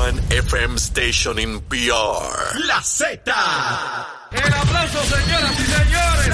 one 0.00 0.18
FM 0.30 0.78
station 0.78 1.38
in 1.38 1.60
PR. 1.68 2.32
La 2.66 2.80
Z. 2.82 3.20
El 4.32 4.52
aplauso, 4.54 5.00
señoras 5.04 5.54
y 5.60 5.66
señores. 5.76 6.30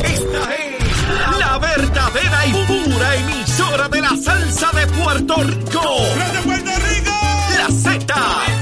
Esta 0.00 0.54
es 0.54 1.38
la 1.38 1.58
verdadera 1.58 2.46
y 2.46 2.52
pura 2.52 3.16
emisora 3.16 3.88
de 3.88 4.00
la 4.00 4.16
salsa 4.16 4.70
de 4.72 4.86
Puerto 4.86 5.34
Rico. 5.42 5.82
¡De 6.32 6.40
Puerto 6.42 6.72
Rico! 6.88 7.16
La 7.58 7.68
Z. 7.70 8.61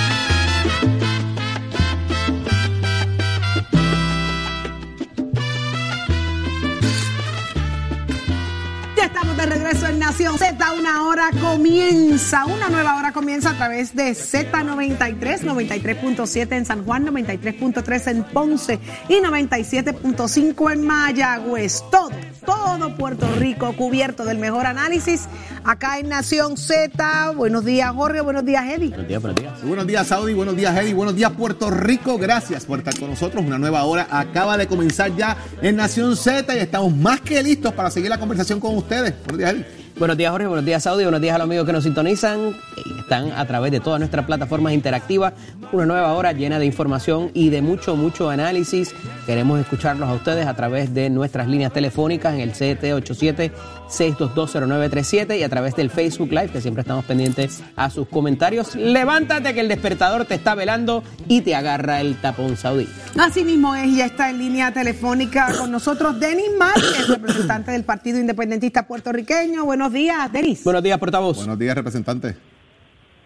En 9.71 9.99
Nación 9.99 10.37
Z. 10.37 10.73
Una 10.73 11.07
hora 11.07 11.29
comienza, 11.39 12.45
una 12.45 12.67
nueva 12.67 12.97
hora 12.97 13.13
comienza 13.13 13.51
a 13.51 13.53
través 13.53 13.95
de 13.95 14.11
Z93, 14.11 15.17
93.7 15.17 16.51
en 16.51 16.65
San 16.65 16.83
Juan, 16.83 17.07
93.3 17.07 18.11
en 18.11 18.23
Ponce 18.25 18.79
y 19.07 19.15
97.5 19.21 20.73
en 20.73 20.85
Mayagüez. 20.85 21.83
Todo, 21.89 22.09
todo 22.45 22.95
Puerto 22.95 23.27
Rico 23.35 23.73
cubierto 23.73 24.25
del 24.25 24.37
mejor 24.37 24.65
análisis 24.65 25.27
acá 25.63 25.99
en 25.99 26.09
Nación 26.09 26.57
Z. 26.57 27.31
Buenos 27.35 27.65
días, 27.65 27.91
Jorge. 27.91 28.21
Buenos 28.21 28.45
días, 28.45 28.65
Eddie. 28.65 28.89
Buenos 28.89 29.07
días, 29.07 29.21
buenos 29.21 29.41
días. 29.41 29.63
Buenos 29.63 29.87
días, 29.87 30.07
Saudi. 30.07 30.33
Buenos 30.33 30.55
días, 30.55 30.77
Eddie. 30.77 30.93
Buenos 30.93 31.15
días, 31.15 31.31
Puerto 31.31 31.69
Rico. 31.69 32.17
Gracias 32.17 32.65
por 32.65 32.79
estar 32.79 32.97
con 32.97 33.09
nosotros. 33.09 33.43
Una 33.45 33.57
nueva 33.57 33.83
hora 33.83 34.07
acaba 34.09 34.57
de 34.57 34.67
comenzar 34.67 35.15
ya 35.15 35.37
en 35.61 35.75
Nación 35.75 36.15
Z 36.15 36.55
y 36.55 36.59
estamos 36.59 36.95
más 36.95 37.21
que 37.21 37.41
listos 37.43 37.73
para 37.73 37.91
seguir 37.91 38.09
la 38.09 38.19
conversación 38.19 38.59
con 38.59 38.75
ustedes. 38.75 39.13
Buenos 39.25 39.37
días, 39.37 39.53
Eddie. 39.53 39.81
Buenos 39.97 40.17
días, 40.17 40.31
Jorge. 40.31 40.47
Buenos 40.47 40.65
días, 40.65 40.83
Saudi. 40.83 41.03
Buenos 41.03 41.21
días 41.21 41.35
a 41.35 41.37
los 41.37 41.45
amigos 41.45 41.65
que 41.65 41.73
nos 41.73 41.83
sintonizan. 41.83 42.55
Están 42.99 43.31
a 43.33 43.45
través 43.45 43.71
de 43.71 43.79
todas 43.79 43.99
nuestras 43.99 44.25
plataformas 44.25 44.73
interactivas. 44.73 45.33
Una 45.71 45.85
nueva 45.85 46.13
hora 46.13 46.31
llena 46.31 46.57
de 46.59 46.65
información 46.65 47.29
y 47.33 47.49
de 47.49 47.61
mucho, 47.61 47.95
mucho 47.95 48.29
análisis. 48.29 48.95
Queremos 49.31 49.59
escucharlos 49.61 50.09
a 50.09 50.13
ustedes 50.13 50.45
a 50.45 50.53
través 50.57 50.93
de 50.93 51.09
nuestras 51.09 51.47
líneas 51.47 51.71
telefónicas 51.71 52.33
en 52.33 52.41
el 52.41 52.51
787-6220937 52.51 55.39
y 55.39 55.43
a 55.43 55.47
través 55.47 55.73
del 55.73 55.89
Facebook 55.89 56.31
Live, 56.31 56.49
que 56.49 56.59
siempre 56.59 56.81
estamos 56.81 57.05
pendientes 57.05 57.63
a 57.77 57.89
sus 57.89 58.09
comentarios. 58.09 58.75
Levántate 58.75 59.53
que 59.53 59.61
el 59.61 59.69
despertador 59.69 60.25
te 60.25 60.35
está 60.35 60.53
velando 60.53 61.01
y 61.29 61.43
te 61.43 61.55
agarra 61.55 62.01
el 62.01 62.19
tapón, 62.19 62.57
Saudi. 62.57 62.89
Así 63.17 63.45
mismo 63.45 63.73
es, 63.73 63.95
ya 63.95 64.07
está 64.07 64.31
en 64.31 64.39
línea 64.39 64.73
telefónica 64.73 65.55
con 65.57 65.71
nosotros 65.71 66.19
Denis 66.19 66.51
Márquez, 66.59 67.07
representante 67.07 67.71
del 67.71 67.85
Partido 67.85 68.19
Independentista 68.19 68.85
Puertorriqueño. 68.85 69.63
Buenos 69.63 69.93
días, 69.93 70.29
Denis. 70.33 70.61
Buenos 70.65 70.83
días, 70.83 70.97
portavoz. 70.97 71.37
Buenos 71.37 71.57
días, 71.57 71.73
representante. 71.73 72.35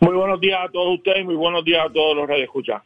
Muy 0.02 0.14
buenos 0.14 0.40
días 0.40 0.59
a 0.64 0.69
todos 0.72 1.00
ustedes 1.00 1.22
y 1.22 1.23
muy 1.23 1.36
buenos 1.36 1.66
días 1.66 1.84
a 1.84 1.92
todos 1.92 2.16
los 2.16 2.30
radioescuchas. 2.30 2.84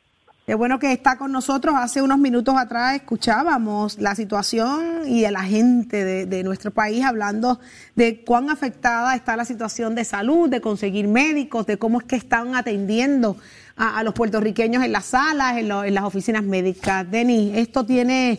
Qué 0.50 0.56
bueno 0.56 0.80
que 0.80 0.92
está 0.92 1.16
con 1.16 1.32
nosotros. 1.32 1.76
Hace 1.78 2.02
unos 2.02 2.18
minutos 2.18 2.56
atrás 2.58 2.96
escuchábamos 2.96 4.00
la 4.00 4.16
situación 4.16 5.08
y 5.08 5.24
a 5.26 5.30
la 5.30 5.44
gente 5.44 6.04
de, 6.04 6.26
de, 6.26 6.44
nuestro 6.44 6.72
país 6.72 7.06
hablando 7.06 7.60
de 7.96 8.24
cuán 8.24 8.50
afectada 8.50 9.14
está 9.14 9.38
la 9.38 9.46
situación 9.46 9.94
de 9.94 10.04
salud, 10.06 10.50
de 10.50 10.60
conseguir 10.60 11.08
médicos, 11.08 11.68
de 11.68 11.78
cómo 11.78 12.00
es 12.00 12.08
que 12.08 12.16
están 12.16 12.56
atendiendo 12.56 13.38
a, 13.76 14.00
a 14.00 14.04
los 14.04 14.16
puertorriqueños 14.16 14.84
en 14.84 14.92
las 14.92 15.06
salas, 15.06 15.56
en, 15.58 15.70
lo, 15.70 15.84
en, 15.84 15.94
las 15.94 16.04
oficinas 16.04 16.42
médicas. 16.42 17.06
Denis, 17.12 17.56
¿esto 17.56 17.86
tiene 17.86 18.32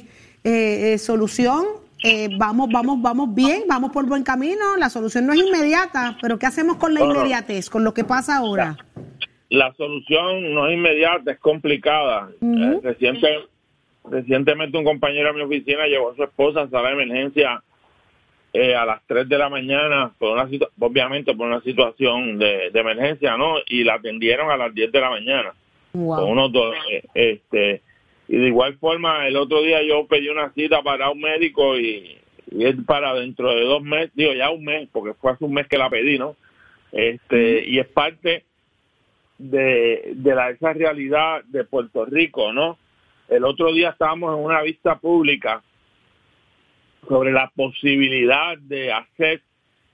eh, 0.42 0.94
eh, 0.94 0.98
solución? 0.98 1.64
Eh, 2.02 2.28
vamos, 2.36 2.70
vamos, 2.72 3.00
vamos 3.00 3.32
bien, 3.32 3.62
vamos 3.68 3.92
por 3.92 4.04
buen 4.06 4.24
camino. 4.24 4.76
La 4.78 4.90
solución 4.90 5.26
no 5.26 5.32
es 5.32 5.38
inmediata, 5.38 6.18
pero 6.20 6.40
¿qué 6.40 6.46
hacemos 6.46 6.76
con 6.76 6.92
la 6.92 7.02
inmediatez, 7.02 7.70
con 7.70 7.84
lo 7.84 7.94
que 7.94 8.02
pasa 8.02 8.38
ahora? 8.38 8.78
La 9.50 9.72
solución 9.74 10.54
no 10.54 10.68
es 10.68 10.74
inmediata, 10.74 11.32
es 11.32 11.38
complicada. 11.38 12.30
Uh 12.40 12.46
-huh. 12.46 12.76
eh, 12.76 12.80
reciente, 12.82 13.40
recientemente 14.04 14.78
un 14.78 14.84
compañero 14.84 15.28
de 15.28 15.34
mi 15.34 15.42
oficina 15.42 15.86
llevó 15.86 16.10
a 16.10 16.16
su 16.16 16.22
esposa 16.22 16.62
a 16.62 16.68
sala 16.68 16.88
de 16.88 17.02
emergencia 17.02 17.62
eh, 18.52 18.74
a 18.74 18.84
las 18.84 19.00
3 19.06 19.28
de 19.28 19.38
la 19.38 19.48
mañana, 19.48 20.12
por 20.18 20.32
una 20.32 20.48
obviamente 20.78 21.34
por 21.34 21.46
una 21.46 21.60
situación 21.62 22.38
de, 22.38 22.70
de, 22.70 22.80
emergencia, 22.80 23.36
¿no? 23.36 23.56
Y 23.66 23.84
la 23.84 23.94
atendieron 23.94 24.50
a 24.50 24.56
las 24.56 24.74
10 24.74 24.90
de 24.90 25.00
la 25.00 25.10
mañana. 25.10 25.52
Wow. 25.92 26.16
Con 26.16 26.30
unos 26.30 26.52
dos, 26.52 26.76
este, 27.14 27.82
y 28.28 28.36
de 28.36 28.46
igual 28.46 28.76
forma, 28.78 29.26
el 29.26 29.36
otro 29.36 29.62
día 29.62 29.82
yo 29.82 30.06
pedí 30.06 30.28
una 30.28 30.52
cita 30.52 30.82
para 30.82 31.10
un 31.10 31.20
médico 31.20 31.76
y, 31.76 32.16
y 32.52 32.64
es 32.64 32.76
para 32.86 33.14
dentro 33.14 33.52
de 33.54 33.64
dos 33.64 33.82
meses, 33.82 34.12
digo 34.14 34.32
ya 34.32 34.50
un 34.50 34.64
mes, 34.64 34.88
porque 34.92 35.14
fue 35.14 35.32
hace 35.32 35.44
un 35.44 35.52
mes 35.52 35.66
que 35.66 35.78
la 35.78 35.90
pedí, 35.90 36.18
¿no? 36.18 36.36
Este, 36.92 37.64
y 37.68 37.78
es 37.80 37.88
parte 37.88 38.44
de, 39.40 40.12
de 40.16 40.34
la, 40.34 40.50
esa 40.50 40.74
realidad 40.74 41.42
de 41.44 41.64
Puerto 41.64 42.04
Rico, 42.04 42.52
¿no? 42.52 42.76
El 43.28 43.44
otro 43.44 43.72
día 43.72 43.90
estábamos 43.90 44.36
en 44.36 44.44
una 44.44 44.60
vista 44.60 44.98
pública 44.98 45.62
sobre 47.08 47.32
la 47.32 47.50
posibilidad 47.56 48.58
de 48.58 48.92
hacer, 48.92 49.40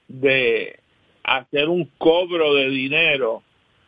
de 0.09 0.81
hacer 1.23 1.69
un 1.69 1.89
cobro 1.97 2.55
de 2.55 2.71
dinero 2.71 3.43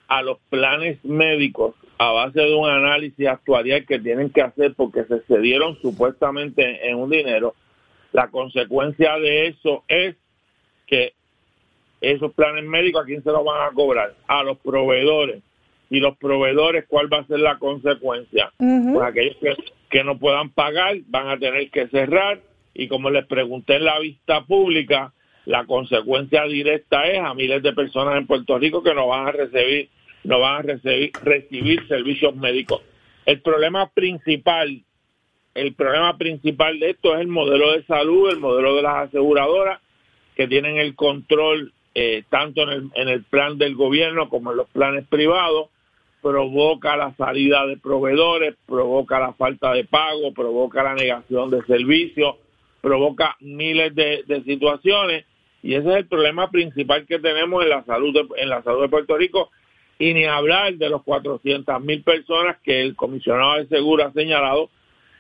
a 0.06 0.22
los 0.22 0.38
planes 0.48 1.04
médicos 1.04 1.74
a 1.98 2.12
base 2.12 2.40
de 2.40 2.54
un 2.54 2.68
análisis 2.68 3.26
actuarial 3.26 3.84
que 3.84 3.98
tienen 3.98 4.30
que 4.30 4.42
hacer 4.42 4.74
porque 4.74 5.04
se 5.04 5.20
cedieron 5.22 5.76
supuestamente 5.82 6.88
en 6.88 6.96
un 6.96 7.10
dinero, 7.10 7.56
la 8.12 8.28
consecuencia 8.28 9.18
de 9.18 9.48
eso 9.48 9.82
es 9.88 10.14
que 10.86 11.14
esos 12.00 12.32
planes 12.34 12.64
médicos 12.64 13.02
a 13.02 13.06
quién 13.06 13.24
se 13.24 13.32
los 13.32 13.44
van 13.44 13.68
a 13.68 13.74
cobrar 13.74 14.14
a 14.28 14.44
los 14.44 14.56
proveedores 14.58 15.42
y 15.90 16.00
los 16.00 16.16
proveedores 16.18 16.84
cuál 16.88 17.12
va 17.12 17.18
a 17.18 17.26
ser 17.26 17.40
la 17.40 17.58
consecuencia 17.58 18.52
uh 18.58 18.64
-huh. 18.64 18.92
pues 18.94 19.06
aquellos 19.06 19.36
que, 19.36 19.54
que 19.90 20.04
no 20.04 20.18
puedan 20.18 20.50
pagar 20.50 20.96
van 21.06 21.28
a 21.28 21.38
tener 21.38 21.70
que 21.70 21.88
cerrar 21.88 22.40
y 22.74 22.88
como 22.88 23.10
les 23.10 23.26
pregunté 23.26 23.76
en 23.76 23.84
la 23.84 23.98
vista 23.98 24.44
pública 24.44 25.12
la 25.46 25.64
consecuencia 25.64 26.44
directa 26.44 27.08
es 27.08 27.18
a 27.18 27.32
miles 27.34 27.62
de 27.62 27.72
personas 27.72 28.16
en 28.16 28.26
Puerto 28.26 28.58
Rico 28.58 28.82
que 28.82 28.94
no 28.94 29.08
van 29.08 29.28
a 29.28 29.32
recibir 29.32 29.88
no 30.24 30.40
van 30.40 30.56
a 30.56 30.62
recibir, 30.62 31.12
recibir 31.22 31.86
servicios 31.88 32.34
médicos. 32.36 32.82
El 33.24 33.40
problema 33.40 33.90
principal, 33.90 34.82
el 35.54 35.74
problema 35.74 36.16
principal 36.16 36.78
de 36.78 36.90
esto 36.90 37.14
es 37.14 37.20
el 37.20 37.28
modelo 37.28 37.72
de 37.72 37.84
salud, 37.84 38.30
el 38.30 38.38
modelo 38.38 38.76
de 38.76 38.82
las 38.82 39.08
aseguradoras 39.08 39.80
que 40.36 40.46
tienen 40.46 40.76
el 40.76 40.94
control 40.94 41.72
eh, 41.94 42.22
tanto 42.28 42.62
en 42.62 42.68
el, 42.68 42.90
en 42.94 43.08
el 43.08 43.24
plan 43.24 43.58
del 43.58 43.74
gobierno 43.74 44.28
como 44.28 44.52
en 44.52 44.58
los 44.58 44.68
planes 44.68 45.06
privados, 45.08 45.68
provoca 46.22 46.96
la 46.96 47.14
salida 47.16 47.66
de 47.66 47.76
proveedores, 47.76 48.54
provoca 48.66 49.18
la 49.18 49.32
falta 49.34 49.72
de 49.72 49.84
pago, 49.84 50.32
provoca 50.32 50.82
la 50.82 50.94
negación 50.94 51.50
de 51.50 51.62
servicios, 51.62 52.36
provoca 52.80 53.36
miles 53.40 53.94
de, 53.94 54.42
situaciones. 54.44 55.24
Y 55.62 55.74
ese 55.74 55.88
es 55.90 55.96
el 55.96 56.06
problema 56.06 56.50
principal 56.50 57.06
que 57.06 57.18
tenemos 57.18 57.62
en 57.62 57.70
la 57.70 57.84
salud 57.84 58.12
de, 58.12 58.26
en 58.40 58.48
la 58.48 58.62
salud 58.62 58.82
de 58.82 58.88
Puerto 58.88 59.16
Rico. 59.16 59.50
Y 59.98 60.14
ni 60.14 60.24
hablar 60.24 60.74
de 60.74 60.88
los 60.88 61.02
400 61.02 61.80
mil 61.82 62.02
personas 62.02 62.58
que 62.62 62.80
el 62.80 62.94
comisionado 62.94 63.56
de 63.56 63.66
seguro 63.66 64.04
ha 64.04 64.12
señalado 64.12 64.70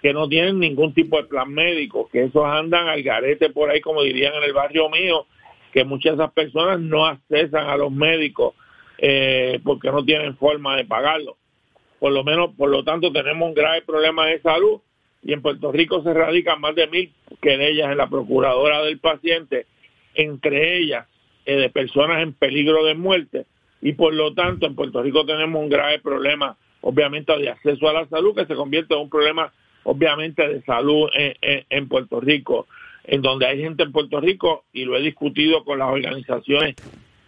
que 0.00 0.12
no 0.12 0.28
tienen 0.28 0.60
ningún 0.60 0.94
tipo 0.94 1.16
de 1.16 1.24
plan 1.24 1.52
médico, 1.52 2.08
que 2.12 2.24
esos 2.24 2.44
andan 2.44 2.86
al 2.86 3.02
garete 3.02 3.50
por 3.50 3.68
ahí, 3.68 3.80
como 3.80 4.02
dirían 4.02 4.34
en 4.34 4.44
el 4.44 4.52
barrio 4.52 4.88
mío, 4.88 5.26
que 5.72 5.82
muchas 5.84 6.16
de 6.16 6.22
esas 6.22 6.32
personas 6.32 6.78
no 6.78 7.04
accesan 7.06 7.68
a 7.68 7.76
los 7.76 7.90
médicos 7.90 8.54
eh, 8.98 9.60
porque 9.64 9.90
no 9.90 10.04
tienen 10.04 10.36
forma 10.36 10.76
de 10.76 10.84
pagarlo. 10.84 11.36
Por 11.98 12.12
lo 12.12 12.22
menos, 12.24 12.54
por 12.56 12.70
lo 12.70 12.84
tanto, 12.84 13.12
tenemos 13.12 13.48
un 13.48 13.54
grave 13.54 13.82
problema 13.82 14.26
de 14.26 14.40
salud 14.40 14.80
y 15.22 15.32
en 15.32 15.42
Puerto 15.42 15.72
Rico 15.72 16.02
se 16.02 16.14
radican 16.14 16.60
más 16.60 16.74
de 16.74 16.86
mil 16.86 17.12
querellas 17.40 17.90
en 17.90 17.98
la 17.98 18.08
procuradora 18.08 18.82
del 18.82 18.98
paciente, 18.98 19.66
entre 20.14 20.78
ellas 20.78 21.06
eh, 21.44 21.56
de 21.56 21.70
personas 21.70 22.22
en 22.22 22.34
peligro 22.34 22.84
de 22.84 22.94
muerte 22.94 23.46
y 23.80 23.92
por 23.92 24.12
lo 24.12 24.34
tanto 24.34 24.66
en 24.66 24.74
Puerto 24.74 25.02
Rico 25.02 25.24
tenemos 25.24 25.62
un 25.62 25.68
grave 25.68 25.98
problema 26.00 26.56
obviamente 26.80 27.36
de 27.38 27.50
acceso 27.50 27.88
a 27.88 27.92
la 27.92 28.06
salud 28.08 28.34
que 28.34 28.46
se 28.46 28.54
convierte 28.54 28.94
en 28.94 29.00
un 29.00 29.10
problema 29.10 29.52
obviamente 29.84 30.46
de 30.46 30.62
salud 30.62 31.08
en, 31.14 31.88
Puerto 31.88 32.20
Rico 32.20 32.66
en 33.04 33.22
donde 33.22 33.46
hay 33.46 33.60
gente 33.60 33.84
en 33.84 33.92
Puerto 33.92 34.20
Rico 34.20 34.64
y 34.72 34.84
lo 34.84 34.96
he 34.96 35.00
discutido 35.00 35.64
con 35.64 35.78
las 35.78 35.88
organizaciones 35.88 36.76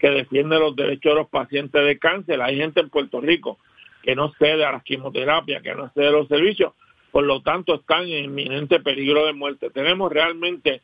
que 0.00 0.11
defienden 0.11 0.61
los 0.61 0.75
derechos 0.75 1.12
de 1.12 1.20
los 1.20 1.29
pacientes 1.29 1.85
de 1.85 1.99
cáncer 1.99 2.41
hay 2.41 2.56
gente 2.56 2.81
en 2.81 2.88
Puerto 2.88 3.20
Rico 3.20 3.58
que 4.02 4.17
no 4.17 4.32
cede 4.38 4.64
a 4.64 4.73
las 4.73 4.82
quimioterapias, 4.82 5.62
que 5.62 5.75
no 5.75 5.91
cede 5.93 6.08
a 6.08 6.12
los 6.12 6.26
servicios, 6.26 6.73
por 7.11 7.25
lo 7.25 7.43
tanto 7.43 7.75
están 7.75 8.05
en 8.05 8.25
inminente 8.25 8.81
peligro 8.81 9.26
de 9.26 9.35
muerte. 9.35 9.69
Tenemos 9.70 10.11
realmente 10.11 10.81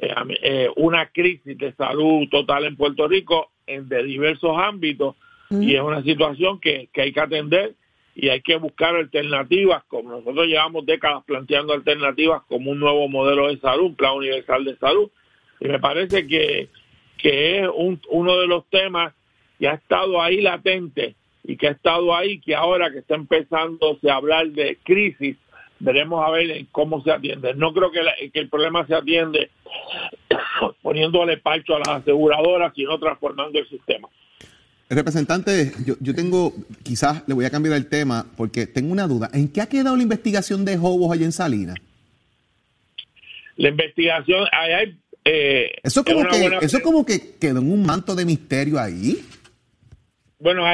eh, 0.00 0.14
eh, 0.42 0.68
una 0.76 1.06
crisis 1.06 1.56
de 1.56 1.72
salud 1.74 2.28
total 2.28 2.64
en 2.64 2.76
Puerto 2.76 3.06
Rico 3.06 3.52
en, 3.66 3.88
de 3.88 4.02
diversos 4.02 4.56
ámbitos 4.58 5.14
y 5.48 5.76
es 5.76 5.80
una 5.80 6.02
situación 6.02 6.58
que, 6.58 6.88
que 6.92 7.02
hay 7.02 7.12
que 7.12 7.20
atender 7.20 7.74
y 8.16 8.30
hay 8.30 8.40
que 8.40 8.56
buscar 8.56 8.96
alternativas, 8.96 9.84
como 9.84 10.10
nosotros 10.10 10.46
llevamos 10.46 10.86
décadas 10.86 11.22
planteando 11.24 11.74
alternativas 11.74 12.42
como 12.48 12.72
un 12.72 12.80
nuevo 12.80 13.08
modelo 13.08 13.48
de 13.48 13.58
salud, 13.58 13.84
un 13.84 13.94
plan 13.94 14.14
universal 14.14 14.64
de 14.64 14.76
salud. 14.78 15.10
Y 15.60 15.68
me 15.68 15.78
parece 15.78 16.26
que, 16.26 16.68
que 17.18 17.60
es 17.60 17.68
un, 17.74 18.00
uno 18.10 18.38
de 18.38 18.46
los 18.46 18.64
temas 18.70 19.14
que 19.58 19.68
ha 19.68 19.74
estado 19.74 20.20
ahí 20.20 20.40
latente 20.40 21.14
y 21.44 21.56
que 21.56 21.68
ha 21.68 21.72
estado 21.72 22.14
ahí, 22.14 22.40
que 22.40 22.54
ahora 22.54 22.90
que 22.90 22.98
está 22.98 23.14
empezando 23.14 23.98
a 24.08 24.14
hablar 24.14 24.48
de 24.48 24.78
crisis, 24.82 25.36
veremos 25.78 26.24
a 26.26 26.30
ver 26.30 26.66
cómo 26.72 27.02
se 27.02 27.10
atiende. 27.10 27.54
No 27.54 27.72
creo 27.72 27.90
que, 27.90 28.30
que 28.30 28.40
el 28.40 28.48
problema 28.48 28.86
se 28.86 28.94
atiende 28.94 29.50
poniéndole 30.82 31.38
parcho 31.38 31.76
a 31.76 31.78
las 31.78 31.88
aseguradoras, 31.88 32.72
sino 32.74 32.98
transformando 32.98 33.58
el 33.58 33.68
sistema. 33.68 34.08
Representante, 34.88 35.72
yo, 35.84 35.94
yo, 36.00 36.14
tengo, 36.14 36.52
quizás 36.84 37.24
le 37.26 37.34
voy 37.34 37.44
a 37.44 37.50
cambiar 37.50 37.74
el 37.74 37.88
tema 37.88 38.24
porque 38.36 38.66
tengo 38.66 38.92
una 38.92 39.08
duda. 39.08 39.28
¿En 39.32 39.48
qué 39.48 39.60
ha 39.60 39.68
quedado 39.68 39.96
la 39.96 40.02
investigación 40.02 40.64
de 40.64 40.76
Hobos 40.76 41.12
allá 41.12 41.24
en 41.24 41.32
Salinas? 41.32 41.76
La 43.56 43.70
investigación, 43.70 44.46
hay, 44.52 44.96
eh, 45.26 45.72
eso 45.82 46.04
como 46.04 46.26
que, 46.28 46.58
eso 46.62 46.80
como 46.80 47.04
que 47.04 47.34
quedó 47.40 47.58
en 47.58 47.70
un 47.70 47.84
manto 47.84 48.14
de 48.14 48.24
misterio 48.24 48.78
ahí. 48.78 49.22
Bueno, 50.38 50.64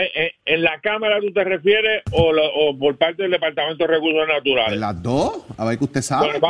en 0.44 0.62
la 0.62 0.80
Cámara 0.80 1.20
tú 1.20 1.32
te 1.32 1.44
refieres 1.44 2.02
o, 2.10 2.32
o, 2.32 2.78
por 2.78 2.98
parte 2.98 3.22
del 3.22 3.30
Departamento 3.30 3.86
de 3.86 3.94
Recursos 3.94 4.26
Naturales. 4.28 4.78
Las 4.78 5.02
dos, 5.02 5.44
a 5.56 5.64
ver 5.64 5.78
que 5.78 5.84
usted 5.84 6.02
sabe. 6.02 6.40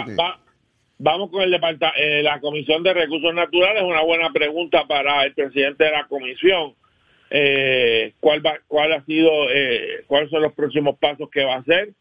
vamos 0.98 1.30
con 1.30 1.42
el 1.42 1.50
departamento, 1.50 1.98
eh, 1.98 2.22
la 2.22 2.40
Comisión 2.40 2.82
de 2.82 2.94
Recursos 2.94 3.34
Naturales, 3.34 3.82
una 3.82 4.02
buena 4.02 4.32
pregunta 4.32 4.86
para 4.86 5.24
el 5.24 5.34
presidente 5.34 5.84
de 5.84 5.92
la 5.92 6.06
comisión 6.08 6.74
eh, 7.34 8.12
cuál 8.20 8.44
va, 8.44 8.58
cuál 8.68 8.92
ha 8.92 9.04
sido, 9.06 9.30
eh, 9.50 10.04
cuáles 10.06 10.28
son 10.28 10.42
los 10.42 10.52
próximos 10.52 10.98
pasos 10.98 11.30
que 11.30 11.44
va 11.44 11.54
a 11.54 11.58
hacer. 11.60 11.94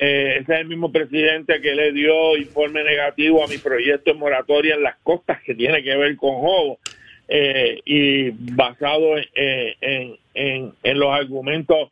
Eh, 0.00 0.38
ese 0.40 0.54
es 0.54 0.60
el 0.60 0.68
mismo 0.68 0.92
presidente 0.92 1.60
que 1.60 1.74
le 1.74 1.92
dio 1.92 2.36
informe 2.36 2.84
negativo 2.84 3.42
a 3.42 3.48
mi 3.48 3.58
proyecto 3.58 4.12
de 4.12 4.18
moratoria 4.18 4.76
en 4.76 4.84
las 4.84 4.96
costas 5.02 5.42
que 5.42 5.56
tiene 5.56 5.82
que 5.82 5.96
ver 5.96 6.16
con 6.16 6.36
Jobo 6.36 6.78
eh, 7.26 7.80
y 7.84 8.30
basado 8.30 9.16
en, 9.34 10.16
en, 10.34 10.72
en, 10.82 10.98
los 10.98 11.12
argumentos 11.12 11.90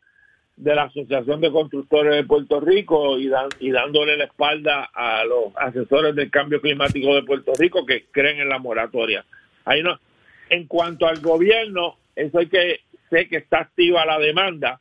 de 0.55 0.73
la 0.73 0.83
Asociación 0.83 1.41
de 1.41 1.51
Constructores 1.51 2.15
de 2.15 2.23
Puerto 2.23 2.61
Rico 2.61 3.19
y, 3.19 3.27
dan, 3.27 3.49
y 3.59 3.71
dándole 3.71 4.15
la 4.15 4.23
espalda 4.23 4.89
a 4.93 5.25
los 5.25 5.55
asesores 5.57 6.15
del 6.15 6.31
cambio 6.31 6.61
climático 6.61 7.13
de 7.13 7.23
Puerto 7.23 7.51
Rico 7.59 7.85
que 7.85 8.05
creen 8.09 8.39
en 8.39 8.49
la 8.49 8.57
moratoria. 8.57 9.25
Ahí 9.65 9.83
no. 9.83 9.99
En 10.49 10.65
cuanto 10.65 11.07
al 11.07 11.19
gobierno, 11.19 11.97
eso 12.15 12.39
hay 12.39 12.47
que, 12.47 12.79
sé 13.09 13.27
que 13.27 13.37
está 13.37 13.59
activa 13.59 14.05
la 14.05 14.17
demanda, 14.17 14.79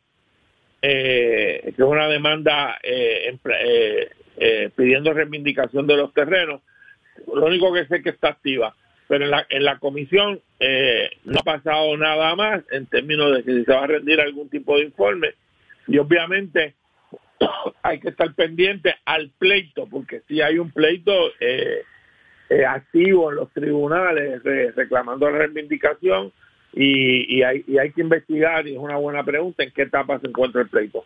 eh, 0.82 1.60
que 1.64 1.82
es 1.82 1.88
una 1.88 2.08
demanda 2.08 2.78
eh, 2.82 3.36
eh, 3.44 4.10
eh, 4.36 4.70
pidiendo 4.74 5.12
reivindicación 5.12 5.86
de 5.86 5.96
los 5.96 6.12
terrenos. 6.12 6.60
Lo 7.32 7.46
único 7.46 7.72
que 7.72 7.86
sé 7.86 8.02
que 8.02 8.10
está 8.10 8.28
activa, 8.28 8.74
pero 9.08 9.24
en 9.24 9.30
la, 9.30 9.46
en 9.48 9.64
la 9.64 9.78
comisión 9.78 10.40
no 11.24 11.38
ha 11.40 11.42
pasado 11.42 11.96
nada 11.96 12.34
más 12.36 12.62
en 12.70 12.86
términos 12.86 13.34
de 13.34 13.42
si 13.42 13.64
se 13.64 13.72
va 13.72 13.84
a 13.84 13.86
rendir 13.86 14.20
algún 14.20 14.48
tipo 14.48 14.76
de 14.76 14.84
informe. 14.84 15.34
Y 15.86 15.98
obviamente 15.98 16.74
hay 17.82 18.00
que 18.00 18.10
estar 18.10 18.34
pendiente 18.34 18.94
al 19.04 19.30
pleito, 19.38 19.86
porque 19.86 20.20
si 20.28 20.42
hay 20.42 20.58
un 20.58 20.70
pleito 20.70 21.12
activo 22.68 23.30
en 23.30 23.36
los 23.36 23.52
tribunales 23.52 24.42
reclamando 24.74 25.30
la 25.30 25.38
reivindicación, 25.38 26.32
y, 26.76 27.42
hay, 27.42 27.64
hay 27.80 27.90
que 27.92 28.02
investigar, 28.02 28.66
y 28.68 28.74
es 28.74 28.78
una 28.78 28.96
buena 28.96 29.24
pregunta, 29.24 29.64
en 29.64 29.72
qué 29.72 29.82
etapa 29.82 30.20
se 30.20 30.28
encuentra 30.28 30.60
el 30.60 30.68
pleito. 30.68 31.04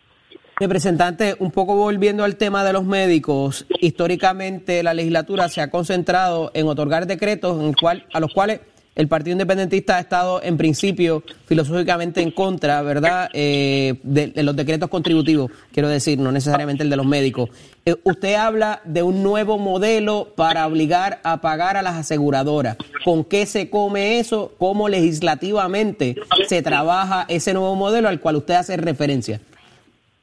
Representante, 0.59 1.35
un 1.39 1.49
poco 1.49 1.75
volviendo 1.75 2.23
al 2.23 2.35
tema 2.35 2.63
de 2.63 2.73
los 2.73 2.83
médicos, 2.83 3.65
históricamente 3.79 4.83
la 4.83 4.93
legislatura 4.93 5.47
se 5.47 5.61
ha 5.61 5.71
concentrado 5.71 6.51
en 6.53 6.67
otorgar 6.67 7.07
decretos 7.07 7.59
en 7.63 7.73
cual, 7.73 8.05
a 8.13 8.19
los 8.19 8.33
cuales 8.33 8.59
el 8.95 9.07
Partido 9.07 9.33
Independentista 9.33 9.97
ha 9.97 9.99
estado 10.01 10.43
en 10.43 10.57
principio 10.57 11.23
filosóficamente 11.45 12.21
en 12.21 12.31
contra, 12.31 12.81
¿verdad?, 12.81 13.29
eh, 13.33 13.95
de, 14.03 14.31
los 14.43 14.55
decretos 14.55 14.89
contributivos, 14.89 15.51
quiero 15.71 15.87
decir, 15.87 16.19
no 16.19 16.31
necesariamente 16.31 16.83
el 16.83 16.89
de 16.89 16.97
los 16.97 17.05
médicos. 17.05 17.49
Eh, 17.85 17.95
usted 18.03 18.35
habla 18.35 18.81
de 18.83 19.01
un 19.01 19.23
nuevo 19.23 19.57
modelo 19.57 20.33
para 20.35 20.67
obligar 20.67 21.19
a 21.23 21.39
pagar 21.41 21.77
a 21.77 21.81
las 21.81 21.95
aseguradoras. 21.95 22.77
¿Con 23.05 23.23
qué 23.23 23.45
se 23.45 23.69
come 23.69 24.19
eso? 24.19 24.53
¿Cómo 24.57 24.89
legislativamente 24.89 26.15
se 26.47 26.61
trabaja 26.61 27.25
ese 27.29 27.53
nuevo 27.53 27.75
modelo 27.75 28.09
al 28.09 28.19
cual 28.19 28.35
usted 28.37 28.55
hace 28.55 28.75
referencia? 28.77 29.39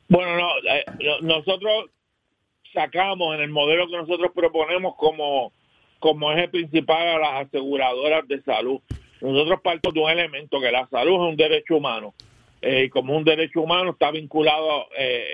Bueno, 0.08 0.36
no, 0.36 0.48
eh, 0.70 0.84
nosotros 1.22 1.86
sacamos 2.72 3.34
en 3.34 3.42
el 3.42 3.50
modelo 3.50 3.88
que 3.88 3.96
nosotros 3.96 4.30
proponemos 4.34 4.94
como 4.96 5.52
como 5.98 6.32
eje 6.32 6.48
principal 6.48 7.08
a 7.08 7.18
las 7.18 7.46
aseguradoras 7.46 8.26
de 8.28 8.42
salud. 8.42 8.80
Nosotros 9.20 9.60
partimos 9.62 9.94
de 9.94 10.00
un 10.00 10.10
elemento 10.10 10.60
que 10.60 10.70
la 10.70 10.88
salud 10.88 11.14
es 11.14 11.30
un 11.30 11.36
derecho 11.36 11.76
humano 11.76 12.14
eh, 12.62 12.84
y 12.84 12.88
como 12.88 13.16
un 13.16 13.24
derecho 13.24 13.62
humano 13.62 13.90
está 13.90 14.10
vinculado 14.10 14.86
eh, 14.96 15.24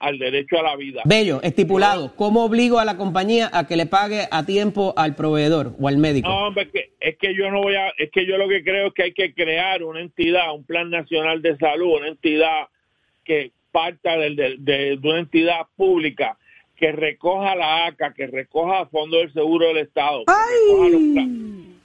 al 0.00 0.18
derecho 0.18 0.58
a 0.58 0.62
la 0.62 0.76
vida. 0.76 1.02
Bello, 1.04 1.40
estipulado. 1.42 2.14
¿Cómo 2.16 2.44
obligo 2.44 2.78
a 2.78 2.84
la 2.84 2.96
compañía 2.96 3.50
a 3.52 3.66
que 3.66 3.76
le 3.76 3.86
pague 3.86 4.26
a 4.30 4.44
tiempo 4.44 4.94
al 4.96 5.14
proveedor 5.14 5.74
o 5.80 5.88
al 5.88 5.98
médico? 5.98 6.28
No, 6.28 6.48
hombre, 6.48 6.64
es 6.64 6.70
que, 6.70 6.90
es 7.00 7.18
que 7.18 7.34
yo 7.34 7.50
no 7.50 7.62
voy 7.62 7.74
a, 7.74 7.92
es 7.96 8.10
que 8.10 8.26
yo 8.26 8.36
lo 8.38 8.48
que 8.48 8.62
creo 8.62 8.88
es 8.88 8.94
que 8.94 9.04
hay 9.04 9.12
que 9.12 9.34
crear 9.34 9.82
una 9.82 10.00
entidad, 10.00 10.54
un 10.54 10.64
plan 10.64 10.90
nacional 10.90 11.42
de 11.42 11.56
salud, 11.58 11.98
una 11.98 12.08
entidad 12.08 12.68
que 13.24 13.52
parta 13.70 14.16
de, 14.16 14.56
de, 14.58 14.96
de 14.96 15.08
una 15.08 15.20
entidad 15.20 15.66
pública 15.76 16.38
que 16.78 16.92
recoja 16.92 17.56
la 17.56 17.86
ACA, 17.86 18.14
que 18.14 18.28
recoja 18.28 18.86
fondo 18.86 19.18
del 19.18 19.32
seguro 19.32 19.66
del 19.68 19.78
Estado, 19.78 20.24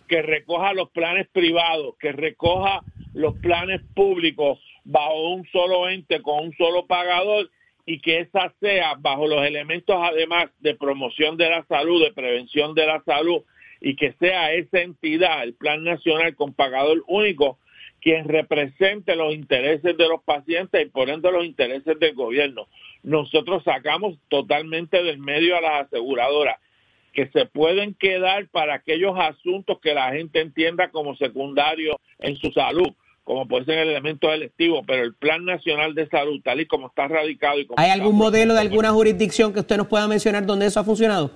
que 0.08 0.22
recoja, 0.22 0.74
los 0.74 0.90
planes 0.92 1.28
privados, 1.32 1.96
que 2.00 2.12
recoja 2.12 2.82
los 3.14 3.36
planes 3.40 3.82
públicos 3.96 4.60
bajo 4.84 5.34
un 5.34 5.48
solo 5.48 5.90
ente 5.90 6.22
con 6.22 6.46
un 6.46 6.54
solo 6.56 6.86
pagador 6.86 7.50
y 7.86 8.00
que 8.00 8.20
esa 8.20 8.54
sea 8.60 8.94
bajo 9.00 9.28
los 9.28 9.44
elementos 9.44 9.96
además 10.00 10.52
de 10.60 10.76
promoción 10.76 11.38
de 11.38 11.50
la 11.50 11.66
salud, 11.66 12.04
de 12.04 12.14
prevención 12.14 12.76
de 12.76 12.86
la 12.86 13.04
salud 13.04 13.42
y 13.82 13.96
que 13.96 14.14
sea 14.20 14.54
esa 14.54 14.82
entidad, 14.82 15.44
el 15.44 15.56
Plan 15.56 15.84
Nacional 15.84 16.36
con 16.36 16.54
pagador 16.54 17.04
único, 17.08 17.58
quien 18.04 18.28
represente 18.28 19.16
los 19.16 19.34
intereses 19.34 19.98
de 19.98 20.08
los 20.08 20.22
pacientes 20.24 20.86
y 20.86 20.90
por 20.90 21.10
ende 21.10 21.32
los 21.32 21.46
intereses 21.46 21.98
del 22.00 22.14
gobierno 22.14 22.68
nosotros 23.04 23.64
sacamos 23.64 24.18
totalmente 24.30 25.04
del 25.04 25.20
medio 25.20 25.58
a 25.58 25.62
las 25.62 25.88
aseguradoras 25.88 26.58
que 27.12 27.28
se 27.28 27.46
pueden 27.46 27.94
quedar 27.94 28.48
para 28.48 28.76
aquellos 28.76 29.14
asuntos 29.20 29.78
que 29.82 29.94
la 29.94 30.12
gente 30.14 30.42
entienda 30.42 30.90
como 30.90 31.16
secundario 31.16 32.00
en 32.18 32.36
su 32.38 32.52
salud, 32.52 32.88
como 33.24 33.48
puede 33.48 33.66
ser 33.66 33.80
el 33.80 33.90
elemento 33.90 34.34
electivo, 34.34 34.82
pero 34.88 35.04
el 35.04 35.14
Plan 35.14 35.46
Nacional 35.46 35.94
de 35.94 36.10
Salud, 36.10 36.42
tal 36.44 36.62
y 36.62 36.66
como 36.66 36.88
está 36.88 37.08
radicado. 37.08 37.60
Y 37.60 37.68
¿Hay 37.78 37.92
algún 37.92 38.16
modelo 38.16 38.56
de 38.56 38.62
alguna 38.62 38.90
jurisdicción 38.92 39.54
que 39.54 39.60
usted 39.60 39.78
nos 39.78 39.88
pueda 39.88 40.08
mencionar 40.08 40.46
donde 40.46 40.66
eso 40.66 40.80
ha 40.80 40.84
funcionado? 40.84 41.32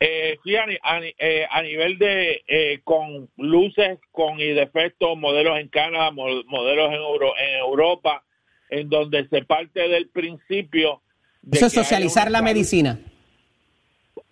Eh, 0.00 0.38
sí, 0.44 0.54
a, 0.54 0.66
eh, 1.00 1.46
nivel 1.64 1.98
de 1.98 2.44
eh, 2.46 2.80
con 2.84 3.28
luces, 3.36 3.98
con 4.12 4.38
y 4.38 4.52
defectos, 4.52 5.18
modelos 5.18 5.58
en 5.58 5.68
Canadá, 5.68 6.12
modelos 6.12 6.92
en, 6.92 7.48
en 7.48 7.58
Europa, 7.58 8.22
en 8.70 8.88
donde 8.88 9.26
se 9.28 9.42
parte 9.42 9.88
del 9.88 10.08
principio 10.08 11.02
de 11.42 11.56
eso 11.58 11.66
es 11.66 11.72
socializar 11.72 12.30
la 12.30 12.42
medicina. 12.42 13.00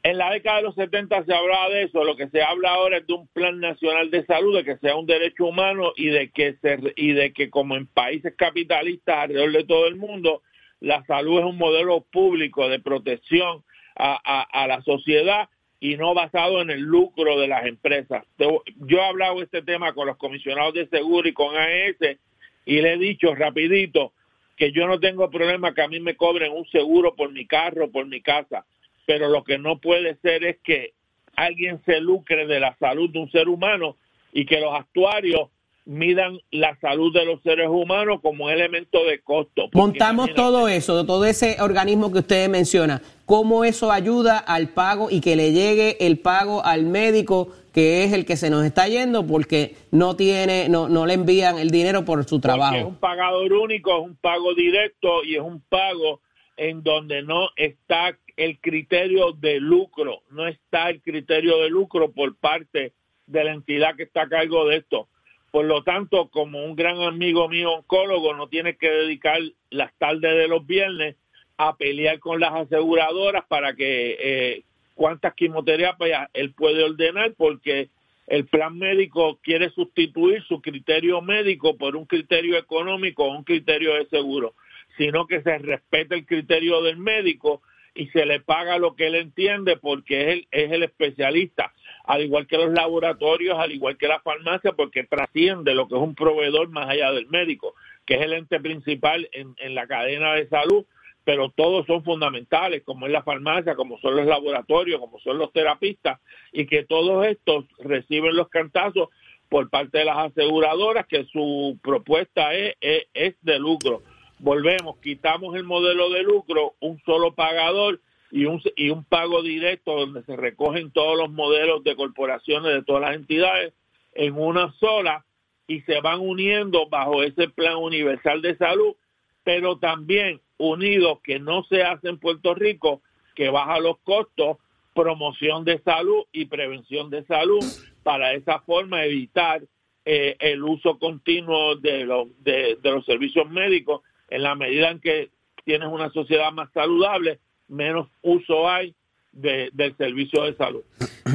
En 0.04 0.18
la 0.18 0.30
década 0.30 0.58
de 0.58 0.62
los 0.62 0.76
70 0.76 1.24
se 1.24 1.34
hablaba 1.34 1.68
de 1.70 1.82
eso, 1.82 2.04
lo 2.04 2.14
que 2.14 2.28
se 2.28 2.42
habla 2.42 2.70
ahora 2.70 2.98
es 2.98 3.06
de 3.08 3.14
un 3.14 3.26
plan 3.26 3.58
nacional 3.58 4.08
de 4.12 4.24
salud, 4.24 4.56
de 4.56 4.64
que 4.64 4.76
sea 4.76 4.94
un 4.94 5.06
derecho 5.06 5.46
humano 5.46 5.92
y 5.96 6.06
de 6.06 6.30
que 6.30 6.54
se 6.62 6.78
y 6.94 7.12
de 7.12 7.32
que 7.32 7.50
como 7.50 7.74
en 7.74 7.88
países 7.88 8.34
capitalistas 8.36 9.18
alrededor 9.18 9.50
de 9.50 9.64
todo 9.64 9.88
el 9.88 9.96
mundo, 9.96 10.42
la 10.78 11.04
salud 11.06 11.40
es 11.40 11.44
un 11.44 11.58
modelo 11.58 12.02
público 12.02 12.68
de 12.68 12.78
protección 12.78 13.64
a, 13.96 14.42
a 14.42 14.66
la 14.68 14.82
sociedad 14.82 15.48
y 15.80 15.96
no 15.96 16.14
basado 16.14 16.62
en 16.62 16.70
el 16.70 16.80
lucro 16.80 17.38
de 17.38 17.48
las 17.48 17.66
empresas. 17.66 18.24
Yo 18.38 18.98
he 18.98 19.04
hablado 19.04 19.42
este 19.42 19.62
tema 19.62 19.92
con 19.92 20.06
los 20.06 20.16
comisionados 20.16 20.74
de 20.74 20.88
seguro 20.88 21.28
y 21.28 21.32
con 21.32 21.56
AES 21.56 22.18
y 22.64 22.80
le 22.80 22.94
he 22.94 22.98
dicho 22.98 23.34
rapidito, 23.34 24.12
que 24.56 24.72
yo 24.72 24.86
no 24.86 24.98
tengo 24.98 25.30
problema 25.30 25.74
que 25.74 25.82
a 25.82 25.88
mí 25.88 26.00
me 26.00 26.16
cobren 26.16 26.52
un 26.52 26.66
seguro 26.70 27.14
por 27.14 27.30
mi 27.30 27.46
carro, 27.46 27.90
por 27.90 28.06
mi 28.06 28.22
casa, 28.22 28.64
pero 29.06 29.28
lo 29.28 29.44
que 29.44 29.58
no 29.58 29.78
puede 29.78 30.16
ser 30.16 30.44
es 30.44 30.56
que 30.64 30.94
alguien 31.36 31.80
se 31.84 32.00
lucre 32.00 32.46
de 32.46 32.58
la 32.58 32.76
salud 32.78 33.10
de 33.10 33.18
un 33.18 33.30
ser 33.30 33.48
humano 33.48 33.96
y 34.32 34.46
que 34.46 34.58
los 34.60 34.74
actuarios 34.74 35.50
midan 35.84 36.40
la 36.50 36.76
salud 36.80 37.12
de 37.12 37.24
los 37.24 37.40
seres 37.42 37.68
humanos 37.68 38.20
como 38.20 38.50
elemento 38.50 39.04
de 39.04 39.20
costo. 39.20 39.68
Montamos 39.72 40.34
todo 40.34 40.66
eso, 40.66 41.06
todo 41.06 41.24
ese 41.24 41.58
organismo 41.60 42.10
que 42.10 42.18
usted 42.18 42.48
menciona, 42.48 43.00
cómo 43.26 43.64
eso 43.64 43.92
ayuda 43.92 44.38
al 44.38 44.68
pago 44.68 45.10
y 45.10 45.20
que 45.20 45.36
le 45.36 45.52
llegue 45.52 45.96
el 46.06 46.18
pago 46.20 46.64
al 46.64 46.84
médico 46.86 47.52
que 47.74 48.04
es 48.04 48.14
el 48.14 48.24
que 48.24 48.36
se 48.36 48.48
nos 48.48 48.64
está 48.64 48.88
yendo 48.88 49.26
porque 49.26 49.74
no 49.90 50.16
tiene, 50.16 50.70
no, 50.70 50.88
no 50.88 51.04
le 51.04 51.12
envían 51.12 51.58
el 51.58 51.70
dinero 51.70 52.06
por 52.06 52.24
su 52.24 52.36
porque 52.36 52.36
es 52.36 52.42
trabajo. 52.42 52.88
un 52.88 52.96
pagador 52.96 53.52
único, 53.52 53.98
es 53.98 54.02
un 54.02 54.16
pago 54.16 54.54
directo 54.54 55.22
y 55.24 55.34
es 55.34 55.42
un 55.42 55.60
pago 55.60 56.22
en 56.56 56.82
donde 56.82 57.22
no 57.22 57.50
está 57.56 58.16
el 58.36 58.58
criterio 58.60 59.32
de 59.32 59.60
lucro, 59.60 60.22
no 60.30 60.46
está 60.46 60.88
el 60.88 61.02
criterio 61.02 61.58
de 61.58 61.68
lucro 61.68 62.12
por 62.12 62.34
parte 62.36 62.94
de 63.26 63.44
la 63.44 63.52
entidad 63.52 63.94
que 63.96 64.04
está 64.04 64.22
a 64.22 64.28
cargo 64.28 64.66
de 64.66 64.76
esto. 64.78 65.08
Por 65.50 65.66
lo 65.66 65.82
tanto, 65.82 66.28
como 66.30 66.64
un 66.64 66.76
gran 66.76 67.00
amigo 67.02 67.48
mío 67.48 67.72
oncólogo 67.72 68.34
no 68.34 68.48
tiene 68.48 68.76
que 68.76 68.88
dedicar 68.90 69.40
las 69.70 69.92
tardes 69.98 70.34
de 70.34 70.48
los 70.48 70.66
viernes 70.66 71.16
a 71.58 71.76
pelear 71.76 72.18
con 72.18 72.40
las 72.40 72.52
aseguradoras 72.52 73.44
para 73.46 73.74
que 73.74 74.16
eh, 74.18 74.62
cuántas 74.94 75.34
quimioterapias 75.34 76.28
él 76.32 76.52
puede 76.52 76.82
ordenar 76.84 77.34
porque 77.36 77.88
el 78.26 78.46
plan 78.46 78.76
médico 78.76 79.38
quiere 79.42 79.70
sustituir 79.70 80.42
su 80.44 80.60
criterio 80.60 81.20
médico 81.22 81.76
por 81.76 81.96
un 81.96 82.06
criterio 82.06 82.56
económico 82.56 83.24
o 83.24 83.36
un 83.36 83.44
criterio 83.44 83.94
de 83.94 84.06
seguro, 84.06 84.54
sino 84.98 85.26
que 85.26 85.42
se 85.42 85.58
respete 85.58 86.16
el 86.16 86.26
criterio 86.26 86.82
del 86.82 86.96
médico 86.96 87.62
y 87.94 88.08
se 88.08 88.26
le 88.26 88.40
paga 88.40 88.78
lo 88.78 88.94
que 88.94 89.06
él 89.06 89.14
entiende 89.14 89.76
porque 89.76 90.20
es 90.20 90.28
el, 90.28 90.48
es 90.50 90.72
el 90.72 90.82
especialista, 90.82 91.72
al 92.04 92.22
igual 92.22 92.46
que 92.46 92.58
los 92.58 92.70
laboratorios, 92.70 93.58
al 93.58 93.72
igual 93.72 93.96
que 93.96 94.08
la 94.08 94.20
farmacia, 94.20 94.72
porque 94.72 95.04
trasciende 95.04 95.74
lo 95.74 95.88
que 95.88 95.94
es 95.94 96.00
un 96.00 96.14
proveedor 96.14 96.68
más 96.68 96.90
allá 96.90 97.12
del 97.12 97.26
médico, 97.28 97.74
que 98.04 98.14
es 98.14 98.22
el 98.22 98.34
ente 98.34 98.60
principal 98.60 99.28
en, 99.32 99.54
en 99.58 99.74
la 99.74 99.86
cadena 99.86 100.34
de 100.34 100.48
salud, 100.48 100.84
pero 101.26 101.50
todos 101.50 101.84
son 101.86 102.04
fundamentales, 102.04 102.84
como 102.84 103.06
es 103.06 103.12
la 103.12 103.24
farmacia, 103.24 103.74
como 103.74 103.98
son 103.98 104.14
los 104.14 104.26
laboratorios, 104.26 105.00
como 105.00 105.18
son 105.18 105.38
los 105.38 105.52
terapistas, 105.52 106.20
y 106.52 106.66
que 106.66 106.84
todos 106.84 107.26
estos 107.26 107.64
reciben 107.80 108.36
los 108.36 108.48
cantazos 108.48 109.08
por 109.48 109.68
parte 109.68 109.98
de 109.98 110.04
las 110.04 110.18
aseguradoras, 110.18 111.04
que 111.08 111.24
su 111.24 111.80
propuesta 111.82 112.54
es, 112.54 112.76
es, 112.80 113.06
es 113.12 113.34
de 113.42 113.58
lucro. 113.58 114.04
Volvemos, 114.38 114.98
quitamos 114.98 115.56
el 115.56 115.64
modelo 115.64 116.10
de 116.10 116.22
lucro, 116.22 116.74
un 116.78 117.02
solo 117.04 117.34
pagador 117.34 118.00
y 118.30 118.44
un, 118.44 118.62
y 118.76 118.90
un 118.90 119.02
pago 119.02 119.42
directo 119.42 119.96
donde 119.96 120.22
se 120.22 120.36
recogen 120.36 120.92
todos 120.92 121.18
los 121.18 121.32
modelos 121.32 121.82
de 121.82 121.96
corporaciones 121.96 122.72
de 122.72 122.84
todas 122.84 123.02
las 123.02 123.16
entidades 123.16 123.74
en 124.14 124.38
una 124.38 124.72
sola 124.78 125.24
y 125.66 125.80
se 125.80 126.00
van 126.00 126.20
uniendo 126.20 126.88
bajo 126.88 127.24
ese 127.24 127.48
plan 127.48 127.78
universal 127.78 128.42
de 128.42 128.56
salud, 128.56 128.94
pero 129.42 129.78
también 129.78 130.40
unidos 130.58 131.20
que 131.22 131.38
no 131.38 131.62
se 131.64 131.82
hace 131.82 132.08
en 132.08 132.18
Puerto 132.18 132.54
Rico, 132.54 133.02
que 133.34 133.50
baja 133.50 133.78
los 133.78 133.98
costos, 133.98 134.56
promoción 134.94 135.64
de 135.64 135.78
salud 135.82 136.24
y 136.32 136.46
prevención 136.46 137.10
de 137.10 137.24
salud, 137.26 137.62
para 138.02 138.32
esa 138.32 138.60
forma 138.60 139.04
evitar 139.04 139.62
eh, 140.04 140.36
el 140.38 140.64
uso 140.64 140.98
continuo 140.98 141.76
de, 141.76 142.06
de, 142.38 142.78
de 142.80 142.90
los 142.90 143.04
servicios 143.04 143.48
médicos. 143.50 144.00
En 144.28 144.42
la 144.42 144.54
medida 144.54 144.90
en 144.90 145.00
que 145.00 145.30
tienes 145.64 145.88
una 145.88 146.10
sociedad 146.10 146.50
más 146.52 146.72
saludable, 146.72 147.38
menos 147.68 148.08
uso 148.22 148.68
hay 148.68 148.94
de, 149.36 149.70
del 149.72 149.96
servicio 149.96 150.44
de 150.44 150.56
salud. 150.56 150.82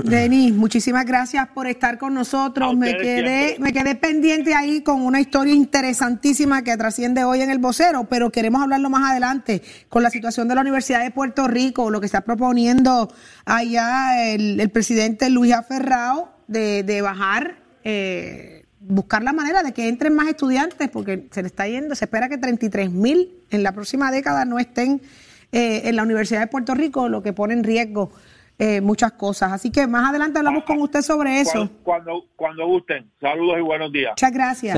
Denis, 0.04 0.54
muchísimas 0.54 1.06
gracias 1.06 1.48
por 1.50 1.68
estar 1.68 1.98
con 1.98 2.14
nosotros. 2.14 2.76
Me 2.76 2.98
quedé, 2.98 3.48
siempre. 3.48 3.56
me 3.60 3.74
quedé 3.74 3.96
pendiente 3.96 4.54
ahí 4.54 4.82
con 4.82 5.02
una 5.02 5.22
historia 5.22 5.54
interesantísima 5.54 6.64
que 6.64 6.76
trasciende 6.78 7.24
hoy 7.24 7.42
en 7.42 7.50
el 7.50 7.60
vocero, 7.60 8.08
pero 8.10 8.32
queremos 8.32 8.62
hablarlo 8.62 8.90
más 8.90 9.12
adelante 9.12 9.62
con 9.90 10.04
la 10.04 10.10
situación 10.10 10.48
de 10.48 10.56
la 10.56 10.62
Universidad 10.62 11.04
de 11.04 11.12
Puerto 11.12 11.48
Rico, 11.48 11.90
lo 11.90 12.00
que 12.00 12.08
está 12.08 12.22
proponiendo 12.22 13.12
allá 13.46 14.34
el, 14.34 14.60
el 14.60 14.70
presidente 14.70 15.30
Luis 15.30 15.54
Aferrao 15.54 16.32
de, 16.48 16.84
de 16.84 17.02
bajar, 17.02 17.58
eh, 17.84 18.66
buscar 18.80 19.24
la 19.24 19.34
manera 19.34 19.64
de 19.64 19.74
que 19.74 19.88
entren 19.88 20.14
más 20.14 20.28
estudiantes, 20.28 20.90
porque 20.90 21.28
se 21.32 21.42
le 21.42 21.48
está 21.48 21.68
yendo, 21.68 21.96
se 21.96 22.06
espera 22.06 22.30
que 22.30 22.38
33 22.38 22.92
mil 22.92 23.32
en 23.52 23.64
la 23.64 23.72
próxima 23.74 24.12
década 24.12 24.46
no 24.46 24.60
estén 24.60 25.02
eh, 25.52 25.82
en 25.86 25.96
la 25.96 26.04
Universidad 26.04 26.42
de 26.42 26.48
Puerto 26.48 26.74
Rico, 26.74 27.10
lo 27.10 27.22
que 27.22 27.34
pone 27.34 27.54
en 27.54 27.64
riesgo 27.64 28.12
eh, 28.64 28.80
muchas 28.80 29.14
cosas. 29.14 29.52
Así 29.52 29.72
que 29.72 29.88
más 29.88 30.08
adelante 30.08 30.38
hablamos 30.38 30.66
con 30.66 30.80
usted 30.82 31.02
sobre 31.02 31.42
eso. 31.42 31.68
Cuando, 31.84 32.26
cuando, 32.36 32.68
gusten. 32.68 33.10
Saludos 33.20 33.58
y 33.58 33.62
buenos 33.62 33.92
días. 33.92 34.12
Muchas 34.12 34.32
gracias. 34.32 34.78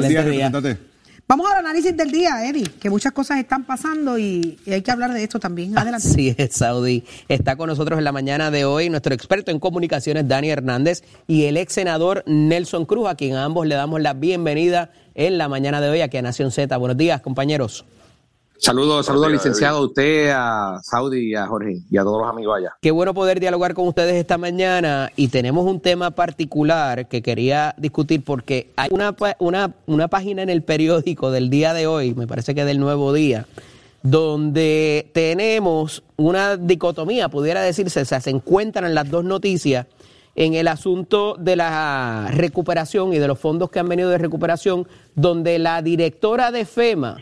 Vamos 1.27 1.51
al 1.51 1.59
análisis 1.59 1.95
del 1.95 2.09
día, 2.09 2.47
Eddie, 2.47 2.63
que 2.79 2.89
muchas 2.89 3.11
cosas 3.11 3.39
están 3.39 3.65
pasando 3.65 4.17
y, 4.17 4.57
y 4.65 4.71
hay 4.71 4.81
que 4.81 4.91
hablar 4.91 5.11
de 5.13 5.23
esto 5.23 5.37
también. 5.39 5.77
Adelante. 5.77 6.07
Así 6.07 6.33
es, 6.37 6.53
Saudi. 6.55 7.03
Está 7.27 7.57
con 7.57 7.67
nosotros 7.67 7.97
en 7.97 8.05
la 8.05 8.13
mañana 8.13 8.51
de 8.51 8.63
hoy 8.63 8.89
nuestro 8.89 9.13
experto 9.13 9.51
en 9.51 9.59
comunicaciones, 9.59 10.27
Dani 10.29 10.49
Hernández, 10.49 11.03
y 11.27 11.45
el 11.45 11.57
ex 11.57 11.73
senador 11.73 12.23
Nelson 12.25 12.85
Cruz, 12.85 13.09
a 13.09 13.15
quien 13.15 13.35
a 13.35 13.43
ambos 13.43 13.67
le 13.67 13.75
damos 13.75 14.01
la 14.01 14.13
bienvenida 14.13 14.91
en 15.13 15.37
la 15.37 15.49
mañana 15.49 15.81
de 15.81 15.89
hoy 15.89 16.01
aquí 16.01 16.17
a 16.17 16.21
Nación 16.21 16.51
Z. 16.51 16.75
Buenos 16.77 16.97
días, 16.97 17.19
compañeros. 17.21 17.85
Saludos, 18.65 19.07
saludos 19.07 19.29
licenciado, 19.29 19.79
a 19.79 19.81
usted, 19.81 20.29
a 20.33 20.79
Saudi, 20.83 21.31
y 21.31 21.35
a 21.35 21.47
Jorge 21.47 21.81
y 21.91 21.97
a 21.97 22.03
todos 22.03 22.21
los 22.21 22.29
amigos 22.31 22.59
allá. 22.59 22.73
Qué 22.81 22.91
bueno 22.91 23.13
poder 23.13 23.41
dialogar 23.41 23.73
con 23.73 23.89
ustedes 23.89 24.15
esta 24.15 24.37
mañana 24.37 25.11
y 25.17 25.27
tenemos 25.27 25.65
un 25.65 25.81
tema 25.81 26.11
particular 26.11 27.09
que 27.09 27.21
quería 27.21 27.75
discutir 27.77 28.23
porque 28.23 28.71
hay 28.77 28.87
una, 28.93 29.13
una, 29.39 29.73
una 29.85 30.07
página 30.07 30.43
en 30.43 30.49
el 30.49 30.61
periódico 30.61 31.29
del 31.29 31.49
día 31.49 31.73
de 31.73 31.87
hoy, 31.87 32.13
me 32.13 32.25
parece 32.25 32.55
que 32.55 32.63
del 32.63 32.79
nuevo 32.79 33.11
día, 33.11 33.47
donde 34.01 35.11
tenemos 35.11 36.01
una 36.15 36.55
dicotomía, 36.55 37.27
pudiera 37.27 37.61
decirse, 37.61 37.99
o 37.99 38.05
sea, 38.05 38.21
se 38.21 38.29
encuentran 38.29 38.95
las 38.95 39.09
dos 39.09 39.25
noticias 39.25 39.87
en 40.35 40.53
el 40.53 40.69
asunto 40.69 41.35
de 41.37 41.57
la 41.57 42.29
recuperación 42.31 43.11
y 43.11 43.17
de 43.17 43.27
los 43.27 43.39
fondos 43.39 43.69
que 43.69 43.79
han 43.79 43.89
venido 43.89 44.09
de 44.09 44.19
recuperación, 44.19 44.87
donde 45.15 45.59
la 45.59 45.81
directora 45.81 46.49
de 46.51 46.63
FEMA 46.63 47.17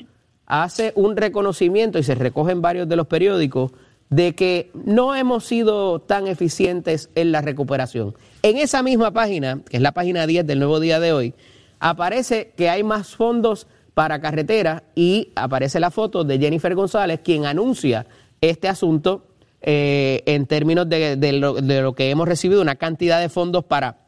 hace 0.52 0.92
un 0.96 1.16
reconocimiento 1.16 1.98
y 1.98 2.04
se 2.04 2.14
recoge 2.14 2.52
en 2.52 2.62
varios 2.62 2.90
de 2.90 2.98
los 2.98 3.08
periódicos 3.08 3.72
de 4.10 4.36
que 4.36 4.70
no 4.74 5.16
hemos 5.16 5.46
sido 5.46 6.00
tan 6.02 6.28
eficientes 6.28 7.10
en 7.16 7.32
la 7.32 7.40
recuperación. 7.40 8.14
En 8.44 8.58
esa 8.58 8.84
misma 8.84 9.12
página, 9.12 9.62
que 9.70 9.78
es 9.78 9.82
la 9.82 9.94
página 9.94 10.28
10 10.28 10.46
del 10.46 10.60
nuevo 10.60 10.82
día 10.82 11.00
de 11.00 11.14
hoy, 11.14 11.34
aparece 11.80 12.52
que 12.58 12.70
hay 12.70 12.84
más 12.84 13.16
fondos 13.16 13.66
para 13.94 14.20
carreteras 14.20 14.84
y 14.94 15.30
aparece 15.36 15.80
la 15.80 15.90
foto 15.90 16.26
de 16.26 16.38
Jennifer 16.38 16.76
González, 16.76 17.22
quien 17.24 17.46
anuncia 17.46 18.06
este 18.42 18.68
asunto 18.68 19.28
eh, 19.62 20.22
en 20.26 20.48
términos 20.48 20.90
de, 20.90 21.16
lo 21.32 21.96
que 21.96 22.10
hemos 22.10 22.28
recibido, 22.28 22.62
una 22.62 22.76
cantidad 22.76 23.22
de 23.22 23.30
fondos 23.30 23.64
para 23.64 24.01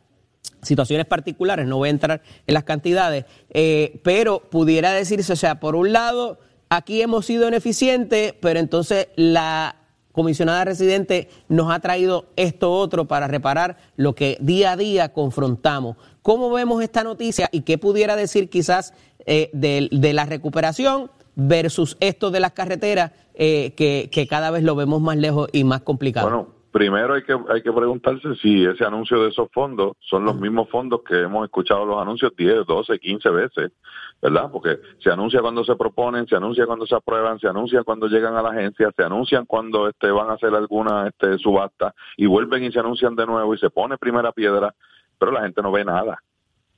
situaciones 0.64 1.06
particulares, 1.06 1.68
no 1.68 1.78
voy 1.78 1.88
a 1.88 1.92
entrar 1.92 2.22
en 2.48 2.54
las 2.54 2.64
cantidades, 2.64 3.26
eh, 3.50 4.00
pero 4.04 4.40
pudiera 4.50 4.92
decirse, 4.92 5.34
o 5.34 5.36
sea, 5.36 5.60
por 5.60 5.76
un 5.76 5.94
lado, 5.94 6.40
aquí 6.70 7.02
hemos 7.02 7.26
sido 7.26 7.48
ineficientes, 7.48 8.34
pero 8.40 8.60
entonces 8.60 9.08
la 9.16 9.76
comisionada 10.12 10.64
residente 10.64 11.28
nos 11.50 11.74
ha 11.74 11.80
traído 11.80 12.28
esto 12.36 12.72
otro 12.72 13.06
para 13.06 13.28
reparar 13.28 13.78
lo 13.98 14.16
que 14.16 14.38
día 14.40 14.72
a 14.74 14.78
día 14.78 15.12
confrontamos. 15.12 15.98
¿Cómo 16.22 16.52
vemos 16.52 16.82
esta 16.82 17.04
noticia 17.04 17.50
y 17.52 17.62
qué 17.62 17.78
pudiera 17.78 18.16
decir 18.16 18.50
quizás 18.50 18.94
eh, 19.26 19.50
de, 19.54 19.90
de 19.92 20.14
la 20.14 20.26
recuperación 20.26 21.10
versus 21.36 21.98
esto 22.00 22.32
de 22.32 22.40
las 22.40 22.52
carreteras 22.52 23.12
eh, 23.34 23.74
que, 23.76 24.10
que 24.12 24.28
cada 24.28 24.52
vez 24.52 24.64
lo 24.64 24.76
vemos 24.76 25.02
más 25.02 25.18
lejos 25.18 25.50
y 25.52 25.64
más 25.64 25.82
complicado? 25.82 26.28
Bueno, 26.28 26.53
primero 26.74 27.14
hay 27.14 27.22
que 27.22 27.38
hay 27.50 27.62
que 27.62 27.72
preguntarse 27.72 28.36
si 28.42 28.66
ese 28.66 28.84
anuncio 28.84 29.22
de 29.22 29.30
esos 29.30 29.48
fondos 29.52 29.96
son 30.00 30.26
los 30.26 30.36
mismos 30.36 30.68
fondos 30.70 31.02
que 31.08 31.22
hemos 31.22 31.46
escuchado 31.46 31.86
los 31.86 32.02
anuncios 32.02 32.36
10, 32.36 32.66
12, 32.66 33.00
15 33.00 33.30
veces, 33.30 33.72
¿verdad? 34.20 34.50
Porque 34.52 34.80
se 34.98 35.12
anuncia 35.12 35.40
cuando 35.40 35.64
se 35.64 35.76
proponen, 35.76 36.28
se 36.28 36.36
anuncia 36.36 36.66
cuando 36.66 36.88
se 36.88 36.96
aprueban, 36.96 37.40
se 37.40 37.48
anuncia 37.48 37.84
cuando 37.84 38.08
llegan 38.08 38.36
a 38.36 38.42
la 38.42 38.50
agencia, 38.50 38.92
se 38.96 39.04
anuncian 39.04 39.46
cuando 39.46 39.88
este 39.88 40.10
van 40.10 40.32
a 40.32 40.34
hacer 40.34 40.54
alguna 40.56 41.08
este 41.08 41.38
subasta 41.38 41.94
y 42.18 42.26
vuelven 42.26 42.64
y 42.64 42.72
se 42.72 42.80
anuncian 42.80 43.16
de 43.16 43.28
nuevo 43.28 43.54
y 43.54 43.60
se 43.60 43.70
pone 43.70 44.00
primera 44.00 44.32
piedra, 44.32 44.74
pero 45.20 45.32
la 45.32 45.44
gente 45.44 45.62
no 45.62 45.72
ve 45.72 45.86
nada. 45.86 46.18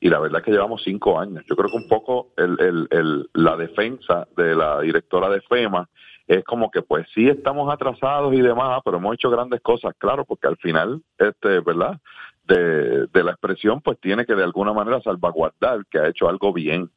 Y 0.02 0.10
la 0.10 0.20
verdad 0.20 0.40
es 0.40 0.46
que 0.46 0.52
llevamos 0.52 0.84
cinco 0.84 1.18
años. 1.18 1.46
Yo 1.50 1.56
creo 1.56 1.72
que 1.72 1.78
un 1.78 1.88
poco 1.88 2.34
el, 2.36 2.58
el, 2.60 2.88
el, 2.92 3.30
la 3.34 3.56
defensa 3.56 4.28
de 4.36 4.54
la 4.56 4.82
directora 4.82 5.30
de 5.30 5.40
FEMA 5.40 5.88
es 6.28 6.44
como 6.44 6.72
que 6.72 6.82
pues 6.82 7.08
sí 7.14 7.28
estamos 7.28 7.72
atrasados 7.72 8.34
y 8.34 8.42
demás, 8.42 8.82
pero 8.84 8.98
hemos 8.98 9.14
hecho 9.14 9.30
grandes 9.30 9.62
cosas, 9.62 9.94
claro, 9.98 10.26
porque 10.26 10.48
al 10.48 10.58
final, 10.58 11.02
este, 11.18 11.60
¿verdad? 11.60 12.00
De, 12.46 13.08
de 13.08 13.24
la 13.24 13.32
expresión 13.32 13.82
pues 13.82 14.00
tiene 14.00 14.26
que 14.26 14.36
de 14.36 14.44
alguna 14.44 14.72
manera 14.72 15.02
salvaguardar 15.02 15.86
que 15.90 16.00
ha 16.00 16.08
hecho 16.08 16.28
algo 16.28 16.54
bien. 16.54 16.90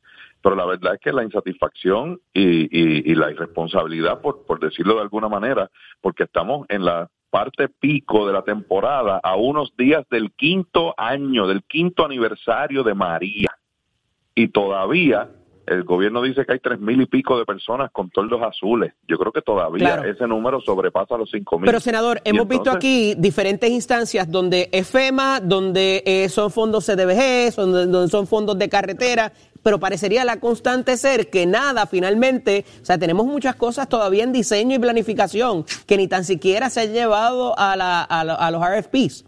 Pero 0.42 0.54
la 0.54 0.66
verdad 0.66 0.94
es 0.94 1.00
que 1.00 1.12
la 1.12 1.24
insatisfacción 1.24 2.20
y, 2.32 2.64
y, 2.70 3.10
y 3.10 3.14
la 3.14 3.30
irresponsabilidad, 3.30 4.20
por, 4.20 4.46
por 4.46 4.60
decirlo 4.60 4.94
de 4.94 5.00
alguna 5.00 5.28
manera, 5.28 5.68
porque 6.00 6.24
estamos 6.24 6.64
en 6.68 6.84
la 6.84 7.08
parte 7.30 7.68
pico 7.68 8.26
de 8.26 8.32
la 8.32 8.42
temporada 8.42 9.20
a 9.22 9.36
unos 9.36 9.76
días 9.76 10.06
del 10.10 10.30
quinto 10.32 10.94
año, 10.96 11.46
del 11.46 11.62
quinto 11.64 12.04
aniversario 12.04 12.82
de 12.82 12.94
María 12.94 13.50
y 14.34 14.48
todavía 14.48 15.28
el 15.68 15.84
gobierno 15.84 16.22
dice 16.22 16.44
que 16.46 16.52
hay 16.52 16.58
tres 16.60 16.80
mil 16.80 17.00
y 17.00 17.06
pico 17.06 17.38
de 17.38 17.44
personas 17.44 17.90
con 17.92 18.10
toldos 18.10 18.40
azules. 18.42 18.92
Yo 19.06 19.18
creo 19.18 19.32
que 19.32 19.42
todavía 19.42 19.94
Claro. 19.94 20.10
ese 20.10 20.26
número 20.26 20.60
sobrepasa 20.60 21.16
los 21.16 21.30
cinco 21.30 21.58
mil. 21.58 21.66
Pero, 21.66 21.80
senador, 21.80 22.20
Y 22.24 22.30
hemos 22.30 22.48
visto 22.48 22.70
aquí 22.70 23.14
diferentes 23.16 23.70
instancias 23.70 24.30
donde 24.30 24.68
es 24.72 24.88
FEMA, 24.88 25.40
donde 25.40 26.02
eh, 26.06 26.28
son 26.28 26.50
fondos 26.50 26.86
CDBG, 26.86 27.52
son- 27.52 27.72
donde 27.92 28.08
son 28.08 28.26
fondos 28.26 28.58
de 28.58 28.68
carretera, 28.68 29.32
pero 29.62 29.78
parecería 29.80 30.24
la 30.24 30.40
constante 30.40 30.96
ser 30.96 31.28
que 31.30 31.44
nada 31.44 31.86
finalmente, 31.86 32.64
o 32.80 32.84
sea, 32.84 32.96
tenemos 32.96 33.26
muchas 33.26 33.56
cosas 33.56 33.88
todavía 33.88 34.24
en 34.24 34.32
diseño 34.32 34.76
y 34.76 34.78
planificación 34.78 35.64
que 35.86 35.96
ni 35.96 36.08
tan 36.08 36.24
siquiera 36.24 36.70
se 36.70 36.80
han 36.82 36.92
llevado 36.92 37.58
a, 37.58 37.76
la- 37.76 38.02
a 38.02 38.24
lo- 38.24 38.38
a 38.40 38.50
los 38.50 38.62
RFPs. 38.62 39.24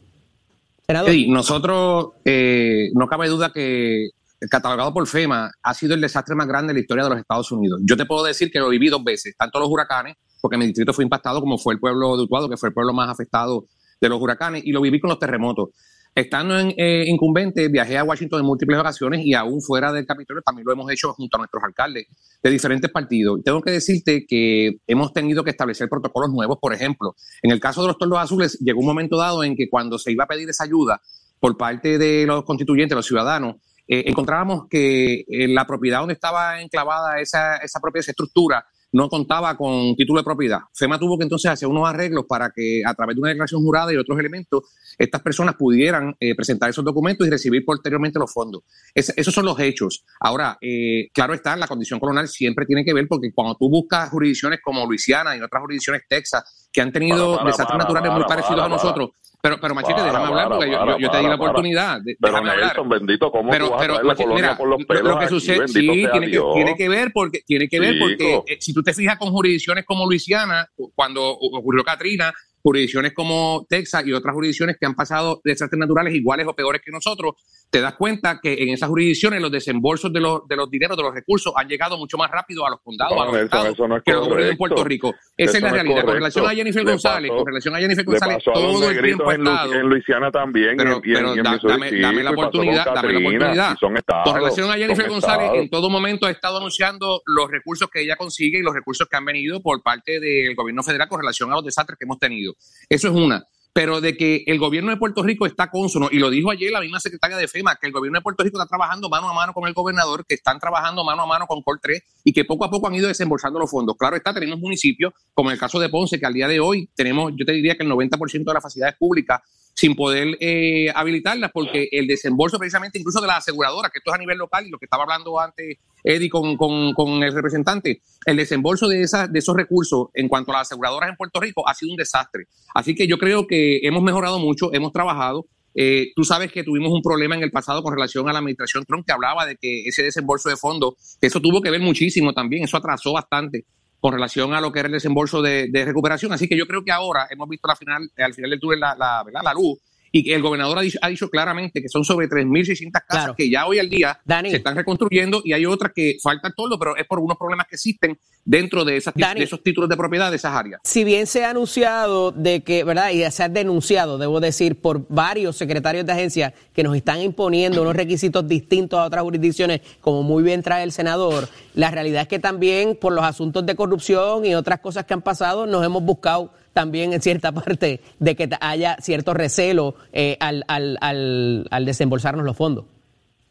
Senador. 0.87 1.11
Sí, 1.11 1.29
nosotros, 1.31 2.09
eh, 2.25 2.89
no 2.95 3.07
cabe 3.07 3.29
duda 3.29 3.53
que 3.53 4.09
catalogado 4.49 4.93
por 4.95 5.07
FEMA 5.07 5.51
ha 5.63 5.75
sido 5.75 5.95
el 5.95 6.01
desastre 6.01 6.35
más 6.35 6.47
grande 6.47 6.69
de 6.69 6.75
la 6.75 6.81
historia 6.81 7.05
de 7.05 7.11
los 7.11 7.19
Estados 7.19 7.51
Unidos. 7.53 7.81
Yo 7.85 7.97
te 7.97 8.07
puedo 8.07 8.25
decir 8.25 8.51
que 8.51 8.59
lo 8.59 8.69
viví 8.69 8.89
dos 8.89 9.05
veces, 9.05 9.35
tanto 9.37 9.59
los 9.59 9.69
huracanes, 9.69 10.17
porque 10.41 10.57
mi 10.57 10.67
distrito 10.67 10.93
fue 10.93 11.05
impactado, 11.05 11.41
como 11.41 11.59
fue 11.59 11.75
el 11.75 11.81
pueblo 11.81 12.17
de 12.17 12.23
Utuado, 12.23 12.49
que 12.49 12.57
fue 12.57 12.71
el 12.71 12.75
pueblo 12.75 12.93
más 12.93 13.11
afectado 13.11 13.67
de 14.01 14.09
los 14.09 14.21
huracanes, 14.21 14.63
y 14.65 14.73
lo 14.73 14.81
viví 14.81 14.99
con 14.99 15.11
los 15.11 15.19
terremotos. 15.19 15.71
Estando 16.13 16.59
en 16.59 16.75
eh, 16.77 17.05
incumbente, 17.07 17.69
viajé 17.69 17.97
a 17.97 18.03
Washington 18.03 18.41
en 18.41 18.47
múltiples 18.47 18.81
ocasiones 18.81 19.25
y 19.25 19.35
aún 19.35 19.63
fuera 19.63 19.93
del 19.93 20.07
Capitolio 20.07 20.43
también 20.43 20.67
lo 20.67 20.73
hemos 20.73 20.91
hecho 20.91 21.13
junto 21.13 21.37
a 21.37 21.39
nuestros 21.39 21.63
alcaldes 21.63 22.09
de 22.43 22.51
diferentes 22.51 22.91
partidos. 22.91 23.41
Tengo 23.45 23.63
que 23.63 23.71
decirte 23.71 24.27
que 24.27 24.79
hemos 24.89 25.13
tenido 25.13 25.45
que 25.45 25.51
establecer 25.51 25.89
protocolos 25.89 26.31
nuevos. 26.31 26.59
Por 26.61 26.75
ejemplo, 26.75 27.15
en 27.43 27.53
el 27.53 27.61
caso 27.61 27.83
de 27.83 27.89
los 27.89 27.99
tordos 27.99 28.19
azules, 28.19 28.59
llegó 28.59 28.81
un 28.81 28.87
momento 28.87 29.17
dado 29.19 29.45
en 29.45 29.55
que 29.55 29.69
cuando 29.71 29.99
se 29.99 30.11
iba 30.11 30.25
a 30.25 30.27
pedir 30.27 30.49
esa 30.49 30.65
ayuda 30.65 31.01
por 31.39 31.57
parte 31.57 31.97
de 31.97 32.27
los 32.27 32.45
constituyentes, 32.45 32.97
los 32.97 33.07
ciudadanos, 33.07 33.57
eh, 33.91 34.05
encontrábamos 34.07 34.69
que 34.71 35.25
eh, 35.29 35.49
la 35.49 35.67
propiedad 35.67 35.99
donde 35.99 36.15
estaba 36.15 36.61
enclavada 36.63 37.21
esa, 37.21 37.57
esa 37.57 37.81
propia 37.81 38.01
esa 38.01 38.13
estructura 38.13 38.65
no 38.93 39.09
contaba 39.09 39.57
con 39.57 39.95
título 39.95 40.19
de 40.19 40.25
propiedad. 40.25 40.59
FEMA 40.75 40.99
tuvo 40.99 41.17
que 41.17 41.23
entonces 41.23 41.49
hacer 41.49 41.69
unos 41.69 41.89
arreglos 41.89 42.25
para 42.29 42.51
que 42.51 42.83
a 42.85 42.93
través 42.93 43.15
de 43.15 43.21
una 43.21 43.29
declaración 43.29 43.63
jurada 43.63 43.93
y 43.93 43.97
otros 43.97 44.19
elementos 44.19 44.65
estas 44.99 45.23
personas 45.23 45.55
pudieran 45.55 46.17
eh, 46.19 46.35
presentar 46.35 46.71
esos 46.71 46.85
documentos 46.85 47.25
y 47.25 47.31
recibir 47.31 47.65
posteriormente 47.65 48.19
los 48.19 48.33
fondos. 48.33 48.63
Es- 48.93 49.15
esos 49.17 49.33
son 49.33 49.45
los 49.45 49.59
hechos. 49.61 50.05
Ahora, 50.19 50.59
eh, 50.61 51.09
claro 51.15 51.35
está, 51.35 51.55
la 51.57 51.69
condición 51.69 52.01
colonial 52.01 52.27
siempre 52.27 52.67
tiene 52.67 52.85
que 52.85 52.93
ver 52.93 53.07
porque 53.09 53.31
cuando 53.33 53.55
tú 53.55 53.69
buscas 53.71 54.11
jurisdicciones 54.11 54.59
como 54.61 54.85
Luisiana 54.87 55.37
y 55.37 55.41
otras 55.41 55.61
jurisdicciones 55.63 56.03
Texas 56.09 56.69
que 56.73 56.81
han 56.81 56.91
tenido 56.93 57.27
Para, 57.27 57.37
para, 57.39 57.47
desastres 57.47 57.69
para, 57.69 57.85
naturales 57.85 58.13
muy 58.13 58.25
parecidos 58.25 58.61
a 58.65 58.69
nosotros, 58.69 59.11
pero, 59.43 59.59
pero 59.61 59.75
Machete, 59.75 59.95
Para, 59.95 60.07
déjame 60.07 60.27
hablar 60.27 60.45
para, 60.45 60.57
porque 60.57 60.71
yo- 60.71 60.79
para, 60.79 60.93
yo, 60.93 60.99
yo 60.99 61.11
te 61.11 61.19
di 61.19 61.27
la 61.27 61.35
oportunidad. 61.35 62.01
de- 62.03 62.17
Pero 62.21 62.33
déjame 62.33 62.51
hablar. 62.51 62.67
Nelson, 62.69 62.89
bendito, 62.89 63.31
¿cómo 63.31 63.51
Pero, 63.51 63.67
tú 63.67 63.71
vas 63.73 63.81
pero, 63.81 63.93
a 63.93 63.97
traer 63.97 64.07
la 64.07 64.13
Machete, 64.13 64.25
colonia 64.25 64.43
mira, 64.45 64.57
por 64.59 64.69
los 64.69 64.81
lo- 64.81 64.87
pelos 64.87 65.03
lo 65.15 65.19
que 65.19 65.29
sucede, 65.29 65.69
sí, 65.69 65.81
tiene 65.81 66.11
que, 66.21 66.27
Dios. 66.27 66.55
tiene 66.55 66.77
que 66.77 66.89
ver 66.89 67.11
porque 67.13 67.41
tiene 67.47 67.69
que 67.69 67.81
ver 67.81 67.99
porque 67.99 68.43
eh, 68.47 68.59
si 68.61 68.73
tú 68.75 68.83
te 68.83 68.93
fijas 68.95 69.19
con 69.19 69.31
jurisdicciones 69.31 69.85
como 69.85 70.05
Luisiana, 70.07 70.69
cuando 70.95 71.27
ocurrió 71.29 71.83
Katrina, 71.85 72.33
jurisdicciones 72.63 73.13
como 73.15 73.67
Texas 73.69 74.07
y 74.07 74.13
otras 74.13 74.35
jurisdicciones 74.35 74.77
que 74.79 74.87
han 74.87 74.95
pasado 74.95 75.41
desastres 75.45 75.79
naturales 75.79 76.15
iguales 76.15 76.47
o 76.47 76.55
peores 76.55 76.83
que 76.85 76.91
nosotros, 76.91 77.35
te 77.71 77.81
das 77.81 77.95
cuenta 77.95 78.39
que 78.43 78.55
en 78.55 78.71
esas 78.71 78.89
jurisdicciones 78.89 79.41
los 79.41 79.51
desembolsos 79.51 80.13
de 80.13 80.21
los, 80.21 80.47
de 80.49 80.57
los 80.57 80.71
dineros, 80.71 80.97
de 80.97 81.03
los 81.05 81.15
recursos, 81.15 81.53
han 81.57 81.69
llegado 81.69 81.97
mucho 81.97 82.17
más 82.19 82.31
rápido 82.31 82.67
a 82.67 82.71
los 82.71 82.81
condados, 82.83 83.17
No, 83.17 83.23
a 83.23 83.27
los 83.27 83.37
estados, 83.37 83.69
eso 83.75 83.89
no 83.89 83.97
es 83.97 84.03
que 84.03 84.13
lo 84.13 84.21
que 84.23 84.27
ocurrió 84.27 84.47
en. 84.51 84.57
Puerto 84.57 84.85
Rico. 84.85 85.15
Esa 85.37 85.51
Eso 85.51 85.53
es 85.53 85.55
la 85.55 85.61
no 85.61 85.67
es 85.67 85.73
realidad. 85.83 86.05
con 86.05 86.15
relación 86.15 86.47
a 86.47 86.51
Jennifer 86.51 86.85
Le 86.85 86.91
González, 86.91 87.31
pasó- 87.31 87.39
con 87.39 87.47
relación 87.47 87.75
a 87.75 87.79
Jennifer 87.79 88.05
Le 88.05 88.11
González, 88.11 88.37
a 88.39 88.53
todo 88.53 88.91
el 88.91 89.03
tiempo 89.03 89.31
ha 89.31 89.35
en, 89.35 89.41
Lu- 89.45 89.51
estado. 89.51 89.75
en 89.75 89.89
Luisiana 89.89 90.31
también, 90.31 90.77
Pero, 90.77 90.91
y 90.91 90.93
en, 90.93 91.01
y 91.05 91.11
en- 91.11 91.15
pero 91.25 91.35
y 91.35 91.39
en 91.39 91.45
da- 91.45 91.53
Missouri, 91.53 91.73
dame, 91.73 92.01
dame 92.01 92.23
la 92.25 92.31
oportunidad, 92.33 92.85
dame 92.95 93.13
la 93.13 93.19
oportunidad. 93.21 93.75
y 93.75 93.79
son 93.79 93.97
estados, 93.97 94.25
Con 94.25 94.35
relación 94.35 94.71
a 94.71 94.75
Jennifer 94.75 95.09
González, 95.09 95.45
estados. 95.47 95.63
en 95.63 95.71
todo 95.71 95.89
momento 95.91 96.27
ha 96.27 96.31
estado 96.31 96.59
anunciando 96.59 97.23
los 97.25 97.51
recursos 97.51 97.89
que 97.91 98.03
ella 98.03 98.17
consigue 98.17 98.59
y 98.59 98.63
los 98.63 98.75
recursos 98.75 99.09
que 99.09 99.17
han 99.17 99.25
venido 99.25 99.63
por 99.63 99.83
parte 99.83 100.21
del 100.21 100.55
gobierno 100.55 100.83
federal 100.83 101.09
con 101.09 101.21
relación 101.21 101.51
a 101.51 101.55
los 101.55 101.65
desastres 101.65 101.99
que 101.99 102.05
hemos 102.05 102.19
tenido. 102.19 102.50
Eso 102.89 103.09
es 103.09 103.15
una. 103.15 103.45
Pero 103.73 104.01
de 104.01 104.17
que 104.17 104.43
el 104.47 104.59
gobierno 104.59 104.91
de 104.91 104.97
Puerto 104.97 105.23
Rico 105.23 105.47
está 105.47 105.71
cónsono, 105.71 106.09
y 106.11 106.19
lo 106.19 106.29
dijo 106.29 106.51
ayer 106.51 106.73
la 106.73 106.81
misma 106.81 106.99
secretaria 106.99 107.37
de 107.37 107.47
FEMA, 107.47 107.77
que 107.77 107.87
el 107.87 107.93
gobierno 107.93 108.19
de 108.19 108.23
Puerto 108.23 108.43
Rico 108.43 108.59
está 108.59 108.69
trabajando 108.69 109.09
mano 109.09 109.29
a 109.29 109.33
mano 109.33 109.53
con 109.53 109.69
el 109.69 109.75
gobernador, 109.75 110.27
que 110.27 110.35
están 110.35 110.59
trabajando 110.59 111.05
mano 111.05 111.23
a 111.23 111.27
mano 111.27 111.47
con 111.47 111.63
Col 111.63 111.79
3 111.81 112.03
y 112.25 112.33
que 112.33 112.45
poco 112.45 112.65
a 112.65 112.71
poco 112.71 112.89
han 112.89 112.95
ido 112.95 113.07
desembolsando 113.07 113.61
los 113.61 113.71
fondos. 113.71 113.97
Claro 113.97 114.17
está, 114.17 114.35
tenemos 114.35 114.59
municipios, 114.59 115.13
como 115.33 115.51
en 115.51 115.55
el 115.55 115.61
caso 115.61 115.79
de 115.79 115.89
Ponce, 115.89 116.19
que 116.19 116.27
al 116.27 116.35
día 116.35 116.49
de 116.49 116.59
hoy 116.59 116.91
tenemos, 116.97 117.33
yo 117.37 117.45
te 117.45 117.53
diría 117.53 117.77
que 117.77 117.85
el 117.85 117.91
90% 117.91 118.45
de 118.45 118.55
las 118.55 118.63
facilidades 118.63 118.97
públicas 118.99 119.41
sin 119.75 119.95
poder 119.95 120.37
eh, 120.41 120.91
habilitarlas, 120.95 121.51
porque 121.53 121.89
el 121.91 122.07
desembolso 122.07 122.59
precisamente 122.59 122.99
incluso 122.99 123.21
de 123.21 123.27
las 123.27 123.39
aseguradoras, 123.39 123.91
que 123.91 123.99
esto 123.99 124.11
es 124.11 124.15
a 124.17 124.19
nivel 124.19 124.39
local, 124.39 124.67
y 124.67 124.71
lo 124.71 124.79
que 124.79 124.87
estaba 124.87 125.05
hablando 125.05 125.41
antes 125.41 125.79
Eddie 126.05 126.31
con, 126.31 126.57
con, 126.57 127.23
el 127.23 127.33
representante, 127.33 128.03
el 128.27 128.37
desembolso 128.37 128.89
de, 128.89 129.03
esas, 129.03 129.33
de 129.33 129.39
esos 129.39 129.57
recursos 129.57 130.09
en 130.15 130.29
cuanto 130.29 130.51
a 130.53 130.59
las 130.59 130.69
aseguradoras 130.69 131.11
en 131.11 131.17
Puerto 131.17 131.41
Rico 131.41 131.69
ha 131.69 131.75
sido 131.75 131.93
un 131.93 131.97
desastre. 131.97 132.45
Así 132.75 132.95
que 132.95 133.07
yo 133.07 133.19
creo 133.19 133.47
que 133.47 133.81
hemos 133.83 134.03
mejorado 134.03 134.39
mucho, 134.39 134.73
hemos 134.73 134.93
trabajado. 134.93 135.47
Eh, 135.75 136.13
tú 136.17 136.25
sabes 136.25 136.51
que 136.51 136.65
tuvimos 136.65 136.91
un 136.91 137.03
problema 137.03 137.37
en 137.37 137.43
el 137.43 137.53
pasado 137.53 137.83
con 137.83 137.93
relación 137.93 138.29
a 138.29 138.33
la 138.33 138.41
administración 138.41 138.85
Trump 138.85 139.07
que 139.07 139.13
hablaba 139.13 139.47
de 139.47 139.57
que 139.57 139.83
ese 139.87 140.03
desembolso 140.03 140.49
de 140.49 140.57
fondos, 140.57 140.95
eso 141.21 141.41
tuvo 141.41 141.61
que 141.61 141.71
ver 141.71 141.81
muchísimo 141.81 142.33
también, 142.33 142.65
eso 142.65 142.77
atrasó 142.77 143.13
bastante 143.13 143.67
con 144.01 144.15
relación 144.15 144.55
a 144.55 144.61
lo 144.61 144.73
que 144.73 144.81
era 144.81 144.87
el 144.87 144.93
desembolso 144.93 145.43
de, 145.43 145.69
de 145.71 145.85
recuperación. 145.85 146.33
Así 146.33 146.49
que 146.49 146.57
yo 146.57 146.67
creo 146.67 146.83
que 146.85 146.91
ahora 146.93 147.27
hemos 147.31 147.49
visto 147.49 147.69
la 147.69 147.77
final, 147.77 148.11
al 148.17 148.35
final 148.35 148.51
del 148.51 148.61
túnel 148.61 148.81
la, 148.81 148.97
la, 148.99 149.23
¿verdad? 149.25 149.43
la 149.45 149.53
luz 149.55 149.79
y 150.13 150.25
que 150.25 150.35
el 150.35 150.43
gobernador 150.43 150.77
ha 150.77 150.81
dicho, 150.81 150.99
ha 151.03 151.09
dicho 151.09 151.29
claramente 151.31 151.81
que 151.81 151.89
son 151.89 152.05
sobre 152.05 152.27
3.600 152.29 152.91
casas 152.93 153.05
Claro. 153.09 153.35
que 153.37 153.49
ya 153.49 153.67
hoy 153.67 153.79
al 153.79 153.89
día 153.89 154.19
Dani. 154.25 154.51
se 154.51 154.57
están 154.57 154.75
reconstruyendo 154.75 155.41
y 155.45 155.53
hay 155.53 155.65
otras 155.67 155.93
que 155.95 156.17
faltan 156.21 156.53
todo, 156.57 156.77
pero 156.81 156.97
es 156.97 157.07
por 157.07 157.21
unos 157.21 157.39
problemas 157.39 157.69
que 157.69 157.77
existen 157.77 158.19
dentro 158.45 158.85
de, 158.85 158.97
esas, 158.97 159.15
Dani. 159.15 159.39
de 159.39 159.45
esos 159.45 159.63
títulos 159.63 159.89
de 159.89 159.97
propiedad 159.97 160.29
de 160.31 160.37
esas 160.37 160.53
áreas. 160.53 160.81
Si 160.83 161.05
bien 161.05 161.29
se 161.29 161.45
ha 161.45 161.51
anunciado 161.51 162.33
de 162.33 162.63
que, 162.65 162.83
¿verdad? 162.83 163.11
Y 163.11 163.31
se 163.31 163.43
ha 163.45 163.49
denunciado, 163.49 164.19
debo 164.19 164.41
decir, 164.41 164.81
por 164.81 165.07
varios 165.09 165.57
secretarios 165.57 166.05
de 166.05 166.11
agencia 166.13 166.55
que 166.75 166.83
nos 166.83 166.97
están 166.97 167.21
imponiendo 167.21 167.81
unos 167.81 167.95
requisitos 167.95 168.49
distintos 168.49 168.99
a 168.99 169.05
otras 169.05 169.23
jurisdicciones, 169.23 169.81
como 170.01 170.25
muy 170.25 170.43
bien 170.43 170.63
trae 170.65 170.83
el 170.83 170.91
senador, 170.91 171.49
la 171.75 171.91
realidad 171.91 172.23
es 172.23 172.29
que 172.29 172.39
también 172.39 172.97
por 173.01 173.13
los 173.13 173.25
asuntos 173.25 173.65
de 173.67 173.77
corrupción 173.77 174.45
y 174.45 174.55
otras 174.55 174.81
cosas 174.81 175.05
que 175.05 175.15
han 175.15 175.23
pasado, 175.23 175.67
nos 175.67 175.85
hemos 175.85 176.03
buscado 176.03 176.51
también 176.73 177.13
en 177.13 177.21
cierta 177.21 177.53
parte 177.53 178.01
de 178.19 178.37
que 178.37 178.49
haya 178.61 178.97
cierto 179.01 179.35
recelo 179.35 179.95
eh, 180.13 180.37
al, 180.41 180.65
al, 180.69 180.99
al, 181.01 181.67
al 181.71 181.85
desembolsarnos 181.85 182.45
los 182.45 182.57
fondos. 182.57 182.85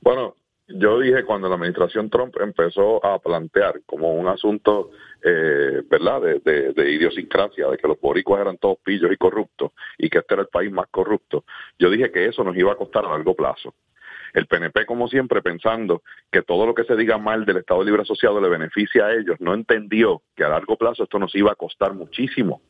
Bueno, 0.02 0.36
yo 0.68 1.00
dije 1.00 1.24
cuando 1.26 1.50
la 1.50 1.56
administración 1.56 2.10
Trump 2.10 2.36
empezó 2.40 3.04
a 3.06 3.18
plantear 3.20 3.82
como 3.86 4.14
un 4.14 4.28
asunto, 4.28 4.92
eh, 5.24 5.82
¿verdad?, 5.90 6.22
de, 6.22 6.40
de- 6.40 6.74
de 6.74 6.92
idiosincrasia, 6.92 7.68
de 7.68 7.78
que 7.78 7.88
los 7.88 8.00
boricuas 8.00 8.40
eran 8.42 8.58
todos 8.58 8.78
pillos 8.84 9.12
y 9.12 9.18
corruptos 9.18 9.72
y 9.98 10.10
que 10.10 10.20
este 10.20 10.36
era 10.36 10.44
el 10.44 10.50
país 10.50 10.72
más 10.72 10.86
corrupto, 10.92 11.44
yo 11.80 11.90
dije 11.90 12.12
que 12.12 12.28
eso 12.28 12.44
nos 12.44 12.56
iba 12.56 12.72
a 12.72 12.76
costar 12.76 13.04
a 13.06 13.10
largo 13.10 13.34
plazo. 13.36 13.74
El 14.34 14.48
PNP, 14.48 14.86
como 14.86 15.08
siempre, 15.08 15.42
pensando 15.42 16.02
que 16.32 16.42
todo 16.42 16.66
lo 16.66 16.76
que 16.76 16.84
se 16.84 16.96
diga 16.96 17.18
mal 17.18 17.46
del 17.46 17.58
Estado 17.58 17.84
Libre 17.84 18.04
Asociado 18.04 18.42
le 18.42 18.50
beneficia 18.50 19.06
a 19.06 19.14
ellos, 19.14 19.38
no 19.40 19.54
entendió 19.54 20.22
que 20.36 20.44
a 20.44 20.50
largo 20.50 20.76
plazo 20.76 21.04
esto 21.04 21.20
nos 21.20 21.34
iba 21.36 21.52
a 21.52 21.56
costar 21.56 21.94
muchísimo. 21.94 22.62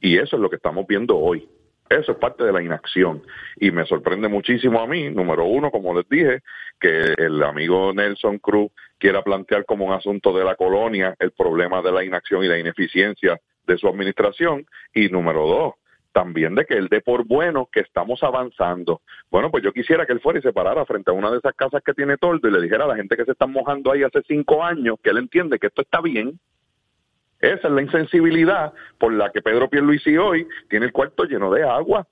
Y 0.00 0.16
eso 0.16 0.36
es 0.36 0.42
lo 0.42 0.50
que 0.50 0.56
estamos 0.56 0.86
viendo 0.86 1.16
hoy. 1.16 1.48
Eso 1.88 2.12
es 2.12 2.18
parte 2.18 2.44
de 2.44 2.52
la 2.52 2.62
inacción. 2.62 3.22
Y 3.56 3.70
me 3.70 3.86
sorprende 3.86 4.28
muchísimo 4.28 4.80
a 4.80 4.86
mí, 4.86 5.08
número 5.10 5.44
uno, 5.44 5.70
como 5.70 5.94
les 5.94 6.08
dije, 6.08 6.40
que 6.78 7.14
el 7.16 7.42
amigo 7.42 7.92
Nelson 7.94 8.38
Cruz 8.38 8.70
quiera 8.98 9.22
plantear 9.22 9.64
como 9.64 9.86
un 9.86 9.92
asunto 9.92 10.36
de 10.36 10.44
la 10.44 10.54
colonia 10.54 11.14
el 11.18 11.32
problema 11.32 11.80
de 11.80 11.92
la 11.92 12.04
inacción 12.04 12.44
y 12.44 12.48
la 12.48 12.58
ineficiencia 12.58 13.40
de 13.66 13.78
su 13.78 13.88
administración. 13.88 14.66
Y 14.94 15.08
número 15.08 15.46
dos, 15.46 15.74
también 16.12 16.54
de 16.54 16.64
que 16.64 16.74
él 16.74 16.88
dé 16.88 17.00
por 17.00 17.26
bueno 17.26 17.68
que 17.70 17.80
estamos 17.80 18.22
avanzando. 18.22 19.02
Bueno, 19.30 19.50
pues 19.50 19.62
yo 19.62 19.72
quisiera 19.72 20.06
que 20.06 20.12
él 20.12 20.20
fuera 20.20 20.38
y 20.38 20.42
se 20.42 20.52
parara 20.52 20.84
frente 20.84 21.10
a 21.10 21.14
una 21.14 21.30
de 21.30 21.38
esas 21.38 21.54
casas 21.54 21.82
que 21.84 21.94
tiene 21.94 22.16
toldo 22.16 22.48
y 22.48 22.52
le 22.52 22.60
dijera 22.60 22.84
a 22.84 22.88
la 22.88 22.96
gente 22.96 23.16
que 23.16 23.24
se 23.24 23.32
están 23.32 23.52
mojando 23.52 23.92
ahí 23.92 24.02
hace 24.02 24.22
cinco 24.26 24.64
años 24.64 24.96
que 25.02 25.10
él 25.10 25.18
entiende 25.18 25.58
que 25.58 25.68
esto 25.68 25.82
está 25.82 26.00
bien, 26.00 26.38
esa 27.40 27.68
es 27.68 27.74
la 27.74 27.82
insensibilidad 27.82 28.72
por 28.98 29.12
la 29.12 29.30
que 29.30 29.42
Pedro 29.42 29.70
Pierluisi 29.70 30.16
hoy 30.16 30.46
tiene 30.68 30.86
el 30.86 30.92
cuarto 30.92 31.24
lleno 31.24 31.52
de 31.52 31.62
agua. 31.62 32.06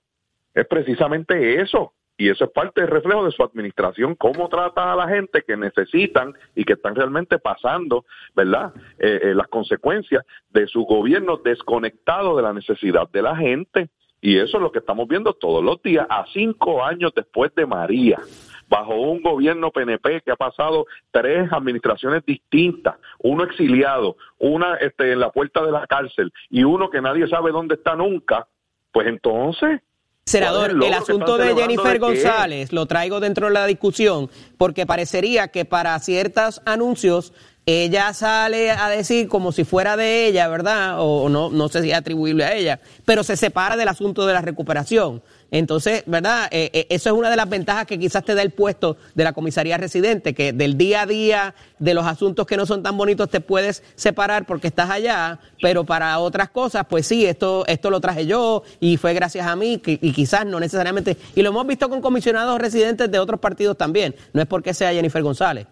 Es 0.55 0.67
precisamente 0.67 1.61
eso. 1.61 1.93
Y 2.18 2.31
eso 2.31 2.44
es 2.44 2.50
parte 2.50 2.81
del 2.81 2.90
reflejo 2.90 3.24
de 3.24 3.31
su 3.31 3.42
administración, 3.42 4.14
cómo 4.14 4.48
trata 4.48 4.92
a 4.92 4.96
la 4.96 5.09
gente 5.09 5.42
que 5.46 5.57
necesitan 5.57 6.35
y 6.55 6.64
que 6.64 6.74
están 6.74 6.94
realmente 6.94 7.38
pasando, 7.38 8.07
¿verdad? 8.35 8.72
Eh, 8.98 9.20
eh, 9.22 9.35
las 9.35 9.48
consecuencias 9.48 10.24
de 10.50 10.66
su 10.66 10.85
gobierno 10.85 11.37
desconectado 11.37 12.37
de 12.37 12.42
la 12.42 12.55
necesidad 12.55 13.09
de 13.11 13.22
la 13.22 13.37
gente. 13.37 13.90
Y 14.22 14.38
eso 14.38 14.57
es 14.57 14.62
lo 14.62 14.72
que 14.72 14.79
estamos 14.79 15.07
viendo 15.09 15.35
todos 15.35 15.62
los 15.62 15.83
días, 15.83 16.07
a 16.09 16.24
cinco 16.33 16.83
años 16.83 17.12
después 17.14 17.55
de 17.55 17.66
María, 17.66 18.18
bajo 18.66 18.94
un 18.94 19.20
gobierno 19.20 19.70
PNP 19.70 20.22
que 20.22 20.33
ha 20.33 20.37
pasado 20.37 20.87
tres 21.11 21.52
administraciones 21.52 22.24
distintas, 22.24 22.96
uno 23.18 23.44
exiliado, 23.44 24.16
una 24.38 24.76
este, 24.76 25.12
en 25.12 25.20
la 25.20 25.31
puerta 25.31 25.64
de 25.64 25.70
la 25.70 25.87
cárcel 25.87 26.33
y 26.48 26.64
uno 26.64 26.88
que 26.88 27.02
nadie 27.02 27.29
sabe 27.29 27.52
dónde 27.52 27.74
está 27.74 27.94
nunca, 27.94 28.48
pues 28.90 29.07
entonces 29.07 29.83
Senador, 30.29 30.73
el 30.73 30.93
asunto 30.93 31.39
de 31.39 31.55
Jennifer? 31.55 32.01
González 32.01 32.73
lo 32.73 32.87
traigo 32.87 33.21
dentro 33.21 33.47
de 33.47 33.53
la 33.53 33.65
discusión 33.65 34.29
porque 34.59 34.85
parecería 34.85 35.47
que 35.47 35.65
para 35.65 35.97
ciertos 36.01 36.61
anuncios 36.65 37.33
ella 37.65 38.12
sale 38.12 38.73
a 38.73 38.89
decir 38.89 39.29
como 39.29 39.53
si 39.53 39.62
fuera 39.62 39.97
de 39.97 40.27
ella, 40.27 40.49
¿verdad? 40.49 40.99
O, 40.99 41.23
o 41.23 41.29
no, 41.29 41.51
no 41.51 41.69
sé 41.69 41.81
si 41.83 41.93
es 41.93 41.97
atribuible 41.97 42.45
a 42.45 42.55
ella, 42.55 42.81
pero 43.05 43.23
se 43.23 43.37
separa 43.37 43.77
del 43.77 43.87
asunto 43.87 44.27
de 44.27 44.33
la 44.33 44.41
recuperación. 44.41 45.23
Entonces, 45.59 46.03
¿verdad? 46.05 46.49
Eh, 46.51 46.69
eh, 46.75 46.87
eso 46.90 47.09
es 47.09 47.16
una 47.16 47.31
de 47.31 47.37
las 47.37 47.49
ventajas 47.49 47.87
que 47.87 47.99
quizás 47.99 48.23
te 48.23 48.35
da 48.35 48.42
el 48.42 48.51
puesto 48.51 48.99
de 49.14 49.25
la 49.25 49.33
comisaría 49.33 49.79
residente, 49.79 50.35
que 50.35 50.53
del 50.53 50.77
día 50.77 51.01
a 51.01 51.07
día 51.07 51.55
de 51.79 51.95
los 51.95 52.05
asuntos 52.05 52.47
que 52.47 52.59
no 52.59 52.66
son 52.66 52.83
tan 52.83 52.95
bonitos 52.95 53.31
te 53.31 53.40
puedes 53.40 53.83
separar 53.95 54.45
porque 54.45 54.66
estás 54.66 54.90
allá, 54.90 55.40
pero 55.62 55.85
para 55.85 56.19
otras 56.19 56.51
cosas, 56.51 56.85
pues 56.90 57.07
sí, 57.07 57.25
esto, 57.25 57.64
esto 57.69 57.88
lo 57.88 58.01
traje 58.01 58.27
yo 58.27 58.64
y 58.81 58.99
fue 58.99 59.14
gracias 59.14 59.47
a 59.47 59.57
mí 59.57 59.81
y 59.83 60.12
quizás 60.12 60.45
no 60.45 60.61
necesariamente. 60.61 61.16
Y 61.35 61.40
lo 61.40 61.49
hemos 61.49 61.66
visto 61.66 61.88
con 61.88 62.03
comisionados 62.03 62.61
residentes 62.61 63.11
de 63.11 63.19
otros 63.19 63.40
partidos 63.40 63.79
también, 63.79 64.14
no 64.35 64.42
es 64.42 64.47
porque 64.47 64.75
sea 64.75 64.92
Jennifer 64.92 65.23
González. 65.23 65.66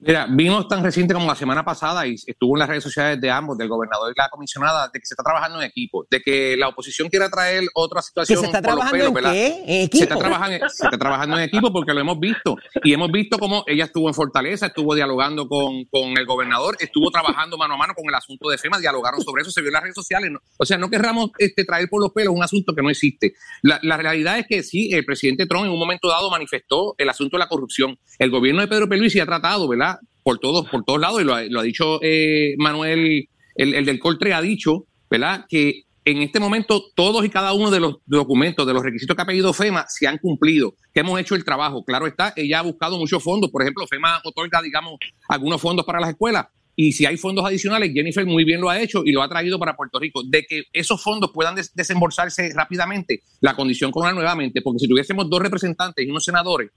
Mira, 0.00 0.28
vimos 0.30 0.68
tan 0.68 0.84
reciente 0.84 1.12
como 1.12 1.26
la 1.26 1.34
semana 1.34 1.64
pasada 1.64 2.06
y 2.06 2.14
estuvo 2.14 2.54
en 2.54 2.60
las 2.60 2.68
redes 2.68 2.84
sociales 2.84 3.20
de 3.20 3.30
ambos, 3.32 3.58
del 3.58 3.68
gobernador 3.68 4.12
y 4.14 4.18
la 4.18 4.28
comisionada, 4.28 4.88
de 4.92 5.00
que 5.00 5.04
se 5.04 5.14
está 5.14 5.24
trabajando 5.24 5.60
en 5.60 5.66
equipo, 5.66 6.06
de 6.08 6.20
que 6.20 6.56
la 6.56 6.68
oposición 6.68 7.08
quiera 7.08 7.28
traer 7.28 7.64
otra 7.74 8.00
situación. 8.00 8.38
¿Que 8.38 8.40
se 8.40 8.46
está 8.46 8.62
trabajando 8.62 8.92
pelos, 8.92 9.08
en 9.08 9.14
¿verdad? 9.14 9.32
qué? 9.32 9.46
¿En 9.46 9.66
Se 9.66 9.82
equipo? 9.82 10.04
está, 10.04 10.16
trabajando, 10.16 10.68
se 10.68 10.84
está 10.84 10.98
trabajando 10.98 11.36
en 11.38 11.42
equipo 11.42 11.72
porque 11.72 11.92
lo 11.92 12.00
hemos 12.00 12.20
visto. 12.20 12.54
Y 12.84 12.92
hemos 12.92 13.10
visto 13.10 13.38
cómo 13.38 13.64
ella 13.66 13.86
estuvo 13.86 14.06
en 14.06 14.14
Fortaleza, 14.14 14.66
estuvo 14.66 14.94
dialogando 14.94 15.48
con, 15.48 15.84
con 15.86 16.16
el 16.16 16.26
gobernador, 16.26 16.76
estuvo 16.78 17.10
trabajando 17.10 17.58
mano 17.58 17.74
a 17.74 17.76
mano 17.76 17.94
con 17.94 18.04
el 18.08 18.14
asunto 18.14 18.50
de 18.50 18.58
FEMA, 18.58 18.78
dialogaron 18.78 19.20
sobre 19.20 19.42
eso, 19.42 19.50
se 19.50 19.62
vio 19.62 19.70
en 19.70 19.74
las 19.74 19.82
redes 19.82 19.96
sociales. 19.96 20.30
¿no? 20.30 20.38
O 20.58 20.64
sea, 20.64 20.78
no 20.78 20.88
querramos 20.90 21.30
este, 21.38 21.64
traer 21.64 21.88
por 21.88 22.00
los 22.00 22.12
pelos 22.12 22.32
un 22.32 22.44
asunto 22.44 22.72
que 22.72 22.82
no 22.82 22.90
existe. 22.90 23.32
La, 23.62 23.80
la 23.82 23.96
realidad 23.96 24.38
es 24.38 24.46
que 24.46 24.62
sí, 24.62 24.90
el 24.92 25.04
presidente 25.04 25.46
Trump 25.46 25.64
en 25.64 25.72
un 25.72 25.78
momento 25.78 26.06
dado 26.08 26.30
manifestó 26.30 26.94
el 26.98 27.08
asunto 27.08 27.36
de 27.36 27.40
la 27.40 27.48
corrupción. 27.48 27.98
El 28.20 28.30
gobierno 28.30 28.60
de 28.60 28.68
Pedro 28.68 28.88
Pierluisi 28.88 29.18
ha 29.18 29.26
tratado, 29.26 29.66
¿verdad? 29.66 29.87
Por 30.28 30.40
todos, 30.40 30.68
por 30.68 30.84
todos 30.84 31.00
lados, 31.00 31.22
y 31.22 31.24
lo 31.24 31.34
ha, 31.34 31.42
lo 31.44 31.60
ha 31.60 31.62
dicho 31.62 32.00
eh, 32.02 32.54
Manuel, 32.58 33.30
el, 33.54 33.74
el 33.74 33.86
del 33.86 33.98
Coltre 33.98 34.34
ha 34.34 34.42
dicho, 34.42 34.84
¿verdad? 35.08 35.46
Que 35.48 35.84
en 36.04 36.18
este 36.18 36.38
momento 36.38 36.84
todos 36.94 37.24
y 37.24 37.30
cada 37.30 37.54
uno 37.54 37.70
de 37.70 37.80
los 37.80 37.96
documentos, 38.04 38.66
de 38.66 38.74
los 38.74 38.82
requisitos 38.82 39.16
que 39.16 39.22
ha 39.22 39.24
pedido 39.24 39.54
FEMA, 39.54 39.86
se 39.88 40.06
han 40.06 40.18
cumplido, 40.18 40.74
que 40.92 41.00
hemos 41.00 41.18
hecho 41.18 41.34
el 41.34 41.44
trabajo. 41.46 41.82
Claro 41.82 42.06
está, 42.06 42.34
ella 42.36 42.58
ha 42.58 42.62
buscado 42.62 42.98
muchos 42.98 43.22
fondos. 43.22 43.50
Por 43.50 43.62
ejemplo, 43.62 43.86
FEMA 43.86 44.20
otorga, 44.22 44.60
digamos, 44.60 44.96
algunos 45.30 45.62
fondos 45.62 45.86
para 45.86 45.98
las 45.98 46.10
escuelas. 46.10 46.44
Y 46.76 46.92
si 46.92 47.06
hay 47.06 47.16
fondos 47.16 47.46
adicionales, 47.46 47.90
Jennifer 47.94 48.26
muy 48.26 48.44
bien 48.44 48.60
lo 48.60 48.68
ha 48.68 48.78
hecho 48.78 49.04
y 49.06 49.12
lo 49.12 49.22
ha 49.22 49.30
traído 49.30 49.58
para 49.58 49.76
Puerto 49.76 49.98
Rico. 49.98 50.22
De 50.26 50.44
que 50.44 50.64
esos 50.74 51.02
fondos 51.02 51.30
puedan 51.32 51.54
des- 51.54 51.74
desembolsarse 51.74 52.52
rápidamente, 52.54 53.22
la 53.40 53.56
condición 53.56 53.90
con 53.90 54.14
nuevamente, 54.14 54.60
porque 54.60 54.80
si 54.80 54.88
tuviésemos 54.88 55.30
dos 55.30 55.40
representantes 55.40 56.06
y 56.06 56.10
unos 56.10 56.24
senadores 56.24 56.70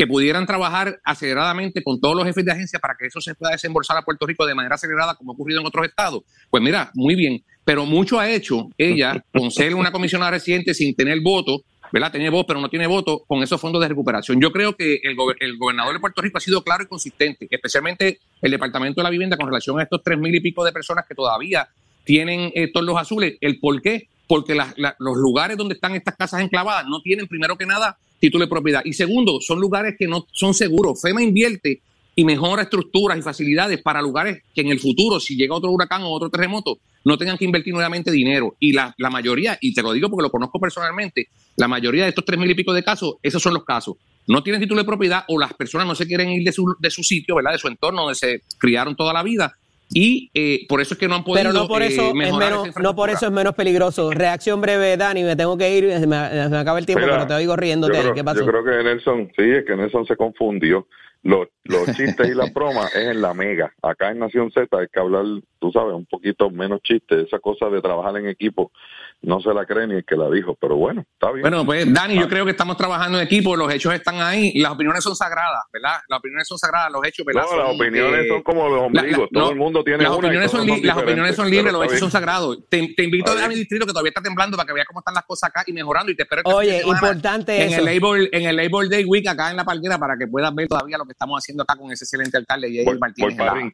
que 0.00 0.06
pudieran 0.06 0.46
trabajar 0.46 0.98
aceleradamente 1.04 1.82
con 1.82 2.00
todos 2.00 2.16
los 2.16 2.24
jefes 2.24 2.42
de 2.42 2.52
agencia 2.52 2.78
para 2.78 2.94
que 2.98 3.04
eso 3.04 3.20
se 3.20 3.34
pueda 3.34 3.52
desembolsar 3.52 3.98
a 3.98 4.02
Puerto 4.02 4.26
Rico 4.26 4.46
de 4.46 4.54
manera 4.54 4.76
acelerada, 4.76 5.14
como 5.14 5.32
ha 5.32 5.34
ocurrido 5.34 5.60
en 5.60 5.66
otros 5.66 5.86
estados. 5.86 6.22
Pues 6.48 6.62
mira, 6.62 6.90
muy 6.94 7.14
bien. 7.14 7.44
Pero 7.66 7.84
mucho 7.84 8.18
ha 8.18 8.26
hecho 8.26 8.70
ella 8.78 9.22
con 9.30 9.50
ser 9.50 9.74
una 9.74 9.92
comisionada 9.92 10.30
reciente 10.30 10.72
sin 10.72 10.94
tener 10.96 11.20
voto, 11.20 11.64
¿verdad? 11.92 12.10
Tiene 12.12 12.30
voz, 12.30 12.46
pero 12.48 12.62
no 12.62 12.70
tiene 12.70 12.86
voto 12.86 13.24
con 13.28 13.42
esos 13.42 13.60
fondos 13.60 13.82
de 13.82 13.88
recuperación. 13.88 14.40
Yo 14.40 14.50
creo 14.52 14.74
que 14.74 15.00
el, 15.02 15.14
gober- 15.14 15.36
el 15.40 15.58
gobernador 15.58 15.92
de 15.92 16.00
Puerto 16.00 16.22
Rico 16.22 16.38
ha 16.38 16.40
sido 16.40 16.64
claro 16.64 16.84
y 16.84 16.86
consistente, 16.86 17.46
especialmente 17.50 18.20
el 18.40 18.50
Departamento 18.50 19.02
de 19.02 19.04
la 19.04 19.10
Vivienda 19.10 19.36
con 19.36 19.48
relación 19.48 19.78
a 19.80 19.82
estos 19.82 20.00
tres 20.02 20.18
mil 20.18 20.34
y 20.34 20.40
pico 20.40 20.64
de 20.64 20.72
personas 20.72 21.04
que 21.06 21.14
todavía 21.14 21.68
tienen 22.04 22.50
eh, 22.54 22.72
los 22.72 22.96
azules. 22.96 23.36
¿El 23.42 23.60
por 23.60 23.82
qué? 23.82 24.08
Porque 24.26 24.54
los 24.54 25.16
lugares 25.18 25.58
donde 25.58 25.74
están 25.74 25.94
estas 25.94 26.16
casas 26.16 26.40
enclavadas 26.40 26.86
no 26.86 27.02
tienen, 27.02 27.26
primero 27.28 27.58
que 27.58 27.66
nada, 27.66 27.98
título 28.20 28.44
de 28.44 28.50
propiedad. 28.50 28.82
Y 28.84 28.92
segundo, 28.92 29.40
son 29.40 29.58
lugares 29.58 29.96
que 29.98 30.06
no 30.06 30.26
son 30.30 30.54
seguros. 30.54 31.00
FEMA 31.00 31.22
invierte 31.22 31.82
y 32.14 32.24
mejora 32.24 32.62
estructuras 32.62 33.18
y 33.18 33.22
facilidades 33.22 33.82
para 33.82 34.02
lugares 34.02 34.42
que 34.54 34.60
en 34.60 34.68
el 34.68 34.78
futuro, 34.78 35.18
si 35.18 35.36
llega 35.36 35.54
otro 35.54 35.70
huracán 35.70 36.02
o 36.02 36.10
otro 36.10 36.28
terremoto, 36.28 36.78
no 37.04 37.16
tengan 37.16 37.38
que 37.38 37.46
invertir 37.46 37.72
nuevamente 37.72 38.10
dinero. 38.10 38.56
Y 38.60 38.72
la, 38.72 38.94
la 38.98 39.10
mayoría, 39.10 39.56
y 39.60 39.72
te 39.72 39.82
lo 39.82 39.92
digo 39.92 40.10
porque 40.10 40.24
lo 40.24 40.30
conozco 40.30 40.60
personalmente, 40.60 41.28
la 41.56 41.66
mayoría 41.66 42.04
de 42.04 42.10
estos 42.10 42.24
tres 42.24 42.38
mil 42.38 42.50
y 42.50 42.54
pico 42.54 42.72
de 42.72 42.82
casos, 42.82 43.16
esos 43.22 43.42
son 43.42 43.54
los 43.54 43.64
casos. 43.64 43.96
No 44.26 44.42
tienen 44.42 44.60
título 44.60 44.82
de 44.82 44.86
propiedad 44.86 45.24
o 45.28 45.38
las 45.38 45.54
personas 45.54 45.86
no 45.86 45.94
se 45.94 46.06
quieren 46.06 46.28
ir 46.28 46.44
de 46.44 46.52
su, 46.52 46.76
de 46.78 46.90
su 46.90 47.02
sitio, 47.02 47.36
¿verdad? 47.36 47.52
De 47.52 47.58
su 47.58 47.68
entorno 47.68 48.02
donde 48.02 48.14
se 48.14 48.42
criaron 48.58 48.94
toda 48.94 49.12
la 49.12 49.22
vida. 49.22 49.56
Y 49.92 50.30
eh, 50.34 50.66
por 50.68 50.80
eso 50.80 50.94
es 50.94 51.00
que 51.00 51.08
no 51.08 51.16
han 51.16 51.24
podido 51.24 51.42
Pero 51.42 51.52
no 51.52 51.66
por 51.66 51.82
eh, 51.82 51.86
eso 51.88 52.08
es 52.08 52.14
menos, 52.14 52.68
esa 52.68 52.80
no 52.80 52.94
por 52.94 53.10
eso 53.10 53.26
es 53.26 53.32
menos 53.32 53.54
peligroso. 53.54 54.10
Reacción 54.12 54.60
breve, 54.60 54.96
Dani, 54.96 55.24
me 55.24 55.34
tengo 55.34 55.58
que 55.58 55.76
ir, 55.76 55.90
se 55.90 56.06
me, 56.06 56.48
me 56.48 56.58
acaba 56.58 56.78
el 56.78 56.86
tiempo, 56.86 57.04
Mira, 57.04 57.16
pero 57.16 57.26
te 57.26 57.34
oigo 57.34 57.56
riéndote. 57.56 57.94
yo 57.94 58.00
creo, 58.02 58.14
¿Qué 58.14 58.24
pasó? 58.24 58.40
yo 58.40 58.46
creo 58.46 58.64
que 58.64 58.84
Nelson, 58.84 59.32
sí, 59.36 59.42
es 59.42 59.64
que 59.64 59.76
Nelson 59.76 60.06
se 60.06 60.16
confundió. 60.16 60.86
Los, 61.22 61.48
los 61.64 61.84
chistes 61.96 62.28
y 62.28 62.34
las 62.34 62.52
bromas 62.54 62.94
es 62.94 63.08
en 63.08 63.20
la 63.20 63.34
mega. 63.34 63.74
Acá 63.82 64.10
en 64.10 64.20
Nación 64.20 64.50
Z 64.52 64.74
hay 64.78 64.86
que 64.88 65.00
hablar, 65.00 65.24
tú 65.58 65.70
sabes, 65.72 65.94
un 65.94 66.06
poquito 66.06 66.50
menos 66.50 66.80
chistes. 66.82 67.26
Esa 67.26 67.40
cosa 67.40 67.68
de 67.68 67.82
trabajar 67.82 68.16
en 68.16 68.28
equipo 68.28 68.72
no 69.22 69.40
se 69.40 69.52
la 69.52 69.66
cree 69.66 69.86
ni 69.86 69.96
el 69.96 70.04
que 70.04 70.16
la 70.16 70.30
dijo, 70.30 70.56
pero 70.58 70.76
bueno, 70.76 71.02
está 71.12 71.30
bien. 71.30 71.42
Bueno, 71.42 71.64
pues 71.66 71.92
Dani, 71.92 72.18
yo 72.18 72.26
creo 72.28 72.44
que 72.46 72.52
estamos 72.52 72.76
trabajando 72.76 73.18
en 73.18 73.24
equipo, 73.26 73.54
los 73.54 73.70
hechos 73.72 73.92
están 73.92 74.20
ahí 74.20 74.50
y 74.54 74.60
las 74.60 74.72
opiniones 74.72 75.04
son 75.04 75.14
sagradas, 75.14 75.62
¿verdad? 75.72 75.98
Las 76.08 76.18
opiniones 76.20 76.48
son 76.48 76.56
sagradas, 76.58 76.90
los 76.90 77.04
hechos, 77.06 77.26
¿verdad? 77.26 77.42
no, 77.50 77.56
las 77.58 77.66
Son, 77.66 77.76
opiniones 77.76 78.24
eh, 78.24 78.28
son 78.28 78.42
como 78.42 78.68
los 78.68 78.82
ombligos. 78.84 79.28
la- 79.30 79.40
Todo 79.40 79.44
no, 79.44 79.50
el 79.50 79.56
mundo 79.56 79.84
tiene 79.84 80.02
las 80.04 80.12
una 80.12 80.16
y 80.16 80.30
opiniones 80.30 80.50
son, 80.50 80.66
li- 80.66 80.82
las 80.82 80.96
opiniones 80.96 81.36
son 81.36 81.50
libres, 81.50 81.72
los 81.72 81.84
hechos 81.84 81.98
son 81.98 82.10
sagrados. 82.10 82.58
Te, 82.70 82.94
te 82.96 83.04
invito 83.04 83.32
Está 83.32 83.44
a 83.44 83.48
mi 83.48 83.54
distrito 83.56 83.84
que 83.84 83.92
todavía 83.92 84.08
está 84.10 84.22
temblando 84.22 84.56
para 84.56 84.66
que 84.66 84.72
veas 84.72 84.86
cómo 84.86 85.00
están 85.00 85.14
las 85.14 85.24
cosas 85.24 85.50
acá 85.50 85.64
y 85.66 85.72
mejorando 85.74 86.10
y 86.10 86.16
te 86.16 86.22
espero 86.22 86.40
este 86.42 86.54
Oye, 86.54 86.80
importante 86.82 87.62
en 87.62 87.72
eso. 87.72 87.80
el 87.80 87.94
Labor 87.94 88.18
en 88.32 88.42
el 88.48 88.56
Labor 88.56 88.88
Day 88.88 89.04
Week 89.04 89.26
acá 89.28 89.50
en 89.50 89.56
la 89.58 89.64
Palguera 89.64 89.98
para 89.98 90.16
que 90.16 90.26
puedas 90.28 90.54
ver 90.54 90.66
todavía 90.66 90.96
lo 90.96 91.04
que 91.04 91.12
estamos 91.12 91.38
haciendo 91.38 91.62
acá 91.62 91.76
con 91.76 91.90
ese 91.92 92.04
excelente 92.04 92.36
alcalde 92.38 92.68
Voy, 92.68 92.84
voy 92.84 92.98
Martínez. 92.98 93.36
para 93.36 93.60
en 93.60 93.70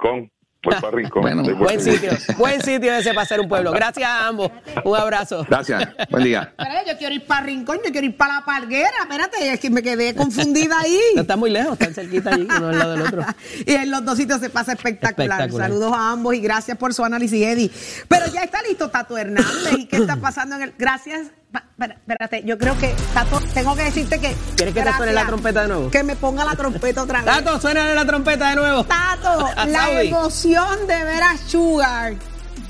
Bueno, 1.16 1.42
Estoy 1.42 1.55
Buen 1.55 1.81
sitio, 1.81 2.11
buen 2.37 2.62
sitio 2.62 2.94
ese 2.94 3.14
para 3.14 3.26
ser 3.26 3.40
un 3.40 3.48
pueblo. 3.48 3.72
Gracias 3.72 4.09
a 4.09 4.29
ambos. 4.29 4.50
Un 4.85 4.96
abrazo. 4.96 5.44
Gracias. 5.48 5.88
Buen 6.11 6.24
día. 6.24 6.52
Espérate, 6.59 6.90
yo 6.90 6.98
quiero 6.98 7.14
ir 7.14 7.26
para 7.26 7.46
Rincón, 7.46 7.79
yo 7.85 7.90
quiero 7.90 8.07
ir 8.07 8.16
para 8.16 8.35
la 8.35 8.44
Palguera. 8.44 8.90
Espérate, 9.02 9.52
es 9.52 9.61
que 9.61 9.70
me 9.70 9.83
quedé 9.83 10.14
confundida 10.14 10.79
ahí. 10.81 10.98
No 11.16 11.22
está 11.22 11.37
muy 11.37 11.50
lejos, 11.50 11.72
están 11.72 11.94
cerquita 11.94 12.31
allí, 12.35 12.44
uno 12.44 12.68
al 12.68 12.79
lado 12.79 12.92
del 12.92 13.02
otro. 13.02 13.24
y 13.66 13.72
en 13.72 13.90
los 13.90 14.05
dos 14.05 14.18
sitios 14.18 14.40
se 14.40 14.50
pasa 14.50 14.72
espectacular. 14.72 15.40
Espectacular. 15.40 15.70
Saludos 15.70 15.92
a 15.94 16.11
ambos 16.11 16.35
y 16.35 16.40
gracias 16.40 16.76
por 16.76 16.92
su 16.92 17.05
análisis, 17.05 17.42
Eddie. 17.42 17.70
Pero 18.09 18.26
ya 18.26 18.42
está 18.42 18.62
listo 18.62 18.90
Tato 18.90 19.16
Hernández. 19.16 19.79
¿Y 19.79 19.87
qué 19.87 19.96
está 19.96 20.16
pasando 20.16 20.57
en 20.57 20.62
el.? 20.62 20.74
Gracias. 20.79 21.29
Espérate, 21.78 22.42
yo 22.44 22.56
creo 22.56 22.76
que, 22.78 22.94
Tato, 23.12 23.40
tengo 23.52 23.76
que 23.76 23.85
decirte 23.85 24.18
que. 24.18 24.35
¿Quieres 24.56 24.74
que 24.74 24.82
te 24.82 24.92
suene 24.94 25.12
la 25.12 25.26
trompeta 25.26 25.62
de 25.62 25.68
nuevo? 25.68 25.90
Que 25.90 26.02
me 26.02 26.16
ponga 26.16 26.44
la 26.44 26.56
trompeta 26.56 27.02
otra 27.02 27.22
vez. 27.22 27.26
Tato, 27.26 27.61
suena 27.61 27.92
la 27.94 28.04
trompeta 28.06 28.50
de 28.50 28.56
nuevo. 28.56 28.85
Tato, 28.85 29.46
la 29.66 30.02
emoción 30.02 30.87
de 30.87 31.04
ver 31.04 31.22
a 31.22 31.37
Sugar 31.37 32.14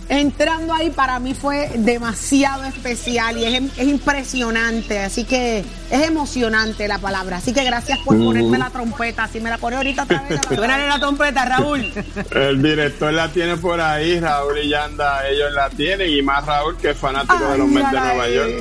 entrando 0.09 0.73
ahí 0.73 0.91
para 0.91 1.19
mí 1.19 1.35
fue 1.35 1.71
demasiado 1.77 2.65
especial 2.65 3.39
y 3.39 3.45
es, 3.45 3.63
es 3.77 3.89
impresionante. 3.89 5.01
Así 5.01 5.25
que 5.25 5.65
es 5.91 6.07
emocionante 6.07 6.89
la 6.89 6.99
palabra. 6.99 7.39
Así 7.39 7.53
que 7.53 7.65
gracias 7.65 7.99
por 8.01 8.17
ponerme 8.17 8.59
la 8.59 8.71
trompeta. 8.71 9.29
Si 9.29 9.41
me 9.41 9.51
la 9.51 9.59
pone 9.59 9.77
ahorita 9.77 10.05
otra 10.05 10.23
vez. 10.29 10.41
Suena 10.55 10.79
la 10.79 10.99
trompeta, 10.99 11.45
Raúl. 11.45 11.93
El 12.31 12.63
director 12.63 13.13
la 13.13 13.29
tiene 13.29 13.57
por 13.57 13.81
ahí, 13.81 14.21
Raúl 14.21 14.59
y 14.59 14.69
Yanda, 14.69 15.29
ellos 15.29 15.53
la 15.53 15.71
tienen, 15.71 16.11
y 16.11 16.23
más 16.23 16.45
Raúl 16.45 16.77
que 16.77 16.91
es 16.91 16.99
fanático 16.99 17.49
de 17.49 17.59
los 17.59 17.69
Mets 17.69 17.91
de 17.91 18.01
Nueva 18.01 18.25
ahí. 18.25 18.35
York. 18.35 18.53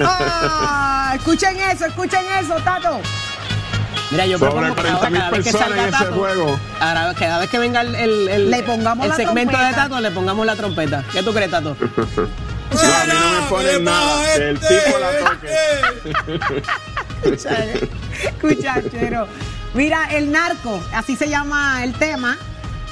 Ah, 0.00 1.12
escuchen 1.16 1.56
eso, 1.58 1.86
escuchen 1.86 2.22
eso, 2.40 2.54
Tato. 2.62 3.00
Mira, 4.12 4.26
yo 4.26 4.38
Sobre 4.38 4.52
propongo 4.52 4.74
que 4.76 4.88
ahora 4.88 5.10
40.000 5.10 5.18
cada 5.18 5.30
vez 5.30 5.38
que 5.44 5.52
personas 5.52 5.68
salga 5.68 5.82
en 5.82 5.88
ese 5.88 5.98
Tato, 6.04 6.14
juego. 6.14 6.60
ahora 6.80 7.14
cada 7.18 7.38
vez 7.40 7.50
que 7.50 7.58
venga 7.58 7.80
el, 7.80 7.94
el, 7.94 8.28
el- 8.28 8.50
Le 8.50 8.62
pongamos 8.62 9.04
el 9.04 9.10
la 9.10 9.16
segmento 9.16 9.56
de. 9.58 9.72
Tato, 9.72 10.00
le 10.00 10.10
pongamos 10.10 10.46
la 10.46 10.54
trompeta. 10.56 11.02
¿Qué 11.12 11.22
tú 11.22 11.32
crees, 11.32 11.50
Tato? 11.50 11.76
No, 12.72 12.78
a 12.80 13.04
mí 13.04 13.12
no 13.12 13.40
me 13.42 13.46
ponen 13.50 13.84
nada, 13.84 14.24
que 14.34 14.48
el 14.48 14.58
tipo 14.58 14.98
la 14.98 15.10
toque. 15.18 16.62
Escucha, 17.22 17.64
escucha, 18.24 18.74
chero. 18.90 19.26
Mira, 19.74 20.06
el 20.10 20.32
narco, 20.32 20.82
así 20.94 21.14
se 21.16 21.28
llama 21.28 21.84
el 21.84 21.92
tema. 21.92 22.38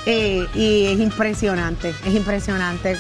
eh, 0.07 0.47
y 0.55 0.87
es 0.87 1.01
impresionante, 1.01 1.95
es 2.05 2.15
impresionante. 2.15 2.99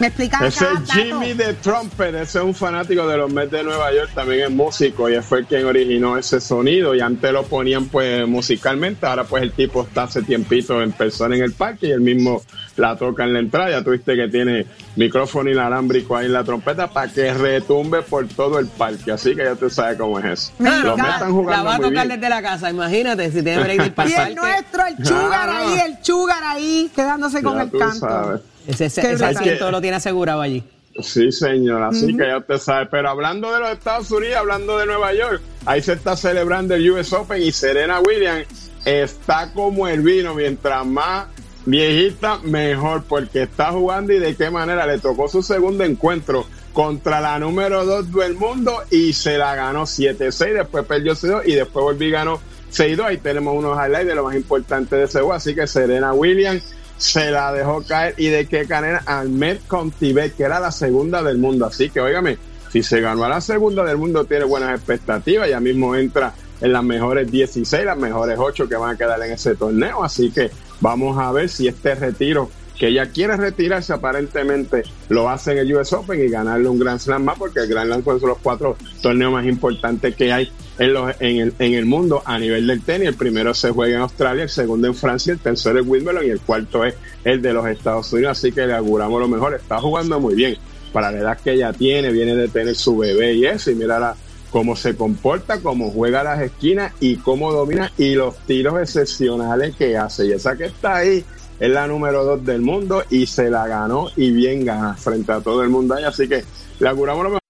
¿Me 0.00 0.06
Ese 0.06 0.64
es? 0.64 0.90
Jimmy 0.92 1.34
the 1.34 1.52
Trumpet, 1.54 2.14
ese 2.14 2.38
es 2.38 2.44
un 2.44 2.54
fanático 2.54 3.06
de 3.06 3.18
los 3.18 3.30
Mets 3.30 3.50
de 3.50 3.62
Nueva 3.62 3.92
York, 3.92 4.10
también 4.14 4.40
es 4.44 4.50
músico 4.50 5.10
y 5.10 5.20
fue 5.20 5.44
quien 5.44 5.66
originó 5.66 6.16
ese 6.16 6.40
sonido 6.40 6.94
y 6.94 7.00
antes 7.00 7.30
lo 7.32 7.42
ponían 7.44 7.86
pues 7.86 8.26
musicalmente, 8.26 9.04
ahora 9.06 9.24
pues 9.24 9.42
el 9.42 9.52
tipo 9.52 9.82
está 9.82 10.04
hace 10.04 10.22
tiempito 10.22 10.80
en 10.82 10.92
persona 10.92 11.36
en 11.36 11.42
el 11.42 11.52
parque 11.52 11.88
y 11.88 11.90
él 11.90 12.00
mismo 12.00 12.42
la 12.76 12.96
toca 12.96 13.24
en 13.24 13.34
la 13.34 13.40
entrada, 13.40 13.70
ya 13.70 13.84
tuviste 13.84 14.16
que 14.16 14.28
tiene 14.28 14.66
micrófono 14.96 15.50
inalámbrico 15.50 16.16
ahí 16.16 16.26
en 16.26 16.32
la 16.32 16.44
trompeta 16.44 16.88
para 16.88 17.12
que 17.12 17.34
retumbe 17.34 18.00
por 18.00 18.26
todo 18.26 18.58
el 18.58 18.68
parque, 18.68 19.12
así 19.12 19.36
que 19.36 19.44
ya 19.44 19.54
tú 19.54 19.68
sabes 19.68 19.98
cómo 19.98 20.18
es 20.18 20.24
eso. 20.24 20.52
Los 20.58 20.96
Mets 20.96 21.08
están 21.10 21.20
La 21.20 21.34
jugando 21.34 21.64
va 21.66 21.74
a 21.74 21.78
tocar 21.78 22.08
desde 22.08 22.28
la 22.30 22.40
casa, 22.40 22.70
imagínate 22.70 23.30
si 23.30 23.42
tiene 23.42 23.62
break 23.62 23.78
de 23.80 23.86
ir 23.86 23.94
para 23.94 24.08
Y 24.08 24.12
el 24.14 24.34
nuestro, 24.34 24.86
el 24.86 24.96
chugar 25.04 25.48
Ah. 25.50 25.58
ahí, 25.58 25.80
el 25.86 26.00
chugar 26.00 26.42
ahí, 26.44 26.90
quedándose 26.96 27.42
con 27.42 27.56
Ya 27.56 27.62
el 27.64 27.70
tú 27.70 27.78
canto. 27.78 27.98
sabes. 27.98 28.40
Ese, 28.66 28.86
ese, 28.86 29.12
ese 29.12 29.24
asiento 29.24 29.70
lo 29.70 29.80
tiene 29.80 29.96
asegurado 29.96 30.40
allí. 30.40 30.62
Sí, 31.02 31.30
señor, 31.32 31.82
así 31.82 32.16
que 32.16 32.26
ya 32.26 32.38
usted 32.38 32.58
sabe. 32.58 32.86
Pero 32.86 33.10
hablando 33.10 33.52
de 33.52 33.60
los 33.60 33.70
Estados 33.70 34.10
Unidos, 34.10 34.36
hablando 34.36 34.76
de 34.78 34.86
Nueva 34.86 35.14
York, 35.14 35.40
ahí 35.64 35.80
se 35.82 35.92
está 35.92 36.16
celebrando 36.16 36.74
el 36.74 36.90
US 36.90 37.12
Open 37.12 37.42
y 37.42 37.52
Serena 37.52 38.00
Williams 38.00 38.46
está 38.84 39.52
como 39.52 39.86
el 39.88 40.00
vino, 40.00 40.34
mientras 40.34 40.84
más 40.86 41.26
viejita, 41.66 42.38
mejor, 42.38 43.04
porque 43.04 43.42
está 43.42 43.70
jugando 43.72 44.12
y 44.12 44.18
de 44.18 44.34
qué 44.34 44.50
manera 44.50 44.86
le 44.86 44.98
tocó 44.98 45.28
su 45.28 45.42
segundo 45.42 45.84
encuentro 45.84 46.46
contra 46.72 47.20
la 47.20 47.38
número 47.38 47.84
2 47.84 48.12
del 48.12 48.34
mundo 48.34 48.82
y 48.90 49.12
se 49.12 49.36
la 49.38 49.54
ganó 49.54 49.82
7-6, 49.82 50.54
después 50.54 50.84
perdió 50.86 51.14
6-2 51.14 51.42
y 51.46 51.54
después 51.54 51.82
volvió 51.82 52.08
y 52.08 52.10
ganó 52.10 52.40
6-2. 52.72 53.04
Ahí 53.04 53.18
tenemos 53.18 53.56
unos 53.56 53.76
highlights 53.76 54.06
de 54.06 54.14
lo 54.14 54.24
más 54.24 54.34
importante 54.34 54.96
de 54.96 55.04
ese 55.04 55.18
juego, 55.18 55.34
así 55.34 55.54
que 55.54 55.66
Serena 55.66 56.12
Williams 56.12 56.74
se 57.00 57.30
la 57.30 57.52
dejó 57.52 57.82
caer 57.82 58.14
y 58.18 58.26
de 58.28 58.46
qué 58.46 58.64
manera 58.66 59.02
Ahmed 59.06 59.58
Contibet, 59.66 60.36
que 60.36 60.42
era 60.44 60.60
la 60.60 60.70
segunda 60.70 61.22
del 61.22 61.38
mundo. 61.38 61.66
Así 61.66 61.88
que, 61.88 62.00
óigame, 62.00 62.38
si 62.70 62.82
se 62.82 63.00
ganó 63.00 63.24
a 63.24 63.28
la 63.28 63.40
segunda 63.40 63.84
del 63.84 63.96
mundo, 63.96 64.24
tiene 64.24 64.44
buenas 64.44 64.76
expectativas. 64.76 65.48
Ya 65.48 65.60
mismo 65.60 65.96
entra 65.96 66.34
en 66.60 66.72
las 66.72 66.84
mejores 66.84 67.30
16, 67.30 67.84
las 67.84 67.96
mejores 67.96 68.38
8 68.38 68.68
que 68.68 68.76
van 68.76 68.94
a 68.94 68.98
quedar 68.98 69.20
en 69.22 69.32
ese 69.32 69.54
torneo. 69.54 70.04
Así 70.04 70.30
que 70.30 70.50
vamos 70.80 71.18
a 71.18 71.32
ver 71.32 71.48
si 71.48 71.68
este 71.68 71.94
retiro 71.94 72.50
que 72.78 72.88
ella 72.88 73.10
quiere 73.10 73.36
retirarse 73.36 73.92
aparentemente 73.92 74.84
lo 75.10 75.28
hace 75.28 75.52
en 75.52 75.58
el 75.58 75.76
US 75.76 75.92
Open 75.92 76.18
y 76.18 76.30
ganarle 76.30 76.68
un 76.68 76.78
Grand 76.78 76.98
Slam 76.98 77.24
más 77.24 77.38
porque 77.38 77.60
el 77.60 77.68
Grand 77.68 77.88
Slam 77.88 78.20
son 78.20 78.28
los 78.30 78.38
cuatro 78.38 78.76
torneos 79.02 79.32
más 79.32 79.44
importantes 79.44 80.14
que 80.16 80.32
hay 80.32 80.50
en, 80.80 80.94
los, 80.94 81.14
en, 81.20 81.36
el, 81.36 81.54
en 81.58 81.74
el 81.74 81.84
mundo 81.84 82.22
a 82.24 82.38
nivel 82.38 82.66
del 82.66 82.80
tenis. 82.80 83.08
El 83.08 83.14
primero 83.14 83.52
se 83.52 83.70
juega 83.70 83.96
en 83.96 84.00
Australia, 84.00 84.44
el 84.44 84.48
segundo 84.48 84.88
en 84.88 84.94
Francia, 84.94 85.32
el 85.32 85.38
tercero 85.38 85.78
en 85.78 85.88
Wimbledon 85.88 86.26
y 86.26 86.30
el 86.30 86.40
cuarto 86.40 86.84
es 86.84 86.94
el 87.22 87.42
de 87.42 87.52
los 87.52 87.66
Estados 87.66 88.10
Unidos. 88.12 88.38
Así 88.38 88.50
que 88.50 88.66
le 88.66 88.74
auguramos 88.74 89.20
lo 89.20 89.28
mejor. 89.28 89.54
Está 89.54 89.78
jugando 89.78 90.18
muy 90.18 90.34
bien 90.34 90.56
para 90.92 91.12
la 91.12 91.18
edad 91.18 91.38
que 91.38 91.52
ella 91.52 91.72
tiene, 91.74 92.10
viene 92.10 92.34
de 92.34 92.48
tener 92.48 92.74
su 92.74 92.96
bebé 92.96 93.34
y 93.34 93.44
eso. 93.44 93.70
Y 93.70 93.74
mira 93.74 94.16
cómo 94.50 94.74
se 94.74 94.96
comporta, 94.96 95.60
cómo 95.60 95.90
juega 95.90 96.24
las 96.24 96.40
esquinas 96.40 96.94
y 96.98 97.16
cómo 97.16 97.52
domina 97.52 97.92
y 97.98 98.14
los 98.14 98.38
tiros 98.46 98.80
excepcionales 98.80 99.76
que 99.76 99.98
hace. 99.98 100.26
Y 100.26 100.32
esa 100.32 100.56
que 100.56 100.64
está 100.64 100.96
ahí 100.96 101.22
es 101.60 101.70
la 101.70 101.86
número 101.86 102.24
dos 102.24 102.44
del 102.44 102.62
mundo 102.62 103.04
y 103.10 103.26
se 103.26 103.50
la 103.50 103.68
ganó 103.68 104.08
y 104.16 104.30
bien 104.30 104.64
gana 104.64 104.94
frente 104.94 105.30
a 105.30 105.40
todo 105.40 105.62
el 105.62 105.68
mundo 105.68 105.94
ahí. 105.94 106.04
Así 106.04 106.26
que 106.26 106.42
le 106.78 106.88
auguramos 106.88 107.24
lo 107.24 107.28
mejor. 107.28 107.49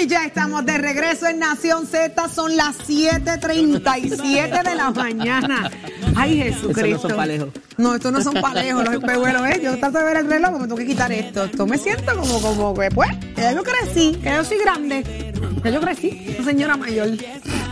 Y 0.00 0.06
ya 0.06 0.24
estamos 0.24 0.64
de 0.64 0.78
regreso 0.78 1.26
en 1.26 1.40
Nación 1.40 1.86
Z, 1.86 2.28
son 2.30 2.56
las 2.56 2.78
7:37 2.88 4.62
de 4.62 4.74
la 4.74 4.90
mañana. 4.90 5.70
Ay, 6.16 6.38
Jesucristo. 6.38 7.08
Eso 7.08 7.08
no 7.08 7.36
son. 7.36 7.52
No, 7.76 7.94
estos 7.94 8.12
no 8.12 8.22
son 8.22 8.34
palejos, 8.40 8.82
los 8.82 8.94
espejuelos, 8.94 9.46
¿eh? 9.48 9.60
Yo 9.62 9.78
trato 9.78 9.98
de 9.98 10.04
ver 10.04 10.16
el 10.18 10.30
reloj, 10.30 10.52
me 10.52 10.60
tengo 10.60 10.76
que 10.76 10.86
quitar 10.86 11.12
esto. 11.12 11.44
Esto 11.44 11.66
me 11.66 11.76
siento 11.76 12.16
como, 12.16 12.40
como 12.40 12.74
que, 12.74 12.88
pues, 12.90 13.10
que 13.34 13.42
ya 13.42 13.52
yo 13.52 13.62
crecí, 13.62 14.12
que 14.22 14.30
yo 14.30 14.42
soy 14.42 14.58
grande. 14.58 15.32
Que 15.62 15.72
yo 15.72 15.80
crecí, 15.80 16.36
señora 16.44 16.78
mayor. 16.78 17.10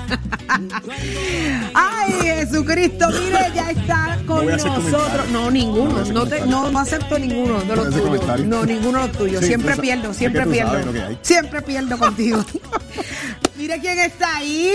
Ay, 1.75 2.13
Jesucristo, 2.23 3.09
mire, 3.11 3.53
ya 3.55 3.71
está 3.71 4.19
con 4.27 4.47
No 4.47 4.53
nosotros. 4.57 5.29
No, 5.31 5.51
ninguno. 5.51 6.05
No 6.05 6.13
No, 6.13 6.27
te, 6.27 6.41
no, 6.47 6.71
no 6.71 6.79
acepto 6.79 7.19
ninguno 7.19 7.61
de 7.61 7.77
los 7.77 7.91
tuyos. 7.91 8.41
No, 8.47 8.65
ninguno 8.65 9.03
de 9.03 9.09
los 9.09 9.17
tuyos. 9.17 9.41
Sí, 9.41 9.49
siempre 9.49 9.75
tú 9.77 9.83
pierdo, 9.83 10.15
siempre 10.15 10.47
pierdo. 10.47 10.79
Siempre 11.23 11.63
pierdo 11.63 11.99
contigo. 11.99 12.45
Mire 13.59 13.81
quién 13.81 13.99
está 13.99 14.37
ahí, 14.37 14.71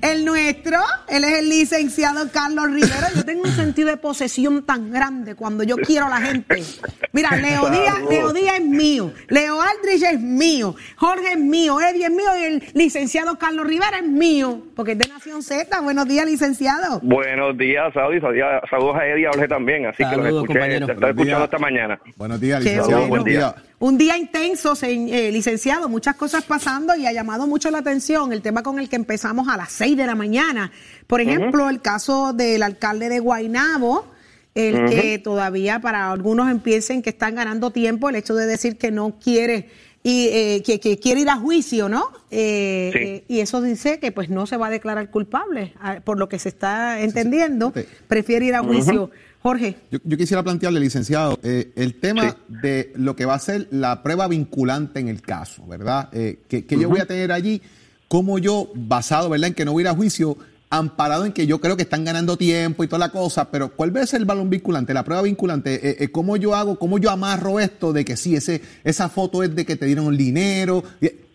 el 0.00 0.24
nuestro. 0.24 0.78
Él 1.08 1.24
es 1.24 1.38
el 1.40 1.48
licenciado 1.48 2.30
Carlos 2.30 2.66
Rivera. 2.70 3.08
Yo 3.14 3.24
tengo 3.24 3.42
un 3.42 3.50
sentido 3.50 3.88
de 3.88 3.96
posesión 3.96 4.62
tan 4.64 4.92
grande 4.92 5.34
cuando 5.34 5.64
yo 5.64 5.76
quiero 5.76 6.06
a 6.06 6.10
la 6.10 6.20
gente. 6.20 6.62
Mira, 7.12 7.34
Leo 7.34 7.68
Díaz, 7.68 7.96
Leo 8.08 8.32
Díaz 8.32 8.60
es 8.60 8.64
mío, 8.64 9.12
Leo 9.28 9.60
Aldrich 9.60 10.02
es 10.04 10.20
mío, 10.20 10.76
Jorge 10.96 11.32
es 11.32 11.38
mío, 11.38 11.80
Eddie 11.80 12.04
es 12.04 12.10
mío 12.12 12.30
y 12.40 12.44
el 12.44 12.62
licenciado 12.74 13.36
Carlos 13.38 13.66
Rivera 13.66 13.98
es 13.98 14.06
mío, 14.06 14.62
porque 14.76 14.92
es 14.92 14.98
de 14.98 15.08
Nación 15.08 15.42
Z. 15.42 15.80
Buenos 15.80 16.06
días, 16.06 16.24
licenciado. 16.26 17.00
Buenos 17.02 17.58
días, 17.58 17.92
Saudi. 17.92 18.20
Saludos 18.20 18.96
a 18.96 19.06
Eddie 19.06 19.22
y 19.22 19.24
a 19.26 19.30
Jorge 19.30 19.48
también. 19.48 19.86
Así 19.86 19.96
que 19.96 20.04
Saludos, 20.04 20.30
los 20.32 20.42
escuché, 20.44 20.58
compañero. 20.60 20.86
te 20.86 20.92
estoy 20.92 21.12
Buenos 21.12 21.16
días. 21.16 21.26
escuchando 21.26 21.44
esta 21.44 21.58
mañana. 21.58 22.00
Buenos 22.16 22.40
días, 22.40 22.62
licenciado. 22.62 22.90
bueno. 23.08 23.08
Buenos 23.08 23.24
días. 23.24 23.54
Un 23.80 23.96
día 23.96 24.18
intenso, 24.18 24.74
eh, 24.82 25.30
licenciado, 25.30 25.88
muchas 25.88 26.16
cosas 26.16 26.42
pasando 26.42 26.96
y 26.96 27.06
ha 27.06 27.12
llamado 27.12 27.46
mucho 27.46 27.70
la 27.70 27.78
atención 27.78 28.32
el 28.32 28.42
tema 28.42 28.64
con 28.64 28.80
el 28.80 28.88
que 28.88 28.96
empezamos 28.96 29.46
a 29.48 29.56
las 29.56 29.70
6 29.70 29.96
de 29.96 30.04
la 30.06 30.16
mañana. 30.16 30.72
Por 31.06 31.20
ejemplo, 31.20 31.70
el 31.70 31.80
caso 31.80 32.32
del 32.32 32.64
alcalde 32.64 33.08
de 33.08 33.20
Guainabo, 33.20 34.06
el 34.56 34.90
que 34.90 35.18
todavía 35.20 35.78
para 35.80 36.10
algunos 36.10 36.50
empiecen 36.50 37.02
que 37.02 37.10
están 37.10 37.36
ganando 37.36 37.70
tiempo, 37.70 38.08
el 38.08 38.16
hecho 38.16 38.34
de 38.34 38.46
decir 38.46 38.78
que 38.78 38.90
no 38.90 39.16
quiere 39.22 39.68
y 40.02 40.28
eh, 40.32 40.62
que, 40.64 40.80
que 40.80 40.98
quiere 40.98 41.20
ir 41.20 41.28
a 41.30 41.36
juicio, 41.36 41.88
¿no? 41.88 42.10
Eh, 42.32 42.90
Sí. 42.92 42.98
eh, 42.98 43.24
y 43.28 43.40
eso 43.40 43.60
dice 43.60 44.00
que 44.00 44.10
pues 44.10 44.28
no 44.28 44.46
se 44.46 44.56
va 44.56 44.68
a 44.68 44.70
declarar 44.70 45.10
culpable, 45.10 45.74
ah, 45.80 45.98
por 46.02 46.18
lo 46.18 46.28
que 46.28 46.40
se 46.40 46.48
está 46.48 47.00
entendiendo, 47.00 47.72
prefiere 48.08 48.46
ir 48.46 48.54
a 48.56 48.60
juicio. 48.64 49.10
Jorge. 49.42 49.76
Yo, 49.90 49.98
yo 50.04 50.16
quisiera 50.16 50.42
plantearle, 50.42 50.80
licenciado, 50.80 51.38
eh, 51.42 51.70
el 51.76 51.94
tema 51.94 52.36
de 52.48 52.92
lo 52.96 53.14
que 53.14 53.24
va 53.24 53.34
a 53.34 53.38
ser 53.38 53.68
la 53.70 54.02
prueba 54.02 54.26
vinculante 54.28 55.00
en 55.00 55.08
el 55.08 55.22
caso, 55.22 55.66
¿verdad? 55.66 56.08
Eh, 56.12 56.40
que 56.48 56.66
que 56.66 56.78
yo 56.78 56.88
voy 56.88 57.00
a 57.00 57.06
tener 57.06 57.32
allí, 57.32 57.62
como 58.08 58.38
yo, 58.38 58.70
basado, 58.74 59.28
¿verdad?, 59.28 59.48
en 59.48 59.54
que 59.54 59.64
no 59.64 59.72
voy 59.72 59.82
a 59.82 59.84
ir 59.84 59.88
a 59.88 59.94
juicio, 59.94 60.38
amparado 60.70 61.24
en 61.24 61.32
que 61.32 61.46
yo 61.46 61.60
creo 61.60 61.76
que 61.76 61.82
están 61.82 62.04
ganando 62.04 62.36
tiempo 62.36 62.84
y 62.84 62.88
toda 62.88 62.98
la 62.98 63.10
cosa, 63.10 63.50
pero 63.50 63.70
¿cuál 63.70 63.96
va 63.96 64.02
a 64.02 64.06
ser 64.06 64.20
el 64.20 64.26
balón 64.26 64.50
vinculante, 64.50 64.92
la 64.92 65.04
prueba 65.04 65.22
vinculante? 65.22 65.74
Eh, 65.74 65.96
eh, 66.00 66.08
¿Cómo 66.10 66.36
yo 66.36 66.54
hago, 66.54 66.78
cómo 66.78 66.98
yo 66.98 67.10
amarro 67.10 67.58
esto 67.58 67.92
de 67.92 68.04
que 68.04 68.16
sí, 68.16 68.36
ese, 68.36 68.60
esa 68.84 69.08
foto 69.08 69.42
es 69.42 69.54
de 69.54 69.64
que 69.64 69.76
te 69.76 69.86
dieron 69.86 70.06
el 70.08 70.18
dinero? 70.18 70.84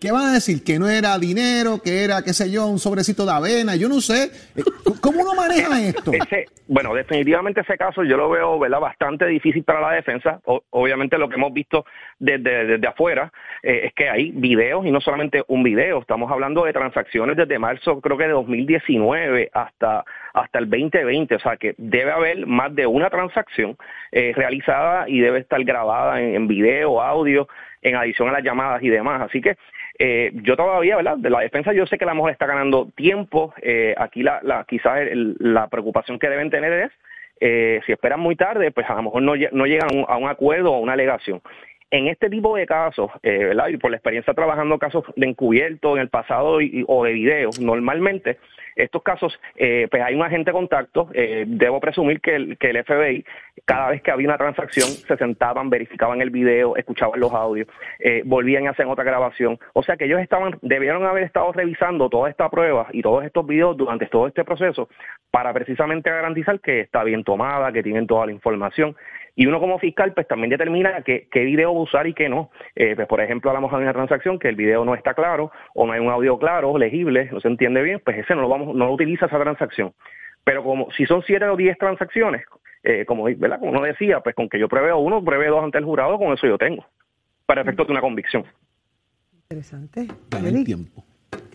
¿Qué 0.04 0.12
van 0.12 0.26
a 0.26 0.32
decir? 0.34 0.62
Que 0.62 0.78
no 0.78 0.86
era 0.86 1.16
dinero, 1.18 1.78
que 1.82 2.04
era, 2.04 2.20
qué 2.22 2.34
sé 2.34 2.50
yo, 2.50 2.66
un 2.66 2.78
sobrecito 2.78 3.24
de 3.24 3.32
avena, 3.32 3.74
yo 3.74 3.88
no 3.88 4.02
sé. 4.02 4.24
Eh, 4.54 4.62
¿Cómo 5.00 5.22
uno 5.22 5.32
maneja 5.34 5.80
esto? 5.88 6.12
Ese, 6.12 6.44
bueno, 6.68 6.92
definitivamente 6.92 7.62
ese 7.62 7.78
caso 7.78 8.04
yo 8.04 8.18
lo 8.18 8.28
veo 8.28 8.58
¿verdad? 8.58 8.80
bastante 8.80 9.26
difícil 9.26 9.64
para 9.64 9.80
la 9.80 9.92
defensa. 9.92 10.40
O- 10.44 10.62
obviamente 10.68 11.16
lo 11.16 11.30
que 11.30 11.36
hemos 11.36 11.54
visto 11.54 11.86
desde, 12.18 12.66
desde 12.66 12.86
afuera 12.86 13.32
eh, 13.62 13.82
es 13.84 13.94
que 13.94 14.10
hay 14.10 14.30
videos 14.32 14.84
y 14.84 14.90
no 14.90 15.00
solamente 15.00 15.42
un 15.48 15.62
video. 15.62 16.00
Estamos 16.00 16.30
hablando 16.30 16.64
de 16.66 16.74
transacciones 16.74 17.34
desde 17.38 17.58
marzo, 17.58 18.02
creo 18.02 18.18
que 18.18 18.24
de 18.24 18.32
2019 18.32 19.50
hasta 19.54 20.04
hasta 20.34 20.58
el 20.58 20.68
2020. 20.68 21.34
O 21.36 21.38
sea 21.40 21.56
que 21.56 21.74
debe 21.78 22.10
haber 22.12 22.46
más 22.46 22.74
de 22.74 22.86
una 22.86 23.08
transacción 23.08 23.78
eh, 24.12 24.32
realizada 24.36 25.08
y 25.08 25.20
debe 25.20 25.38
estar 25.38 25.64
grabada 25.64 26.20
en, 26.20 26.34
en 26.34 26.46
video, 26.46 27.00
audio, 27.00 27.48
en 27.80 27.96
adición 27.96 28.28
a 28.28 28.32
las 28.32 28.42
llamadas 28.42 28.82
y 28.82 28.88
demás. 28.90 29.22
Así 29.22 29.40
que 29.40 29.56
eh, 29.98 30.30
yo 30.42 30.56
todavía, 30.56 30.96
¿verdad? 30.96 31.16
De 31.18 31.30
la 31.30 31.40
defensa 31.40 31.72
yo 31.72 31.86
sé 31.86 31.98
que 31.98 32.04
la 32.04 32.14
mujer 32.14 32.32
está 32.32 32.46
ganando 32.46 32.88
tiempo. 32.96 33.54
Eh, 33.62 33.94
aquí 33.96 34.22
la, 34.22 34.40
la 34.42 34.64
quizás 34.64 35.00
la 35.12 35.68
preocupación 35.68 36.18
que 36.18 36.28
deben 36.28 36.50
tener 36.50 36.72
es 36.72 36.92
eh, 37.40 37.80
si 37.86 37.92
esperan 37.92 38.20
muy 38.20 38.36
tarde, 38.36 38.70
pues 38.70 38.88
a 38.88 38.94
lo 38.94 39.02
mejor 39.04 39.22
no, 39.22 39.34
no 39.52 39.66
llegan 39.66 39.88
a 40.08 40.16
un, 40.16 40.28
acuerdo 40.28 40.72
o 40.72 40.76
a 40.76 40.80
una 40.80 40.92
alegación. 40.94 41.40
En 41.90 42.08
este 42.08 42.28
tipo 42.28 42.56
de 42.56 42.66
casos, 42.66 43.10
eh, 43.22 43.38
¿verdad? 43.38 43.68
Y 43.68 43.76
por 43.76 43.90
la 43.90 43.96
experiencia 43.98 44.34
trabajando 44.34 44.78
casos 44.78 45.04
de 45.14 45.26
encubierto 45.28 45.94
en 45.96 46.02
el 46.02 46.08
pasado 46.08 46.60
y- 46.60 46.84
o 46.88 47.04
de 47.04 47.12
videos, 47.12 47.60
normalmente 47.60 48.38
estos 48.76 49.02
casos, 49.02 49.38
eh, 49.56 49.86
pues 49.90 50.02
hay 50.02 50.14
un 50.14 50.22
agente 50.22 50.50
de 50.50 50.54
contacto. 50.54 51.08
eh, 51.14 51.44
debo 51.46 51.80
presumir 51.80 52.20
que 52.20 52.34
el, 52.36 52.56
FBI, 52.58 53.24
cada 53.64 53.90
vez 53.90 54.02
que 54.02 54.10
había 54.10 54.28
una 54.28 54.38
transacción, 54.38 54.88
se 54.88 55.16
sentaban, 55.16 55.70
verificaban 55.70 56.20
el 56.20 56.30
video, 56.30 56.76
escuchaban 56.76 57.20
los 57.20 57.32
audios, 57.32 57.68
eh, 57.98 58.22
volvían 58.24 58.66
a 58.66 58.70
hacer 58.70 58.86
otra 58.86 59.04
grabación. 59.04 59.58
O 59.72 59.82
sea 59.82 59.96
que 59.96 60.06
ellos 60.06 60.20
estaban, 60.20 60.58
debieron 60.62 61.04
haber 61.04 61.24
estado 61.24 61.52
revisando 61.52 62.08
toda 62.08 62.30
esta 62.30 62.48
prueba 62.48 62.88
y 62.92 63.02
todos 63.02 63.24
estos 63.24 63.46
videos 63.46 63.76
durante 63.76 64.06
todo 64.06 64.26
este 64.26 64.44
proceso 64.44 64.88
para 65.30 65.52
precisamente 65.52 66.10
garantizar 66.10 66.60
que 66.60 66.80
está 66.80 67.04
bien 67.04 67.24
tomada, 67.24 67.72
que 67.72 67.82
tienen 67.82 68.06
toda 68.06 68.26
la 68.26 68.32
información. 68.32 68.96
Y 69.36 69.46
uno 69.46 69.58
como 69.58 69.78
fiscal, 69.78 70.12
pues 70.12 70.28
también 70.28 70.50
determina 70.50 71.02
qué, 71.02 71.28
qué 71.30 71.40
video 71.40 71.74
va 71.74 71.80
a 71.80 71.82
usar 71.82 72.06
y 72.06 72.14
qué 72.14 72.28
no. 72.28 72.50
Eh, 72.76 72.94
pues, 72.94 73.08
por 73.08 73.20
ejemplo, 73.20 73.52
mejor 73.60 73.78
hay 73.78 73.84
una 73.84 73.92
transacción 73.92 74.38
que 74.38 74.48
el 74.48 74.56
video 74.56 74.84
no 74.84 74.94
está 74.94 75.14
claro 75.14 75.50
o 75.74 75.86
no 75.86 75.92
hay 75.92 76.00
un 76.00 76.10
audio 76.10 76.38
claro, 76.38 76.78
legible, 76.78 77.28
no 77.32 77.40
se 77.40 77.48
entiende 77.48 77.82
bien, 77.82 78.00
pues 78.04 78.18
ese 78.18 78.34
no 78.34 78.42
lo 78.42 78.48
vamos, 78.48 78.74
no 78.74 78.86
lo 78.86 78.92
utiliza 78.92 79.26
esa 79.26 79.40
transacción. 79.40 79.92
Pero 80.44 80.62
como 80.62 80.90
si 80.92 81.06
son 81.06 81.22
siete 81.22 81.46
o 81.46 81.56
diez 81.56 81.76
transacciones, 81.78 82.44
eh, 82.84 83.04
como, 83.06 83.24
¿verdad? 83.24 83.58
como 83.58 83.72
uno 83.72 83.82
decía, 83.82 84.20
pues 84.20 84.36
con 84.36 84.48
que 84.48 84.58
yo 84.58 84.68
pruebe 84.68 84.92
uno, 84.92 85.24
pruebe 85.24 85.48
dos 85.48 85.64
ante 85.64 85.78
el 85.78 85.84
jurado, 85.84 86.18
con 86.18 86.32
eso 86.32 86.46
yo 86.46 86.58
tengo, 86.58 86.86
para 87.46 87.62
efectos 87.62 87.86
de 87.86 87.92
una 87.92 88.02
convicción. 88.02 88.44
Interesante. 89.32 90.06
Ganar 90.30 90.48
Eli. 90.48 90.64
tiempo. 90.64 91.04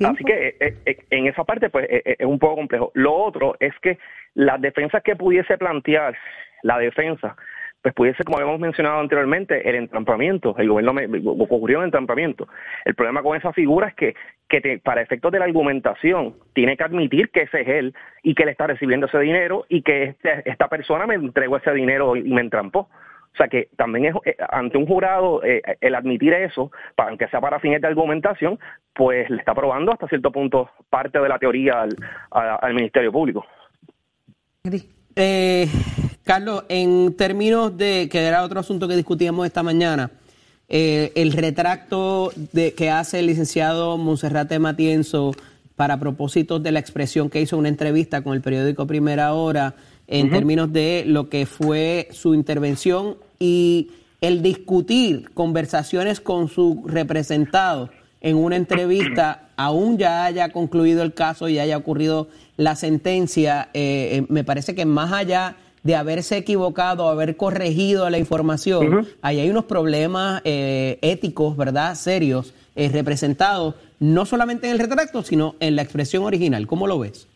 Así 0.06 0.24
que 0.24 0.56
eh, 0.60 0.78
eh, 0.86 0.98
en 1.10 1.28
esa 1.28 1.44
parte 1.44 1.70
pues 1.70 1.88
eh, 1.89 2.15
es 2.20 2.26
un 2.26 2.39
poco 2.39 2.56
complejo. 2.56 2.92
Lo 2.94 3.13
otro 3.13 3.56
es 3.60 3.74
que 3.82 3.98
las 4.34 4.62
defensas 4.62 5.04
que 5.04 5.15
pudiese 5.15 5.58
plantear 5.58 6.15
la 6.63 6.78
defensa 6.78 7.36
pues 7.82 7.94
pudiese, 7.94 8.24
como 8.24 8.38
habíamos 8.38 8.60
mencionado 8.60 9.00
anteriormente, 9.00 9.68
el 9.70 9.76
entrampamiento. 9.76 10.56
El 10.58 10.70
gobierno 10.70 10.94
me, 10.94 11.08
ocurrió 11.28 11.80
un 11.80 11.86
entrampamiento. 11.86 12.48
El 12.84 12.96
problema 12.96 13.24
con 13.24 13.38
esa 13.38 13.54
figura 13.54 13.88
es 13.88 13.96
que, 13.96 14.15
que 14.50 14.80
para 14.84 15.02
efectos 15.02 15.32
de 15.32 15.39
la 15.39 15.46
argumentación 15.46 16.36
tiene 16.54 16.76
que 16.76 16.84
admitir 16.84 17.30
que 17.30 17.44
ese 17.44 17.62
es 17.62 17.68
él 17.68 17.96
y 18.22 18.36
que 18.36 18.44
él 18.44 18.50
está 18.50 18.68
recibiendo 18.68 19.08
ese 19.08 19.20
dinero 19.20 19.65
y 19.70 19.82
que 19.82 20.04
este, 20.04 20.50
esta 20.50 20.68
persona 20.68 21.08
me 21.08 21.15
entregó 21.15 21.58
ese 21.58 21.72
dinero 21.74 22.15
y 22.15 22.24
me 22.24 22.42
entrampó. 22.42 22.89
O 23.32 23.38
sea 23.38 23.48
que 23.48 23.70
también 23.78 24.06
es 24.06 24.15
eh, 24.26 24.36
ante 24.50 24.78
un 24.78 24.86
jurado 24.86 25.42
eh, 25.44 25.62
el 25.80 25.96
admitir 25.96 26.34
eso, 26.34 26.72
para, 26.96 27.10
aunque 27.10 27.28
sea 27.30 27.39
para 27.39 27.60
fines 27.60 27.80
de 27.80 27.88
argumentación, 27.88 28.60
pues 28.94 29.30
le 29.30 29.38
está 29.38 29.54
probando 29.54 29.94
hasta 29.94 30.08
cierto 30.08 30.32
punto 30.32 30.70
parte 30.89 31.20
de 31.20 31.30
la 31.30 31.39
teoría 31.39 31.84
al, 31.84 31.96
al 32.32 32.74
Ministerio 32.74 33.12
Público. 33.12 33.46
Eh, 35.15 35.68
Carlos, 36.30 36.63
en 36.70 37.15
términos 37.15 37.76
de, 37.76 38.08
que 38.08 38.20
era 38.20 38.44
otro 38.44 38.60
asunto 38.60 38.88
que 38.88 38.96
discutíamos 38.96 39.48
esta 39.48 39.63
mañana, 39.63 40.12
eh, 40.68 41.12
el 41.15 41.32
retracto 41.32 42.32
de, 42.54 42.76
que 42.76 42.92
hace 42.92 43.18
el 43.18 43.26
licenciado 43.26 43.98
Monserrate 43.98 44.60
Matienzo 44.60 45.32
para 45.76 46.00
propósitos 46.00 46.62
de 46.62 46.72
la 46.72 46.78
expresión 46.78 47.32
que 47.32 47.42
hizo 47.42 47.56
en 47.56 47.62
una 47.62 47.70
entrevista 47.70 48.22
con 48.22 48.36
el 48.36 48.42
periódico 48.42 48.86
Primera 48.86 49.34
Hora 49.34 49.74
en 50.06 50.30
términos 50.30 50.72
de 50.72 51.04
lo 51.08 51.30
que 51.30 51.48
fue 51.48 52.10
su 52.12 52.36
intervención 52.36 53.18
y 53.39 53.89
el 54.22 54.44
discutir 54.44 55.32
conversaciones 55.34 56.20
con 56.22 56.48
su 56.48 56.84
representado 56.86 57.89
en 58.22 58.36
una 58.36 58.56
entrevista, 58.56 59.50
aún 59.56 59.98
ya 59.98 60.26
haya 60.26 60.50
concluido 60.50 61.02
el 61.02 61.15
caso 61.15 61.50
y 61.50 61.58
haya 61.58 61.76
ocurrido 61.76 62.28
la 62.56 62.76
sentencia, 62.76 63.70
eh, 63.74 64.10
eh, 64.12 64.26
me 64.30 64.44
parece 64.44 64.76
que 64.76 64.86
más 64.86 65.12
allá 65.12 65.56
de 65.84 65.96
haberse 65.96 66.38
equivocado, 66.38 67.10
haber 67.10 67.38
corregido 67.38 68.10
la 68.10 68.18
información, 68.18 69.08
ahí 69.22 69.39
hay 69.39 69.50
unos 69.50 69.65
problemas 69.65 70.42
eh, 70.46 71.00
éticos, 71.02 71.58
¿verdad?, 71.58 71.96
serios, 71.96 72.54
representados, 72.76 73.76
no 74.00 74.24
solamente 74.26 74.68
en 74.68 74.74
el 74.74 74.80
retracto, 74.80 75.22
sino 75.22 75.56
en 75.60 75.76
la 75.76 75.82
expresión 75.82 76.24
original. 76.24 76.65
¿Cómo 76.65 76.88
lo 76.88 76.98
ves? 77.00 77.28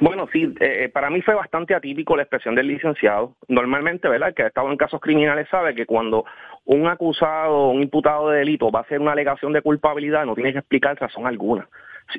Bueno, 0.00 0.26
sí, 0.32 0.52
para 0.92 1.10
mí 1.10 1.22
fue 1.22 1.34
bastante 1.34 1.74
atípico 1.74 2.16
la 2.16 2.22
expresión 2.22 2.56
del 2.56 2.66
licenciado. 2.66 3.34
Normalmente, 3.46 4.08
¿verdad? 4.08 4.30
El 4.30 4.34
que 4.34 4.42
ha 4.42 4.48
estado 4.48 4.70
en 4.72 4.76
casos 4.76 5.00
criminales 5.00 5.46
sabe 5.48 5.76
que 5.76 5.86
cuando 5.86 6.24
un 6.64 6.86
acusado, 6.86 7.70
un 7.70 7.82
imputado 7.82 8.30
de 8.30 8.38
delito 8.38 8.70
va 8.70 8.80
a 8.80 8.82
hacer 8.82 9.00
una 9.00 9.12
alegación 9.12 9.52
de 9.52 9.62
culpabilidad, 9.62 10.24
no 10.24 10.34
tiene 10.34 10.52
que 10.52 10.58
explicar 10.58 10.98
razón 10.98 11.26
alguna. 11.26 11.68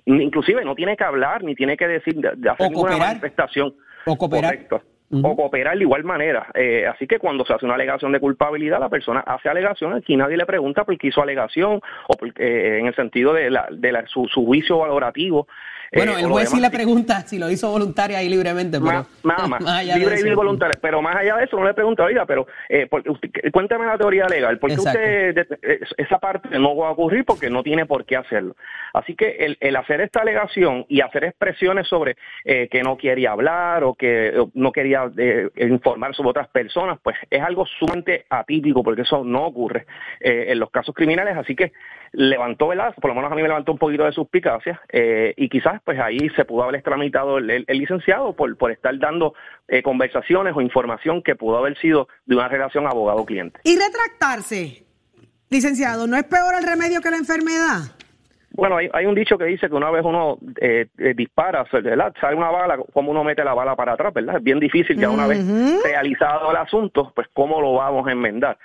Inclusive 0.05 0.63
no 0.63 0.75
tiene 0.75 0.95
que 0.97 1.03
hablar 1.03 1.43
ni 1.43 1.55
tiene 1.55 1.77
que 1.77 1.87
decir 1.87 2.15
de, 2.15 2.49
hacer 2.49 2.69
ninguna 2.69 2.97
manifestación. 2.97 3.73
O 4.05 4.17
cooperar. 4.17 4.67
O 5.11 5.35
cooperar 5.35 5.77
de 5.77 5.83
igual 5.83 6.03
manera. 6.03 6.47
Eh, 6.55 6.87
así 6.87 7.05
que 7.05 7.19
cuando 7.19 7.45
se 7.45 7.53
hace 7.53 7.65
una 7.65 7.75
alegación 7.75 8.11
de 8.11 8.19
culpabilidad, 8.19 8.79
la 8.79 8.89
persona 8.89 9.19
hace 9.19 9.49
alegación, 9.49 9.93
aquí 9.93 10.17
nadie 10.17 10.35
le 10.35 10.47
pregunta 10.47 10.83
por 10.83 10.97
qué 10.97 11.07
hizo 11.07 11.21
alegación 11.21 11.79
o 12.07 12.25
eh, 12.37 12.77
en 12.79 12.87
el 12.87 12.95
sentido 12.95 13.31
de, 13.31 13.51
la, 13.51 13.67
de 13.69 14.03
su, 14.07 14.27
juicio 14.33 14.79
valorativo 14.79 15.47
bueno, 15.95 16.17
eh, 16.17 16.21
el 16.21 16.27
juez 16.27 16.49
sí 16.49 16.59
le 16.59 16.69
pregunta 16.69 17.21
si 17.21 17.39
lo 17.39 17.49
hizo 17.49 17.69
voluntaria 17.69 18.21
y 18.21 18.29
libremente, 18.29 18.79
pero 18.79 19.05
nada 19.23 19.47
más, 19.47 19.85
libre 19.85 20.19
y 20.19 20.33
voluntaria, 20.33 20.77
pero 20.81 21.01
más 21.01 21.15
allá 21.15 21.37
de 21.37 21.45
eso 21.45 21.57
no 21.57 21.65
le 21.65 21.73
pregunta, 21.73 22.03
oiga, 22.03 22.25
pero 22.25 22.47
eh, 22.69 22.87
cuéntame 23.51 23.85
la 23.85 23.97
teoría 23.97 24.25
legal, 24.27 24.59
¿por 24.59 24.69
qué 24.69 24.79
usted 24.79 25.37
eh, 25.61 25.79
esa 25.97 26.19
parte 26.19 26.59
no 26.59 26.75
va 26.75 26.89
a 26.89 26.91
ocurrir? 26.91 27.25
Porque 27.25 27.49
no 27.49 27.63
tiene 27.63 27.85
por 27.85 28.05
qué 28.05 28.17
hacerlo. 28.17 28.55
Así 28.93 29.15
que 29.15 29.37
el, 29.39 29.57
el 29.59 29.75
hacer 29.75 30.01
esta 30.01 30.21
alegación 30.21 30.85
y 30.87 31.01
hacer 31.01 31.25
expresiones 31.25 31.87
sobre 31.87 32.15
eh, 32.43 32.67
que 32.69 32.81
no 32.81 32.97
quería 32.97 33.31
hablar 33.31 33.83
o 33.83 33.93
que 33.93 34.33
no 34.53 34.71
quería 34.71 35.11
informar 35.55 36.15
sobre 36.15 36.29
otras 36.29 36.47
personas, 36.49 36.99
pues 37.03 37.17
es 37.29 37.41
algo 37.41 37.65
sumamente 37.65 38.25
atípico 38.29 38.83
porque 38.83 39.01
eso 39.01 39.23
no 39.23 39.45
ocurre 39.45 39.85
en 40.19 40.59
los 40.59 40.69
casos 40.71 40.95
criminales, 40.95 41.37
así 41.37 41.55
que 41.55 41.73
levantó, 42.15 42.69
¿verdad? 42.69 42.93
Por 42.95 43.09
lo 43.09 43.15
menos 43.15 43.31
a 43.31 43.35
mí 43.35 43.41
me 43.41 43.47
levantó 43.47 43.71
un 43.71 43.77
poquito 43.77 44.03
de 44.03 44.11
suspicacia 44.11 44.81
eh, 44.89 45.33
y 45.37 45.49
quizás 45.49 45.81
pues 45.83 45.99
ahí 45.99 46.29
se 46.35 46.45
pudo 46.45 46.63
haber 46.63 46.75
extramitado 46.75 47.37
el, 47.37 47.65
licenciado 47.67 48.33
por, 48.33 48.55
por 48.57 48.71
estar 48.71 48.97
dando 48.97 49.33
eh, 49.67 49.81
conversaciones 49.81 50.53
o 50.55 50.61
información 50.61 51.21
que 51.21 51.35
pudo 51.35 51.57
haber 51.57 51.77
sido 51.79 52.07
de 52.25 52.35
una 52.35 52.47
relación 52.47 52.87
abogado-cliente. 52.87 53.59
Y 53.63 53.77
retractarse, 53.77 54.83
licenciado, 55.49 56.07
¿no 56.07 56.17
es 56.17 56.23
peor 56.23 56.55
el 56.57 56.65
remedio 56.65 57.01
que 57.01 57.11
la 57.11 57.17
enfermedad? 57.17 57.95
Bueno, 58.51 58.77
hay, 58.77 58.89
hay 58.93 59.05
un 59.05 59.15
dicho 59.15 59.37
que 59.37 59.43
dice 59.43 59.67
que 59.67 59.75
una 59.75 59.91
vez 59.91 60.03
uno 60.05 60.37
eh, 60.61 60.87
dispara, 61.13 61.65
¿verdad? 61.71 62.13
sale 62.21 62.37
una 62.37 62.49
bala, 62.49 62.77
¿cómo 62.93 63.11
uno 63.11 63.21
mete 63.23 63.43
la 63.43 63.53
bala 63.53 63.75
para 63.75 63.93
atrás? 63.93 64.13
¿verdad? 64.13 64.37
Es 64.37 64.43
bien 64.43 64.61
difícil 64.61 64.97
ya 64.97 65.09
una 65.09 65.27
vez 65.27 65.45
realizado 65.83 66.51
el 66.51 66.57
asunto, 66.57 67.11
pues 67.13 67.27
cómo 67.33 67.59
lo 67.59 67.73
vamos 67.73 68.07
a 68.07 68.13
enmendar. 68.13 68.57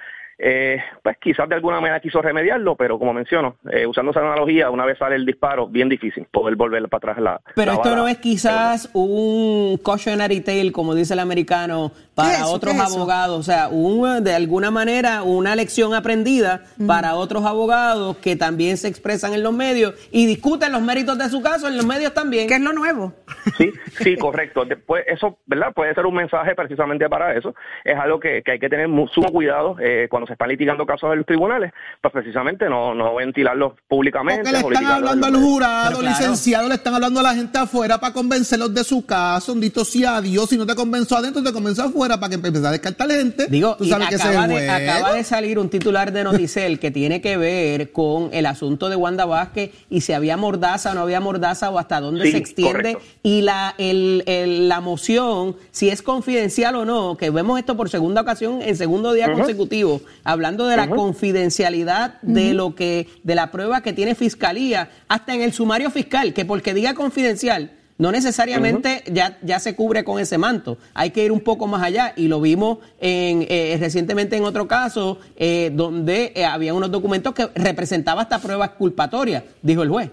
Eh, 0.42 0.78
pues 1.02 1.18
quizás 1.18 1.46
de 1.50 1.54
alguna 1.54 1.80
manera 1.80 2.00
quiso 2.00 2.22
remediarlo, 2.22 2.74
pero 2.74 2.98
como 2.98 3.12
menciono, 3.12 3.56
eh, 3.70 3.86
usando 3.86 4.10
esa 4.10 4.20
analogía, 4.20 4.70
una 4.70 4.86
vez 4.86 4.96
sale 4.96 5.16
el 5.16 5.26
disparo, 5.26 5.68
bien 5.68 5.90
difícil 5.90 6.26
poder 6.30 6.56
volver 6.56 6.88
para 6.88 7.12
atrás 7.12 7.18
la. 7.22 7.40
Pero 7.54 7.72
esto 7.72 7.94
no 7.94 8.08
es 8.08 8.16
quizás 8.18 8.88
un 8.94 9.78
cautionary 9.84 10.40
tale, 10.40 10.72
como 10.72 10.94
dice 10.94 11.12
el 11.12 11.20
americano, 11.20 11.92
para 12.14 12.46
otros 12.46 12.74
abogados, 12.78 13.38
o 13.38 13.42
sea, 13.42 13.68
un, 13.68 14.24
de 14.24 14.34
alguna 14.34 14.70
manera 14.70 15.22
una 15.22 15.54
lección 15.54 15.94
aprendida 15.94 16.64
para 16.86 17.16
otros 17.16 17.44
abogados 17.44 18.16
que 18.18 18.36
también 18.36 18.76
se 18.76 18.88
expresan 18.88 19.34
en 19.34 19.42
los 19.42 19.52
medios 19.52 19.94
y 20.10 20.26
discuten 20.26 20.72
los 20.72 20.82
méritos 20.82 21.18
de 21.18 21.28
su 21.28 21.42
caso 21.42 21.68
en 21.68 21.76
los 21.76 21.86
medios 21.86 22.14
también. 22.14 22.48
Que 22.48 22.54
es 22.54 22.60
lo 22.60 22.72
nuevo. 22.72 23.12
Sí, 23.56 23.72
sí, 23.98 24.16
correcto. 24.16 24.64
Después, 24.64 25.04
eso, 25.06 25.38
¿verdad? 25.46 25.72
Puede 25.74 25.94
ser 25.94 26.06
un 26.06 26.14
mensaje 26.14 26.54
precisamente 26.54 27.08
para 27.08 27.34
eso. 27.34 27.54
Es 27.84 27.98
algo 27.98 28.20
que, 28.20 28.42
hay 28.46 28.58
que 28.58 28.68
tener 28.68 28.88
sumo 29.12 29.28
cuidado 29.32 29.76
eh, 29.80 30.06
cuando 30.10 30.29
se 30.30 30.34
están 30.34 30.48
litigando 30.48 30.86
casos 30.86 31.10
en 31.10 31.18
los 31.18 31.26
tribunales, 31.26 31.72
pues 32.00 32.12
precisamente 32.12 32.68
no, 32.68 32.94
no 32.94 33.16
ventilarlos 33.16 33.72
públicamente. 33.88 34.48
Porque 34.60 34.78
le 34.78 34.84
están 34.84 34.86
hablando 34.86 35.26
al 35.26 35.36
jurado, 35.36 36.02
licenciado, 36.02 36.68
le 36.68 36.76
están 36.76 36.94
hablando 36.94 37.18
a 37.18 37.22
la 37.24 37.34
gente 37.34 37.58
afuera 37.58 37.98
para 37.98 38.14
convencerlos 38.14 38.72
de 38.72 38.84
su 38.84 39.04
caso. 39.04 39.54
Dito 39.54 39.84
sea 39.84 40.20
Dios, 40.20 40.48
si 40.48 40.56
no 40.56 40.66
te 40.66 40.76
convenció 40.76 41.16
adentro, 41.16 41.42
te 41.42 41.52
convenció 41.52 41.84
afuera 41.84 42.18
para 42.20 42.30
que 42.30 42.34
empieces 42.36 42.64
a 42.64 42.70
descartar 42.70 43.10
gente. 43.10 43.48
Digo, 43.48 43.74
tú 43.76 43.86
sabes 43.86 44.08
que 44.08 44.14
acaba, 44.14 44.46
de, 44.46 44.70
acaba 44.70 45.12
de 45.14 45.24
salir 45.24 45.58
un 45.58 45.68
titular 45.68 46.12
de 46.12 46.22
Noticel 46.22 46.78
que 46.78 46.92
tiene 46.92 47.20
que 47.20 47.36
ver 47.36 47.90
con 47.90 48.30
el 48.32 48.46
asunto 48.46 48.88
de 48.88 48.94
Wanda 48.94 49.24
Vázquez 49.24 49.72
y 49.90 50.02
si 50.02 50.12
había 50.12 50.36
mordaza 50.36 50.92
o 50.92 50.94
no 50.94 51.00
había 51.00 51.20
mordaza 51.20 51.70
o 51.70 51.78
hasta 51.78 52.00
dónde 52.00 52.30
se 52.30 52.36
extiende 52.36 52.98
y 53.24 53.42
la, 53.42 53.74
el, 53.78 54.68
la 54.68 54.80
moción, 54.80 55.56
si 55.72 55.90
es 55.90 56.02
confidencial 56.02 56.76
o 56.76 56.84
no, 56.84 57.16
que 57.16 57.30
vemos 57.30 57.58
esto 57.58 57.76
por 57.76 57.90
segunda 57.90 58.20
ocasión 58.20 58.62
en 58.62 58.76
segundo 58.76 59.12
día 59.12 59.32
consecutivo, 59.32 60.00
hablando 60.24 60.66
de 60.66 60.76
la 60.76 60.88
confidencialidad 60.88 62.20
de 62.22 62.54
lo 62.54 62.74
que, 62.74 63.08
de 63.22 63.34
la 63.34 63.50
prueba 63.50 63.82
que 63.82 63.92
tiene 63.92 64.14
fiscalía, 64.14 64.90
hasta 65.08 65.34
en 65.34 65.42
el 65.42 65.52
sumario 65.52 65.90
fiscal, 65.90 66.34
que 66.34 66.44
porque 66.44 66.74
diga 66.74 66.94
confidencial, 66.94 67.72
no 68.00 68.10
necesariamente 68.12 69.04
ya, 69.12 69.38
ya 69.42 69.60
se 69.60 69.76
cubre 69.76 70.04
con 70.04 70.18
ese 70.18 70.38
manto. 70.38 70.78
Hay 70.94 71.10
que 71.10 71.22
ir 71.22 71.32
un 71.32 71.40
poco 71.40 71.66
más 71.66 71.82
allá 71.82 72.14
y 72.16 72.28
lo 72.28 72.40
vimos 72.40 72.78
en, 72.98 73.44
eh, 73.50 73.76
recientemente 73.78 74.38
en 74.38 74.44
otro 74.44 74.66
caso 74.66 75.18
eh, 75.36 75.70
donde 75.74 76.32
eh, 76.34 76.46
había 76.46 76.72
unos 76.72 76.90
documentos 76.90 77.34
que 77.34 77.48
representaban 77.54 78.22
hasta 78.22 78.38
pruebas 78.38 78.70
culpatorias, 78.70 79.44
dijo 79.60 79.82
el 79.82 79.90
juez. 79.90 80.10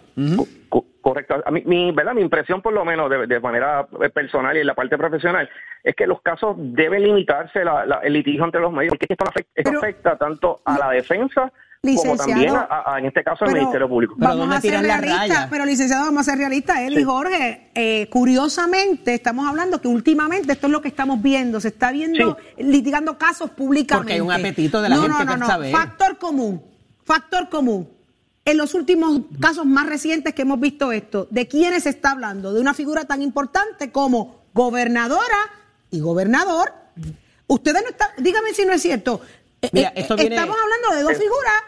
Correcto. 1.08 1.42
A 1.46 1.52
mí, 1.52 1.64
mi, 1.66 1.94
¿verdad? 1.94 2.14
mi 2.14 2.22
impresión, 2.22 2.62
por 2.62 2.74
lo 2.74 2.84
menos 2.84 3.10
de, 3.10 3.40
manera 3.40 3.88
personal 4.14 4.58
y 4.58 4.60
en 4.60 4.68
la 4.68 4.74
parte 4.74 4.98
profesional, 4.98 5.50
es 5.82 5.96
que 5.96 6.06
los 6.06 6.22
casos 6.22 6.58
deben 6.58 7.02
limitarse 7.02 7.62
el 8.04 8.12
litigio 8.12 8.44
entre 8.44 8.60
los 8.60 8.74
medios, 8.74 8.92
porque 8.92 9.08
esto 9.56 9.78
afecta, 9.78 10.18
tanto 10.18 10.60
a 10.66 10.78
la 10.78 10.90
defensa 10.90 11.50
como 11.96 12.18
también 12.18 12.54
en 12.98 13.06
este 13.06 13.24
caso 13.24 13.46
al 13.46 13.54
Ministerio 13.54 13.88
Público. 13.88 14.16
vamos 14.18 14.54
a 14.54 14.60
ser 14.60 14.82
realistas, 14.82 15.48
pero 15.50 15.64
licenciado, 15.64 16.04
vamos 16.04 16.28
a 16.28 16.32
ser 16.32 16.40
realistas, 16.40 16.80
él 16.80 17.00
y 17.00 17.04
Jorge, 17.06 17.72
eh, 17.74 18.10
curiosamente 18.10 19.14
estamos 19.14 19.48
hablando 19.48 19.80
que 19.80 19.88
últimamente 19.88 20.52
esto 20.52 20.68
es 20.68 20.74
lo 20.74 20.82
que 20.82 20.90
estamos 20.90 21.22
viendo, 21.22 21.62
se 21.62 21.70
está 21.70 21.94
viendo 21.94 22.38
litigando 22.58 23.18
casos 23.18 23.52
públicamente. 23.52 23.98
Porque 23.98 24.14
hay 24.16 24.20
un 24.20 24.34
apetito 24.34 24.82
de 24.82 24.90
la 24.90 24.98
gente 24.98 25.24
no, 25.24 25.38
no, 25.38 25.58
no. 25.58 25.72
Factor 25.72 26.18
común, 26.18 26.62
factor 27.06 27.48
común 27.48 27.97
en 28.48 28.56
los 28.56 28.74
últimos 28.74 29.20
casos 29.42 29.66
más 29.66 29.88
recientes 29.88 30.34
que 30.34 30.44
hemos 30.44 30.58
visto 30.58 30.94
esto, 30.94 31.28
¿de 31.30 31.50
quiénes 31.50 31.84
se 31.84 31.90
está 31.90 32.12
hablando? 32.12 32.54
De 32.54 32.62
una 32.62 32.74
figura 32.74 33.04
tan 33.04 33.22
importante 33.22 33.92
como 33.92 34.46
gobernadora 34.54 35.38
y 35.92 36.00
gobernador. 36.00 36.74
Ustedes 37.46 37.84
no 37.84 37.90
están, 37.90 38.08
dígame 38.18 38.54
si 38.54 38.64
no 38.64 38.72
es 38.72 38.82
cierto. 38.82 39.20
Eh, 39.62 39.70
eh, 39.74 39.92
estamos 39.96 40.56
hablando 40.58 40.96
de 40.96 41.02
dos 41.02 41.18
figuras 41.18 41.62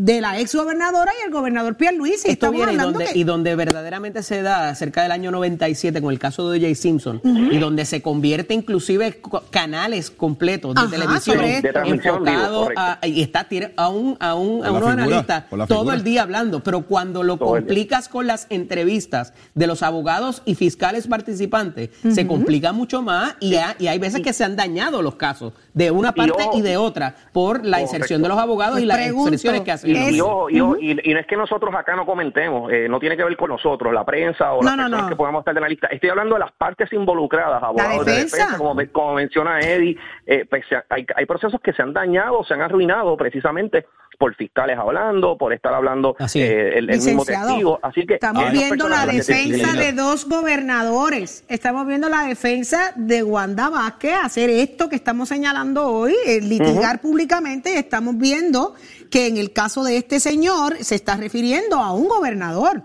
de 0.00 0.20
la 0.20 0.38
ex 0.38 0.54
gobernadora 0.54 1.10
y 1.20 1.24
el 1.26 1.32
gobernador 1.32 1.74
Pierluisi. 1.76 2.14
Esto 2.28 2.30
Estamos 2.30 2.54
viene 2.56 2.72
y 2.72 2.74
hablando 2.76 2.98
donde, 3.00 3.12
que- 3.12 3.18
y 3.18 3.24
donde 3.24 3.56
verdaderamente 3.56 4.22
se 4.22 4.42
da 4.42 4.72
cerca 4.76 5.02
del 5.02 5.10
año 5.10 5.32
97 5.32 6.00
con 6.00 6.12
el 6.12 6.20
caso 6.20 6.48
de 6.50 6.58
O.J. 6.58 6.74
Simpson 6.80 7.20
y 7.24 7.58
donde 7.58 7.84
se 7.84 8.00
convierte 8.00 8.54
inclusive 8.54 9.20
canales 9.50 10.10
completos 10.10 10.74
de 10.76 10.80
Ajá, 10.82 10.90
televisión 10.90 11.36
sobre 11.36 11.50
esto. 11.56 11.66
De 11.66 11.72
transmisión 11.72 12.14
en 12.16 12.22
vivo, 12.22 12.34
enfocado 12.36 12.60
correcto. 12.62 12.80
a, 13.02 13.06
y 13.08 13.22
está 13.22 13.48
tira- 13.48 13.72
a 13.76 13.88
un, 13.88 14.16
a 14.20 14.34
un, 14.36 14.64
a 14.64 14.70
unos 14.70 14.84
figura, 14.84 14.92
analistas 14.92 15.44
todo 15.66 15.92
el 15.92 16.04
día 16.04 16.22
hablando, 16.22 16.62
pero 16.62 16.82
cuando 16.82 17.24
lo 17.24 17.36
Todo 17.36 17.48
complicas 17.50 18.08
con 18.08 18.26
las 18.28 18.46
entrevistas 18.50 19.32
de 19.56 19.66
los 19.66 19.82
abogados 19.82 20.42
y 20.44 20.54
fiscales 20.54 21.08
participantes, 21.08 21.90
se 22.08 22.24
complica 22.26 22.72
mucho 22.72 23.02
más 23.02 23.34
y, 23.40 23.56
ha- 23.56 23.74
y 23.80 23.88
hay 23.88 23.98
veces 23.98 24.20
que 24.20 24.32
se 24.32 24.44
han 24.44 24.54
dañado 24.54 25.02
los 25.02 25.16
casos 25.16 25.54
de 25.74 25.90
una 25.90 26.12
parte 26.12 26.44
y, 26.54 26.60
de 26.62 26.76
otra 26.76 27.16
por 27.32 27.64
la 27.64 27.80
inserción 27.80 28.22
de 28.22 28.28
los 28.28 28.38
abogados 28.38 28.74
Pues 28.74 28.84
y 28.84 28.86
las 28.86 28.96
pregunto, 28.98 29.28
expresiones 29.28 29.62
que 29.62 29.72
hacen. 29.72 29.87
Y, 29.88 29.96
Es- 29.96 30.12
y 30.16 30.20
ojo, 30.20 30.50
y, 30.50 30.60
ojo, 30.60 30.76
y- 30.78 30.98
y 31.02 31.14
no 31.14 31.20
es 31.20 31.26
que 31.26 31.36
nosotros 31.36 31.74
acá 31.74 31.96
no 31.96 32.04
comentemos, 32.06 32.70
eh, 32.72 32.86
no 32.88 32.98
tiene 33.00 33.16
que 33.16 33.24
ver 33.24 33.36
con 33.36 33.50
nosotros, 33.50 33.92
la 33.92 34.04
prensa 34.04 34.52
o 34.52 34.62
No, 34.62 34.68
las 34.70 34.76
no, 34.76 34.82
personas 34.84 35.02
no. 35.04 35.08
que 35.10 35.16
podamos 35.16 35.40
estar 35.40 35.54
de 35.54 35.60
la 35.60 35.68
lista. 35.68 35.86
Estoy 35.88 36.10
hablando 36.10 36.34
de 36.34 36.40
las 36.40 36.52
partes 36.52 36.92
involucradas, 36.92 37.62
abogados 37.62 38.04
de 38.06 38.12
defensa. 38.12 38.56
como, 38.58 38.74
me- 38.74 38.88
como 38.88 39.14
menciona 39.14 39.60
Eddie. 39.60 39.96
eh, 40.26 40.44
pues, 40.48 40.64
hay, 40.90 41.06
hay 41.16 41.26
procesos 41.26 41.60
que 41.62 41.72
se 41.72 41.82
han 41.82 41.92
dañado, 41.92 42.44
se 42.44 42.54
han 42.54 42.60
arruinado 42.60 43.16
precisamente 43.16 43.86
por 44.18 44.34
fiscales 44.34 44.76
hablando, 44.76 45.38
por 45.38 45.52
estar 45.52 45.72
hablando 45.72 46.16
Así 46.18 46.42
es. 46.42 46.50
eh, 46.50 46.68
el, 46.78 46.90
el 46.90 46.96
mismo 46.98 47.24
testigo. 47.24 47.78
Así 47.82 48.04
que 48.04 48.14
estamos 48.14 48.50
viendo 48.50 48.88
la 48.88 49.06
defensa 49.06 49.72
de 49.74 49.92
dos 49.92 50.28
gobernadores. 50.72 51.44
Estamos 51.48 51.86
viendo 51.86 52.08
la 52.08 52.22
defensa 52.24 52.92
de 52.96 53.22
Wanda 53.22 53.68
Vázquez 53.70 54.14
hacer 54.22 54.50
esto 54.50 54.88
que 54.88 54.96
estamos 54.96 55.28
señalando 55.28 55.86
hoy, 55.86 56.14
eh, 56.26 56.40
litigar 56.40 57.00
públicamente. 57.00 57.72
Y 57.74 57.76
estamos 57.76 58.18
viendo 58.18 58.74
que 59.08 59.26
en 59.26 59.36
el 59.36 59.52
caso 59.52 59.82
de 59.84 59.96
este 59.96 60.20
señor 60.20 60.76
se 60.82 60.94
está 60.94 61.16
refiriendo 61.16 61.76
a 61.78 61.92
un 61.92 62.08
gobernador. 62.08 62.84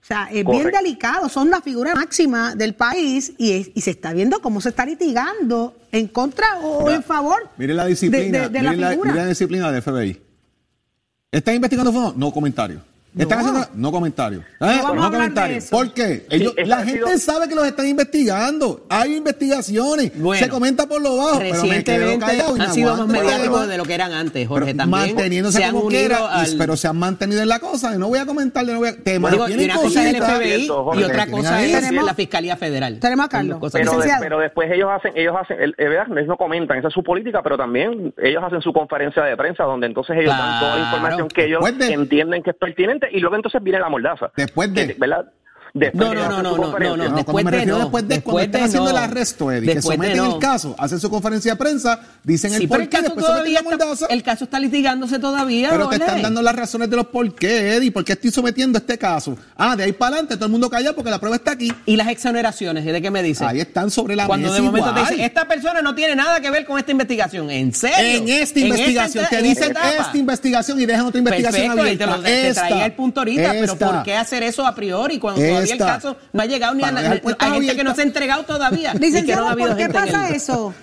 O 0.00 0.04
sea, 0.04 0.28
es 0.32 0.44
bien 0.44 0.70
delicado, 0.72 1.28
son 1.28 1.48
la 1.50 1.60
figura 1.60 1.94
máxima 1.94 2.56
del 2.56 2.74
país 2.74 3.34
y, 3.38 3.52
es- 3.52 3.70
y 3.74 3.82
se 3.82 3.92
está 3.92 4.12
viendo 4.12 4.40
cómo 4.42 4.60
se 4.60 4.70
está 4.70 4.84
litigando 4.84 5.76
en 5.92 6.08
contra 6.08 6.58
o 6.58 6.90
en 6.90 7.04
favor 7.04 7.48
Mire 7.56 7.72
la 7.74 7.84
de- 7.84 7.90
disciplina, 7.90 8.40
de, 8.40 8.48
de 8.48 8.62
la 8.62 8.70
mire, 8.70 8.80
la, 8.82 8.90
figura. 8.90 9.12
mire 9.12 9.22
la 9.24 9.28
disciplina 9.28 9.70
del 9.70 9.80
FBI. 9.82 10.20
¿Están 11.30 11.54
investigando 11.54 11.92
fondos? 11.92 12.16
No 12.16 12.32
comentario. 12.32 12.80
¿Están 13.16 13.38
No. 13.44 13.48
haciendo? 13.50 13.68
No 13.74 13.92
comentario. 13.92 14.42
¿Eh? 14.60 15.60
¿Por 15.70 15.92
qué? 15.92 16.26
Ellos- 16.30 16.54
la 16.64 16.78
gente 16.78 17.18
sido- 17.18 17.18
sabe 17.18 17.48
que 17.48 17.54
los 17.54 17.66
están 17.66 17.86
investigando. 17.86 18.86
Hay 18.88 19.16
investigaciones. 19.16 20.12
Bueno. 20.14 20.42
se 20.42 20.48
comenta 20.50 20.86
por 20.86 21.02
lo 21.02 21.16
bajo. 21.16 21.38
pero 21.38 21.52
Recientemente 21.52 21.94
y 21.94 22.52
me 22.58 22.64
han 22.64 22.72
sido 22.74 22.96
más 22.96 23.06
mediáticos 23.06 23.68
de 23.68 23.76
lo 23.76 23.84
que 23.84 23.94
eran 23.94 24.12
antes, 24.12 24.48
Jorge. 24.48 24.66
Pero 24.66 24.78
también 24.78 25.06
manteniéndose 25.14 25.58
se 25.58 25.64
han 25.64 25.72
como 25.74 25.88
quiera, 25.88 26.26
al- 26.28 26.54
pero 26.56 26.76
se 26.76 26.88
han 26.88 26.96
mantenido 26.98 27.42
en 27.42 27.48
la 27.48 27.58
cosa. 27.58 27.94
y 27.94 27.98
No 27.98 28.08
voy 28.08 28.18
a 28.18 28.24
comentarle, 28.26 28.72
no 28.72 28.78
voy 28.78 28.88
a. 28.88 28.96
Te 28.96 29.18
Digo, 29.18 29.28
y 29.28 29.38
mantienen 29.38 29.70
una 29.70 29.74
cosa 29.80 30.08
es 30.08 30.14
el. 30.14 30.22
FBI 30.22 30.66
y 30.66 30.70
otra 31.04 31.26
cosa 31.26 31.62
es 31.62 31.72
Tenemos- 31.80 32.04
la 32.06 32.14
Fiscalía 32.14 32.56
Federal. 32.56 32.98
Tenemos 32.98 33.26
a 33.26 33.28
Carlos. 33.28 33.58
cosas 33.58 33.80
pero, 33.82 33.98
de- 34.00 34.10
pero 34.20 34.38
después 34.38 34.70
ellos 34.72 34.88
hacen, 34.90 35.12
ellos 35.16 35.34
hacen, 35.38 35.60
el, 35.60 35.74
verdad, 35.78 36.06
ellos 36.16 36.28
no 36.28 36.36
comentan, 36.36 36.78
esa 36.78 36.88
es 36.88 36.94
su 36.94 37.02
política, 37.02 37.42
pero 37.42 37.56
también 37.58 38.14
ellos 38.22 38.42
hacen 38.42 38.62
su 38.62 38.72
conferencia 38.72 39.22
de 39.24 39.36
prensa 39.36 39.64
donde 39.64 39.86
entonces 39.86 40.16
ellos 40.18 40.34
dan 40.36 40.60
toda 40.60 40.76
la 40.76 40.82
información 40.84 41.28
que 41.28 41.44
ellos 41.44 41.62
de- 41.78 41.92
entienden 41.92 42.42
que 42.42 42.50
es 42.50 42.56
pertinente 42.56 43.01
y 43.10 43.20
luego 43.20 43.36
entonces 43.36 43.62
viene 43.62 43.78
la 43.80 43.88
mordaza. 43.88 44.30
Después 44.36 44.72
de- 44.74 44.94
¿Verdad? 44.98 45.32
Después 45.74 46.04
No, 46.04 46.10
de 46.10 46.14
no, 46.16 46.20
hacer 46.22 46.32
no, 46.32 46.42
no, 46.42 46.56
no, 46.56 46.96
no, 46.96 46.96
no, 47.08 47.16
después 47.16 47.44
me 47.46 47.50
de 47.50 47.56
refiero 47.56 47.78
no, 47.78 47.84
después 47.84 48.06
de 48.08 48.20
cuando 48.20 48.40
están 48.42 48.60
de 48.60 48.66
haciendo 48.66 48.90
no. 48.92 48.98
el 48.98 49.02
arresto, 49.04 49.50
Eddie, 49.52 49.68
que 49.68 49.74
Después 49.76 49.98
de 49.98 50.04
someten 50.04 50.24
no. 50.28 50.34
el 50.34 50.38
caso, 50.38 50.74
hacen 50.78 51.00
su 51.00 51.08
conferencia 51.08 51.52
de 51.52 51.56
prensa, 51.56 51.98
dicen 52.22 52.50
Sí, 52.50 52.56
el 52.56 52.68
pero 52.68 52.68
por 52.68 52.80
el 52.82 53.02
después 53.04 53.24
someten 53.26 53.52
la 53.54 53.60
está, 53.60 53.70
mordaza. 53.86 54.06
el 54.10 54.22
caso 54.22 54.44
está 54.44 54.60
litigándose 54.60 55.18
todavía, 55.18 55.70
Pero 55.70 55.88
te 55.88 55.96
están 55.96 56.20
dando 56.20 56.42
las 56.42 56.54
razones 56.54 56.90
de 56.90 56.96
los 56.96 57.06
por 57.06 57.34
qué, 57.34 57.76
Eddie, 57.76 57.90
por 57.90 58.04
qué 58.04 58.12
estoy 58.12 58.30
sometiendo 58.30 58.76
este 58.76 58.98
caso. 58.98 59.34
Ah, 59.56 59.74
de 59.74 59.84
ahí 59.84 59.92
para 59.92 60.16
adelante, 60.16 60.34
todo 60.36 60.44
el 60.44 60.52
mundo 60.52 60.68
calla 60.68 60.92
porque 60.92 61.10
la 61.10 61.18
prueba 61.18 61.36
está 61.36 61.52
aquí. 61.52 61.72
¿Y 61.86 61.96
las 61.96 62.08
exoneraciones? 62.08 62.84
¿De 62.84 63.00
qué 63.00 63.10
me 63.10 63.22
dice? 63.22 63.42
Ahí 63.46 63.60
están 63.60 63.90
sobre 63.90 64.14
la 64.14 64.26
Cuando 64.26 64.48
mesa 64.48 64.56
de 64.56 64.62
momento 64.62 64.88
te 64.92 64.98
igual. 65.00 65.10
dicen, 65.10 65.24
esta 65.24 65.48
persona 65.48 65.80
no 65.80 65.94
tiene 65.94 66.14
nada 66.14 66.38
que 66.42 66.50
ver 66.50 66.66
con 66.66 66.78
esta 66.78 66.92
investigación. 66.92 67.50
¿En 67.50 67.72
serio? 67.72 67.96
En 68.24 68.28
esta 68.28 68.60
investigación, 68.60 69.24
esta- 69.24 69.36
te 69.36 69.42
en 69.42 69.48
dicen 69.48 69.64
esta 69.74 69.90
esta 70.02 70.18
investigación 70.18 70.78
y 70.82 70.84
dejan 70.84 71.06
otra 71.06 71.18
investigación 71.18 71.62
Perfecto, 71.74 71.92
y 71.92 71.96
te, 71.96 72.04
abierta. 72.04 72.16
lo, 72.18 72.22
te 72.22 72.48
Esta, 72.48 72.68
traía 72.68 72.84
el 72.84 72.92
punto 72.92 73.20
ahorita, 73.20 73.50
pero 73.52 73.72
esta. 73.72 73.86
¿por 73.90 74.02
qué 74.02 74.16
hacer 74.16 74.42
eso 74.42 74.66
a 74.66 74.74
priori 74.74 75.18
cuando 75.18 75.40
todavía 75.64 75.72
el 75.72 75.78
caso 75.78 76.16
no 76.32 76.42
ha 76.42 76.46
llegado 76.46 76.74
ni 76.74 76.84
a 76.84 76.92
dejar 76.92 77.22
Hay 77.38 77.52
gente 77.52 77.76
que 77.76 77.84
no 77.84 77.94
se 77.94 78.00
ha 78.02 78.04
entregado 78.04 78.44
todavía. 78.44 78.90
y 78.90 78.92
que 78.92 78.98
no 79.00 79.06
Licenciado, 79.06 79.46
ha 79.48 79.50
habido 79.52 79.68
¿por 79.68 79.76
qué 79.76 79.82
gente 79.84 79.98
pasa 79.98 80.28
eso? 80.30 80.74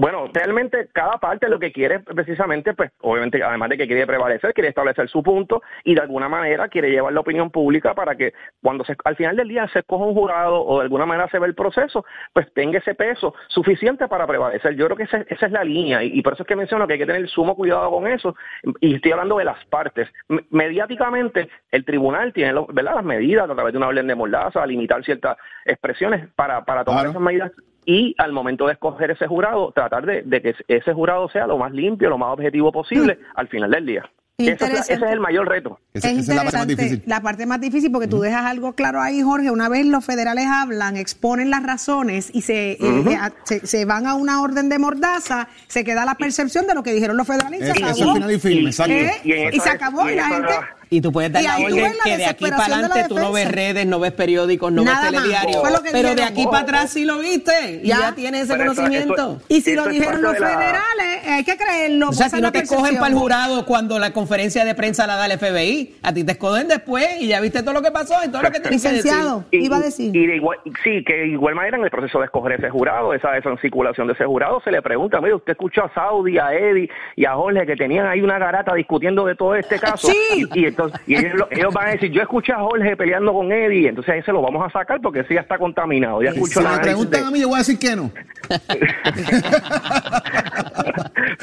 Bueno, 0.00 0.30
realmente 0.32 0.88
cada 0.94 1.18
parte 1.18 1.46
lo 1.50 1.58
que 1.58 1.72
quiere 1.72 2.00
precisamente, 2.00 2.72
pues 2.72 2.90
obviamente, 3.02 3.42
además 3.42 3.68
de 3.68 3.76
que 3.76 3.86
quiere 3.86 4.06
prevalecer, 4.06 4.54
quiere 4.54 4.70
establecer 4.70 5.10
su 5.10 5.22
punto 5.22 5.60
y 5.84 5.94
de 5.94 6.00
alguna 6.00 6.26
manera 6.26 6.68
quiere 6.68 6.90
llevar 6.90 7.12
la 7.12 7.20
opinión 7.20 7.50
pública 7.50 7.92
para 7.94 8.16
que 8.16 8.32
cuando 8.62 8.82
se, 8.86 8.96
al 9.04 9.14
final 9.16 9.36
del 9.36 9.48
día 9.48 9.68
se 9.68 9.80
escoja 9.80 10.06
un 10.06 10.14
jurado 10.14 10.62
o 10.64 10.78
de 10.78 10.84
alguna 10.84 11.04
manera 11.04 11.28
se 11.28 11.38
ve 11.38 11.46
el 11.48 11.54
proceso, 11.54 12.06
pues 12.32 12.50
tenga 12.54 12.78
ese 12.78 12.94
peso 12.94 13.34
suficiente 13.48 14.08
para 14.08 14.26
prevalecer. 14.26 14.74
Yo 14.74 14.86
creo 14.86 14.96
que 14.96 15.02
esa, 15.02 15.18
esa 15.28 15.44
es 15.44 15.52
la 15.52 15.64
línea 15.64 16.02
y, 16.02 16.18
y 16.18 16.22
por 16.22 16.32
eso 16.32 16.44
es 16.44 16.46
que 16.46 16.56
menciono 16.56 16.86
que 16.86 16.94
hay 16.94 16.98
que 16.98 17.04
tener 17.06 17.28
sumo 17.28 17.54
cuidado 17.54 17.90
con 17.90 18.06
eso 18.06 18.34
y 18.80 18.94
estoy 18.94 19.12
hablando 19.12 19.36
de 19.36 19.44
las 19.44 19.62
partes. 19.66 20.08
M- 20.30 20.40
mediáticamente, 20.48 21.50
el 21.70 21.84
tribunal 21.84 22.32
tiene 22.32 22.54
¿verdad? 22.72 22.94
las 22.94 23.04
medidas 23.04 23.50
a 23.50 23.54
través 23.54 23.72
de 23.74 23.76
una 23.76 23.88
orden 23.88 24.06
de 24.06 24.14
mordaza, 24.14 24.64
limitar 24.64 25.04
ciertas 25.04 25.36
expresiones 25.66 26.26
para, 26.36 26.64
para 26.64 26.84
tomar 26.84 27.00
Claro. 27.02 27.10
esas 27.10 27.22
medidas 27.22 27.52
y 27.84 28.14
al 28.18 28.32
momento 28.32 28.66
de 28.66 28.72
escoger 28.74 29.10
ese 29.10 29.26
jurado, 29.26 29.72
tratar 29.72 30.04
de, 30.06 30.22
de 30.22 30.42
que 30.42 30.54
ese 30.68 30.92
jurado 30.92 31.28
sea 31.30 31.46
lo 31.46 31.58
más 31.58 31.72
limpio, 31.72 32.08
lo 32.10 32.18
más 32.18 32.32
objetivo 32.32 32.70
posible 32.72 33.18
al 33.34 33.48
final 33.48 33.70
del 33.70 33.86
día. 33.86 34.10
Ese 34.38 34.52
es, 34.52 34.60
la- 34.72 34.78
ese 34.80 34.94
es 34.94 35.02
el 35.02 35.20
mayor 35.20 35.46
reto. 35.46 35.78
Es 35.92 36.02
esa 36.02 36.18
es 36.18 36.28
la 36.28 36.34
parte 36.36 36.44
más 36.44 36.62
interesante, 36.62 36.74
difícil. 36.82 37.02
la 37.06 37.20
parte 37.20 37.44
más 37.46 37.60
difícil 37.60 37.92
porque 37.92 38.08
tú 38.08 38.20
dejas 38.20 38.46
algo 38.46 38.72
claro 38.72 39.02
ahí, 39.02 39.20
Jorge. 39.20 39.50
Una 39.50 39.68
vez 39.68 39.84
los 39.84 40.02
federales 40.02 40.46
hablan, 40.46 40.96
exponen 40.96 41.50
las 41.50 41.62
razones 41.62 42.30
y 42.34 42.40
se, 42.40 42.72
eh, 42.72 42.78
eh, 42.80 43.16
a- 43.16 43.32
se, 43.44 43.66
se 43.66 43.84
van 43.84 44.06
a 44.06 44.14
una 44.14 44.40
orden 44.40 44.70
de 44.70 44.78
mordaza, 44.78 45.48
se 45.66 45.84
queda 45.84 46.06
la 46.06 46.14
percepción 46.14 46.66
de 46.66 46.72
lo 46.74 46.82
que 46.82 46.94
dijeron 46.94 47.18
los 47.18 47.26
federales 47.26 47.60
y 47.60 47.64
se 47.66 47.70
Eso- 47.72 47.84
acabó. 48.12 48.30
y. 48.30 49.30
¿Eh? 49.30 49.60
Se 49.60 49.68
acabó 49.68 50.08
y 50.08 50.14
la 50.14 50.24
gente... 50.28 50.52
Y 50.92 51.00
tú 51.00 51.12
puedes 51.12 51.30
dar 51.32 51.40
Y 51.40 51.46
la 51.46 51.58
orden 51.58 51.92
que 52.02 52.16
de 52.16 52.26
aquí 52.26 52.44
para 52.46 52.56
de 52.56 52.62
adelante 52.74 53.04
tú 53.08 53.14
no 53.16 53.30
ves 53.30 53.48
redes, 53.48 53.86
no 53.86 54.00
ves 54.00 54.10
periódicos, 54.10 54.72
no 54.72 54.82
Nada 54.82 55.08
ves 55.08 55.20
telediario. 55.20 55.62
Pero 55.92 56.14
de 56.16 56.22
aquí 56.24 56.44
para 56.46 56.58
atrás 56.64 56.90
sí 56.90 57.04
lo 57.04 57.18
viste 57.20 57.80
y 57.84 57.86
Ya. 57.86 57.98
ya, 58.00 58.12
tienes 58.16 58.42
ese 58.42 58.54
Pero 58.56 58.74
conocimiento. 58.74 59.14
eso- 59.14 59.42
Y 59.46 59.60
si 59.60 59.76
lo 59.76 59.86
dijeron 59.86 60.20
los 60.20 60.36
la- 60.40 60.48
federales, 60.48 61.26
hay 61.28 61.44
que 61.44 61.56
creerlo. 61.56 62.08
O 62.08 62.12
sea, 62.12 62.28
si 62.28 62.40
no 62.40 62.50
te 62.50 62.66
cogen 62.66 62.96
para 62.96 63.06
el 63.06 63.14
jurado 63.14 63.64
cuando 63.66 64.00
la 64.00 64.12
conferencia 64.12 64.64
de 64.64 64.74
prensa 64.74 65.06
la 65.06 65.14
da 65.14 65.26
el 65.26 65.32
FBI, 65.38 65.94
a 66.02 66.12
ti 66.12 66.24
te 66.24 66.32
escogen 66.32 66.66
después 66.66 67.06
y 67.20 67.28
ya 67.28 67.40
viste 67.40 67.62
todo 67.62 67.74
lo 67.74 67.82
que 67.82 67.92
pasó 67.92 68.14
y 68.26 68.28
todo 68.28 68.42
lo 68.42 68.50
que 68.50 68.58
decir. 68.58 68.72
Licenciado, 68.72 69.44
iba 69.52 69.76
a 69.76 69.80
decir. 69.80 70.14
Y 70.16 70.26
de 70.26 70.36
igual, 70.36 70.58
sí, 70.82 71.04
que 71.04 71.12
de 71.14 71.26
igual 71.28 71.54
manera 71.54 71.76
en 71.76 71.84
el 71.84 71.90
proceso 71.90 72.18
de 72.18 72.24
escoger 72.24 72.54
ese 72.58 72.68
jurado, 72.68 73.14
esa, 73.14 73.36
esa 73.38 73.56
circulación 73.58 74.08
de 74.08 74.14
ese 74.14 74.24
jurado, 74.24 74.60
se 74.64 74.72
le 74.72 74.82
pregunta, 74.82 75.20
mire, 75.20 75.34
usted 75.36 75.52
escuchó 75.52 75.84
a 75.84 75.94
Saudi, 75.94 76.36
a 76.38 76.52
Eddie 76.52 76.90
y 77.14 77.24
a 77.26 77.34
Jorge 77.34 77.64
que 77.64 77.76
tenían 77.76 78.08
ahí 78.08 78.20
una 78.22 78.40
garata 78.40 78.74
discutiendo 78.74 79.24
de 79.24 79.36
todo 79.36 79.54
este 79.54 79.78
caso. 79.78 80.08
Sí. 80.08 80.46
Y, 80.52 80.60
y 80.60 80.64
entonces 80.84 81.00
y 81.06 81.16
ellos, 81.16 81.34
lo- 81.34 81.48
ellos 81.50 81.74
van 81.74 81.88
a 81.88 81.90
decir, 81.92 82.10
yo 82.10 82.22
escuché 82.22 82.52
a 82.52 82.58
Jorge 82.60 82.96
peleando 82.96 83.32
con 83.32 83.50
Eddie, 83.52 83.88
entonces 83.88 84.14
ahí 84.14 84.22
se 84.22 84.32
lo 84.32 84.42
vamos 84.42 84.64
a 84.66 84.70
sacar 84.70 85.00
porque 85.00 85.20
ese 85.20 85.34
ya 85.34 85.40
está 85.40 85.58
contaminado. 85.58 86.22
Ya 86.22 86.30
Si 86.32 86.36
escucho 86.38 86.60
la 86.62 86.76
me 86.76 86.82
preguntan 86.82 87.24
a 87.24 87.30
mí, 87.30 87.40
yo 87.40 87.48
voy 87.48 87.56
a 87.56 87.58
decir 87.58 87.78
que 87.78 87.96
no. 87.96 88.10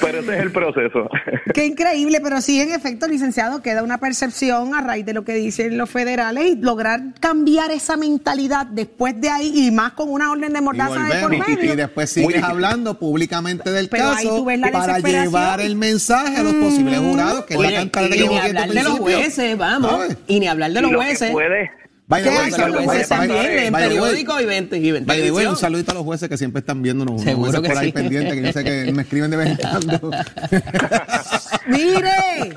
Pero 0.01 0.19
ese 0.19 0.33
es 0.35 0.41
el 0.41 0.51
proceso. 0.51 1.09
Qué 1.53 1.65
increíble, 1.65 2.19
pero 2.21 2.41
sí, 2.41 2.59
en 2.61 2.71
efecto, 2.71 3.07
licenciado, 3.07 3.61
queda 3.61 3.83
una 3.83 3.97
percepción 3.97 4.75
a 4.75 4.81
raíz 4.81 5.05
de 5.05 5.13
lo 5.13 5.23
que 5.23 5.33
dicen 5.33 5.77
los 5.77 5.89
federales 5.89 6.45
y 6.45 6.55
lograr 6.55 7.01
cambiar 7.19 7.71
esa 7.71 7.97
mentalidad 7.97 8.65
después 8.67 9.19
de 9.19 9.29
ahí 9.29 9.51
y 9.67 9.71
más 9.71 9.93
con 9.93 10.09
una 10.11 10.31
orden 10.31 10.53
de 10.53 10.59
Y 10.59 10.61
mordaza 10.61 11.03
de 11.03 11.21
por 11.21 11.29
medio. 11.31 11.73
Y 11.73 11.75
después 11.75 12.09
sigues 12.09 12.43
hablando 12.43 12.97
públicamente 12.99 13.71
del 13.71 13.89
Pero 13.89 14.09
ahí 14.09 14.25
caso 14.25 14.37
tú 14.37 14.45
ves 14.45 14.59
la 14.59 14.71
para 14.71 14.99
llevar 14.99 15.61
el 15.61 15.75
mensaje 15.75 16.37
a 16.37 16.43
los 16.43 16.53
posibles 16.55 16.99
jurados, 16.99 17.45
que 17.45 17.53
es 17.55 17.59
la 17.59 17.69
que 17.69 17.75
visto 17.83 18.73
de 18.73 18.83
los 18.83 18.99
jueces, 18.99 19.57
vamos. 19.57 19.91
¿Sabes? 19.91 20.17
Y 20.27 20.39
ni 20.39 20.47
hablar 20.47 20.71
de 20.71 20.81
los 20.81 20.91
lo 20.91 20.99
que 20.99 21.05
jueces. 21.05 21.31
puede- 21.31 21.71
By 22.09 22.23
the 22.23 22.29
¿Qué? 22.29 22.35
way, 22.37 22.49
Los 22.49 22.55
saludos, 22.59 22.83
jueces 22.85 23.09
también, 23.09 23.31
en 23.45 23.45
y 23.45 23.49
ven- 23.49 23.65
y 23.65 23.65
ven- 23.65 23.73
by 23.73 23.83
the 23.83 23.89
way, 23.97 25.01
televisión. 25.05 25.47
un 25.51 25.57
saludito 25.57 25.91
a 25.91 25.93
los 25.95 26.03
jueces 26.03 26.29
que 26.29 26.37
siempre 26.37 26.61
están 26.61 26.81
viéndonos. 26.81 27.21
Seguro 27.21 27.51
jueces 27.51 27.61
que 27.61 27.67
por 27.67 27.77
ahí 27.77 27.87
sí. 27.87 27.91
pendientes, 27.91 28.33
que 28.33 28.41
yo 28.43 28.51
sé 28.53 28.63
que 28.63 28.93
me 28.93 29.01
escriben 29.01 29.29
de 29.29 29.35
vez 29.37 29.49
en 29.49 29.57
cuando. 29.57 30.11
Mire, 31.67 32.55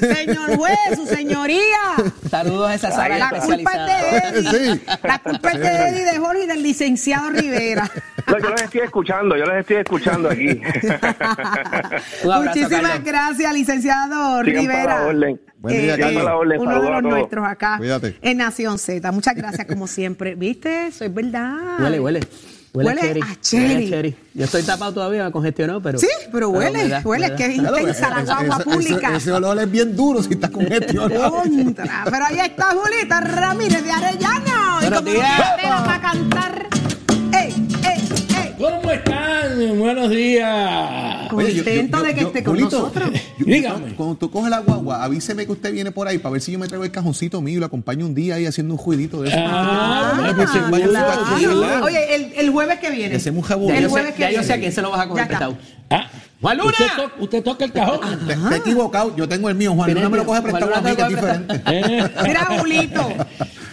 señor 0.00 0.56
juez, 0.56 0.78
su 0.96 1.06
señoría. 1.06 1.60
Saludos 2.28 2.68
a 2.70 2.74
esas 2.74 2.98
áreas 2.98 3.20
La 3.20 3.40
culpa 3.40 3.72
es 3.74 3.86
de. 3.86 4.40
Eddie. 4.40 4.74
Sí. 4.74 4.82
La 5.04 5.18
culpa 5.20 5.50
es 5.50 5.60
de 5.60 5.68
Eddie, 5.68 6.04
de 6.12 6.18
Jorge 6.18 6.44
y 6.44 6.46
del 6.48 6.62
licenciado 6.62 7.30
Rivera. 7.30 7.88
No, 8.26 8.38
yo 8.38 8.48
los 8.50 8.62
estoy 8.62 8.80
escuchando, 8.80 9.36
yo 9.36 9.44
los 9.44 9.56
estoy 9.56 9.76
escuchando 9.76 10.30
aquí. 10.30 10.46
Un 12.24 12.32
abrazo, 12.32 12.58
Muchísimas 12.58 12.80
Carlos. 12.82 13.04
gracias, 13.04 13.54
licenciado 13.54 14.42
Sigan 14.44 14.66
para 14.66 15.10
Rivera. 15.10 15.36
Buen 15.60 15.80
día, 15.82 15.96
la 15.96 16.36
orden. 16.36 16.60
uno 16.60 16.82
de 16.82 16.90
los 16.90 17.02
nuestros 17.02 17.46
acá 17.46 17.76
Cuídate. 17.78 18.16
en 18.22 18.38
Nación 18.38 18.78
Z. 18.78 19.12
Muchas 19.12 19.34
gracias 19.34 19.66
como 19.66 19.86
siempre. 19.86 20.34
¿Viste? 20.34 20.86
Eso 20.86 21.04
es 21.04 21.12
verdad. 21.12 21.80
Huele, 21.80 22.00
huele. 22.00 22.20
Huele, 22.72 22.88
Huele 22.88 23.00
a 23.00 23.04
cherry. 23.04 23.20
a 23.20 23.40
cherry. 23.40 23.64
Huele 23.74 23.86
a 23.86 23.90
cherry. 23.90 24.16
Yo 24.32 24.44
estoy 24.44 24.62
tapado 24.62 24.94
todavía, 24.94 25.24
me 25.24 25.32
congestionó, 25.32 25.82
pero. 25.82 25.98
Sí, 25.98 26.06
pero 26.32 26.50
huele, 26.50 26.88
da- 26.88 27.02
huele, 27.04 27.34
que 27.34 27.46
es 27.46 27.56
intensa 27.56 28.10
la 28.10 28.22
guagua 28.22 28.54
Ese- 28.56 28.64
pública. 28.64 29.08
Ese, 29.08 29.16
ese 29.16 29.32
olor 29.32 29.58
es 29.58 29.70
bien 29.70 29.96
duro 29.96 30.22
si 30.22 30.34
está 30.34 30.48
congestionado. 30.50 31.30
Contra. 31.42 32.04
Pero 32.10 32.24
ahí 32.24 32.38
está 32.38 32.66
Julita 32.74 33.20
Ramírez 33.20 33.84
de 33.84 33.90
Arellano. 33.90 34.78
Y 34.82 34.88
Buenos 34.88 35.02
como 35.62 35.84
para 35.84 36.00
cantar. 36.00 36.66
¡Ey, 37.32 37.68
ey, 37.84 38.08
ey! 38.40 38.54
¿Cómo 38.56 38.90
Buenos 39.68 40.10
días. 40.10 41.32
Oye, 41.32 41.54
yo- 41.54 41.62
yo- 41.62 41.64
Contento 41.64 41.98
yo- 41.98 42.02
de 42.04 42.14
que 42.14 42.20
yo- 42.22 42.26
esté 42.28 42.44
con 42.44 42.58
nosotros. 42.58 43.10
yo- 43.38 43.44
Dígame. 43.46 43.94
Cuando 43.94 44.14
tú 44.16 44.30
coges 44.30 44.50
la 44.50 44.60
guagua, 44.60 45.04
avíseme 45.04 45.44
que 45.46 45.52
usted 45.52 45.72
viene 45.72 45.90
por 45.90 46.08
ahí 46.08 46.18
para 46.18 46.32
ver 46.32 46.40
si 46.42 46.52
yo 46.52 46.58
me 46.58 46.66
traigo 46.66 46.84
el 46.84 46.90
cajoncito 46.90 47.40
mío 47.40 47.56
y 47.56 47.60
lo 47.60 47.66
acompaño 47.66 48.06
un 48.06 48.14
día 48.14 48.36
ahí 48.36 48.46
haciendo 48.46 48.74
un 48.74 48.78
juidito 48.78 49.22
de 49.22 49.28
eso. 49.28 49.38
Ah, 49.40 50.32
pues. 50.36 51.82
Oye, 51.82 52.14
el, 52.14 52.32
el 52.36 52.50
jueves 52.50 52.78
que 52.78 52.90
viene. 52.90 53.16
Hacemos 53.16 53.42
un 53.44 53.48
jabón. 53.48 53.74
El 53.74 53.88
jueves 53.88 54.14
que 54.14 54.22
ya 54.22 54.30
yo 54.30 54.42
sé 54.42 54.52
a 54.54 54.58
quién 54.58 54.72
se 54.72 54.82
lo 54.82 54.90
vas 54.90 55.00
a 55.00 55.08
coger 55.08 55.26
prestado. 55.28 55.56
Ah, 55.90 56.06
Juan 56.40 56.56
Luna. 56.56 56.70
Usted, 56.70 56.86
to- 56.96 57.10
usted 57.24 57.42
toca 57.42 57.64
el 57.66 57.72
cajón. 57.72 58.00
Te, 58.26 58.34
te 58.34 58.54
he 58.54 58.58
equivocado, 58.58 59.14
yo 59.14 59.28
tengo 59.28 59.48
el 59.50 59.54
mío, 59.56 59.74
Juan. 59.74 59.92
No 59.92 60.08
me 60.08 60.16
lo 60.16 60.24
coge 60.24 60.40
prestado 60.40 60.72
a 60.74 60.78
Luna 60.78 60.90
mí, 60.90 60.96
que 60.96 61.02
es 61.02 61.08
diferente. 61.08 61.62
Eh. 61.66 62.08
Mira, 62.22 62.44
Julito. 62.46 63.08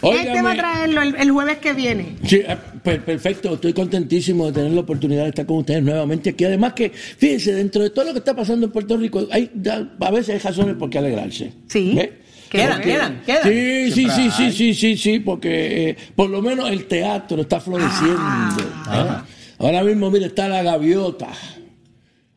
Óigame. 0.02 0.28
Este 0.30 0.42
va 0.42 0.52
a 0.52 0.56
traerlo 0.56 1.02
el, 1.02 1.16
el 1.16 1.32
jueves 1.32 1.58
que 1.58 1.74
viene. 1.74 2.16
Sí, 2.26 2.42
ah, 2.48 2.58
pues 2.84 3.00
perfecto, 3.02 3.54
estoy 3.56 3.74
contentísimo 3.74 4.46
de 4.48 4.52
tener 4.54 4.72
la 4.72 4.82
oportunidad 4.82 5.24
de 5.24 5.30
estar 5.30 5.46
con 5.46 5.58
ustedes 5.58 5.82
nuevamente 5.84 6.30
aquí. 6.32 6.46
Además 6.46 6.74
que, 6.74 6.90
fíjense, 6.92 7.54
dentro 7.54 7.82
de 7.84 7.90
todo 7.90 8.06
lo 8.06 8.14
que 8.14 8.20
está 8.20 8.36
pasando 8.36 8.66
en 8.68 8.72
Puerto 8.72 8.96
Rico, 8.98 9.26
hay, 9.32 9.50
a 10.00 10.12
veces 10.12 10.36
hay 10.36 10.40
razones 10.40 10.76
por 10.76 10.90
qué 10.90 11.00
alegrarse. 11.00 11.52
Sí. 11.68 11.94
¿Ve? 11.96 12.14
Quedan, 12.50 12.74
Porque- 12.78 12.90
quedan, 12.92 13.22
quedan. 13.26 13.44
Sí, 13.44 13.92
sí, 13.92 14.08
sí, 14.10 14.32
sí, 14.32 14.52
sí, 14.54 14.74
sí, 14.74 14.98
sí, 14.98 15.20
porque 15.20 15.90
eh, 15.90 15.98
por 16.16 16.30
lo 16.30 16.42
menos 16.42 16.70
el 16.72 16.86
teatro 16.86 17.42
está 17.42 17.60
floreciendo. 17.60 18.62
¿eh? 18.94 19.22
Ahora 19.60 19.84
mismo, 19.84 20.10
mire, 20.10 20.28
está 20.28 20.48
la 20.48 20.64
gaviota. 20.64 21.28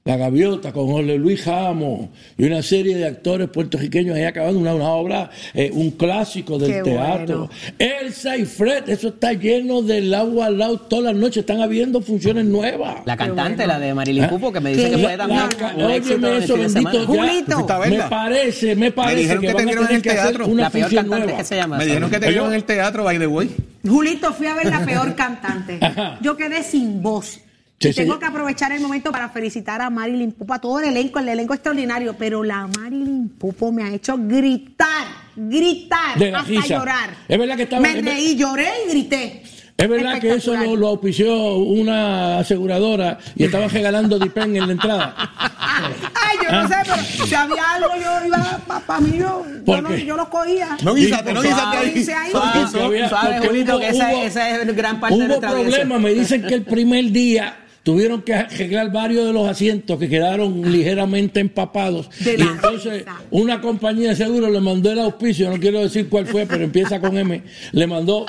La 0.02 0.16
Gaviota 0.16 0.72
con 0.72 0.86
Jorge 0.86 1.18
Luis 1.18 1.42
Jamos 1.42 2.08
y 2.38 2.44
una 2.44 2.62
serie 2.62 2.96
de 2.96 3.06
actores 3.06 3.48
puertorriqueños 3.50 4.16
ahí 4.16 4.24
acabando 4.24 4.58
una, 4.58 4.74
una 4.74 4.88
obra, 4.88 5.30
eh, 5.52 5.70
un 5.74 5.90
clásico 5.90 6.58
del 6.58 6.72
Qué 6.72 6.82
teatro. 6.82 7.50
Elsa 7.78 8.34
y 8.38 8.46
Fred, 8.46 8.88
eso 8.88 9.08
está 9.08 9.34
lleno 9.34 9.82
del 9.82 10.14
agua 10.14 10.46
al 10.46 10.56
lado 10.56 10.78
todas 10.78 11.04
las 11.12 11.14
noches, 11.16 11.38
están 11.42 11.60
habiendo 11.60 12.00
funciones 12.00 12.46
nuevas. 12.46 13.02
La 13.04 13.14
cantante, 13.14 13.66
la 13.66 13.78
de 13.78 13.92
Marilyn 13.92 14.26
Pupo, 14.28 14.50
que 14.50 14.60
me 14.60 14.70
dice 14.70 14.84
¿Qué? 14.88 14.96
que 14.96 15.02
fue 15.02 15.16
también 15.18 15.42
óyeme 15.84 16.38
eso, 16.38 16.56
bendito. 16.56 17.06
Julito. 17.06 17.54
¿Fuiste 17.56 17.72
a 17.72 17.78
Me 17.78 17.98
parece, 18.08 18.74
me 18.76 18.92
parece 18.92 19.16
dijeron 19.20 19.42
que, 19.42 19.48
que 19.48 19.54
te 19.54 19.64
vieron 19.66 19.86
en 19.90 19.94
el 19.96 20.02
teatro. 20.02 20.46
una 20.46 20.62
La 20.62 20.70
peor 20.70 20.94
cantante 20.94 21.24
nueva. 21.26 21.38
que 21.38 21.44
se 21.44 21.56
llama. 21.56 21.76
Me 21.76 21.84
dijeron 21.84 22.10
que 22.10 22.18
te 22.20 22.28
vieron 22.30 22.48
en 22.48 22.54
el 22.54 22.64
teatro, 22.64 23.04
by 23.04 23.18
the 23.18 23.26
way. 23.26 23.50
Julito, 23.86 24.32
fui 24.32 24.46
a 24.46 24.54
ver 24.54 24.66
la 24.66 24.82
peor 24.82 25.14
cantante. 25.14 25.78
Yo 26.22 26.38
quedé 26.38 26.62
sin 26.62 27.02
voz. 27.02 27.38
Sí, 27.82 27.88
y 27.88 27.94
tengo 27.94 28.12
sí. 28.14 28.20
que 28.20 28.26
aprovechar 28.26 28.72
el 28.72 28.80
momento 28.82 29.10
para 29.10 29.30
felicitar 29.30 29.80
a 29.80 29.88
Marilyn 29.88 30.32
Pupo, 30.32 30.52
a 30.52 30.58
todo 30.58 30.80
el 30.80 30.88
elenco, 30.90 31.18
el 31.18 31.30
elenco 31.30 31.54
extraordinario, 31.54 32.14
pero 32.18 32.44
la 32.44 32.66
Marilyn 32.66 33.30
Pupo 33.30 33.72
me 33.72 33.82
ha 33.84 33.94
hecho 33.94 34.16
gritar, 34.18 35.06
gritar, 35.34 36.18
De 36.18 36.28
hasta 36.34 36.46
risa. 36.46 36.78
llorar. 36.78 37.10
Es 37.26 37.38
verdad 37.38 37.56
que 37.56 37.62
estaba- 37.62 37.80
Me 37.80 37.94
reí, 38.02 38.36
lloré 38.36 38.68
y 38.86 38.90
grité. 38.90 39.42
Es 39.78 39.88
verdad 39.88 40.20
que 40.20 40.34
eso 40.34 40.54
lo, 40.54 40.76
lo 40.76 40.88
auspició 40.88 41.54
una 41.56 42.40
aseguradora 42.40 43.16
y 43.34 43.44
estaban 43.44 43.70
regalando 43.70 44.18
Dipen 44.18 44.54
en 44.56 44.66
la 44.66 44.72
entrada. 44.74 45.14
Ay, 45.18 46.36
yo 46.44 46.52
no 46.52 46.68
sé, 46.68 46.74
pero 46.84 47.26
si 47.26 47.34
había 47.34 47.70
algo, 47.76 47.88
yo 47.96 48.26
iba, 48.26 48.60
para 48.86 49.00
mí, 49.00 49.12
yo, 49.16 49.42
yo, 49.46 49.64
¿Por 49.64 49.82
no- 49.82 49.96
yo 49.96 50.16
los 50.18 50.28
cogía. 50.28 50.76
No 50.82 50.92
guísate, 50.94 51.32
no 51.32 51.40
guísate 51.40 52.04
Suave, 52.04 53.02
ahí. 53.06 53.46
Julito, 53.46 53.78
que 53.80 53.88
esa, 53.88 54.12
hubo- 54.12 54.22
esa 54.24 54.50
es 54.60 54.76
gran 54.76 55.00
parte 55.00 55.14
de 55.16 55.20
Hubo 55.22 55.28
nuestra 55.28 55.50
problemas, 55.50 55.98
me 55.98 56.10
dicen 56.12 56.42
que 56.46 56.52
el 56.56 56.62
primer 56.64 57.10
día 57.10 57.56
tuvieron 57.82 58.22
que 58.22 58.34
arreglar 58.34 58.92
varios 58.92 59.26
de 59.26 59.32
los 59.32 59.48
asientos 59.48 59.98
que 59.98 60.08
quedaron 60.08 60.70
ligeramente 60.70 61.40
empapados. 61.40 62.10
De 62.20 62.34
y 62.34 62.42
entonces 62.42 63.04
una 63.30 63.60
compañía 63.60 64.10
de 64.10 64.16
seguro 64.16 64.50
le 64.50 64.60
mandó 64.60 64.92
el 64.92 65.00
auspicio, 65.00 65.50
no 65.50 65.58
quiero 65.58 65.80
decir 65.80 66.08
cuál 66.08 66.26
fue, 66.26 66.46
pero 66.46 66.64
empieza 66.64 67.00
con 67.00 67.16
M, 67.16 67.42
le 67.72 67.86
mandó... 67.86 68.26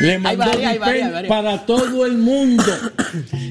Le 0.00 0.18
mandó 0.18 0.38
varias, 0.38 0.56
hay 0.58 0.72
Dipen 0.74 0.80
varias, 0.80 1.12
varias. 1.12 1.28
para 1.28 1.66
todo 1.66 2.06
el 2.06 2.18
mundo. 2.18 2.62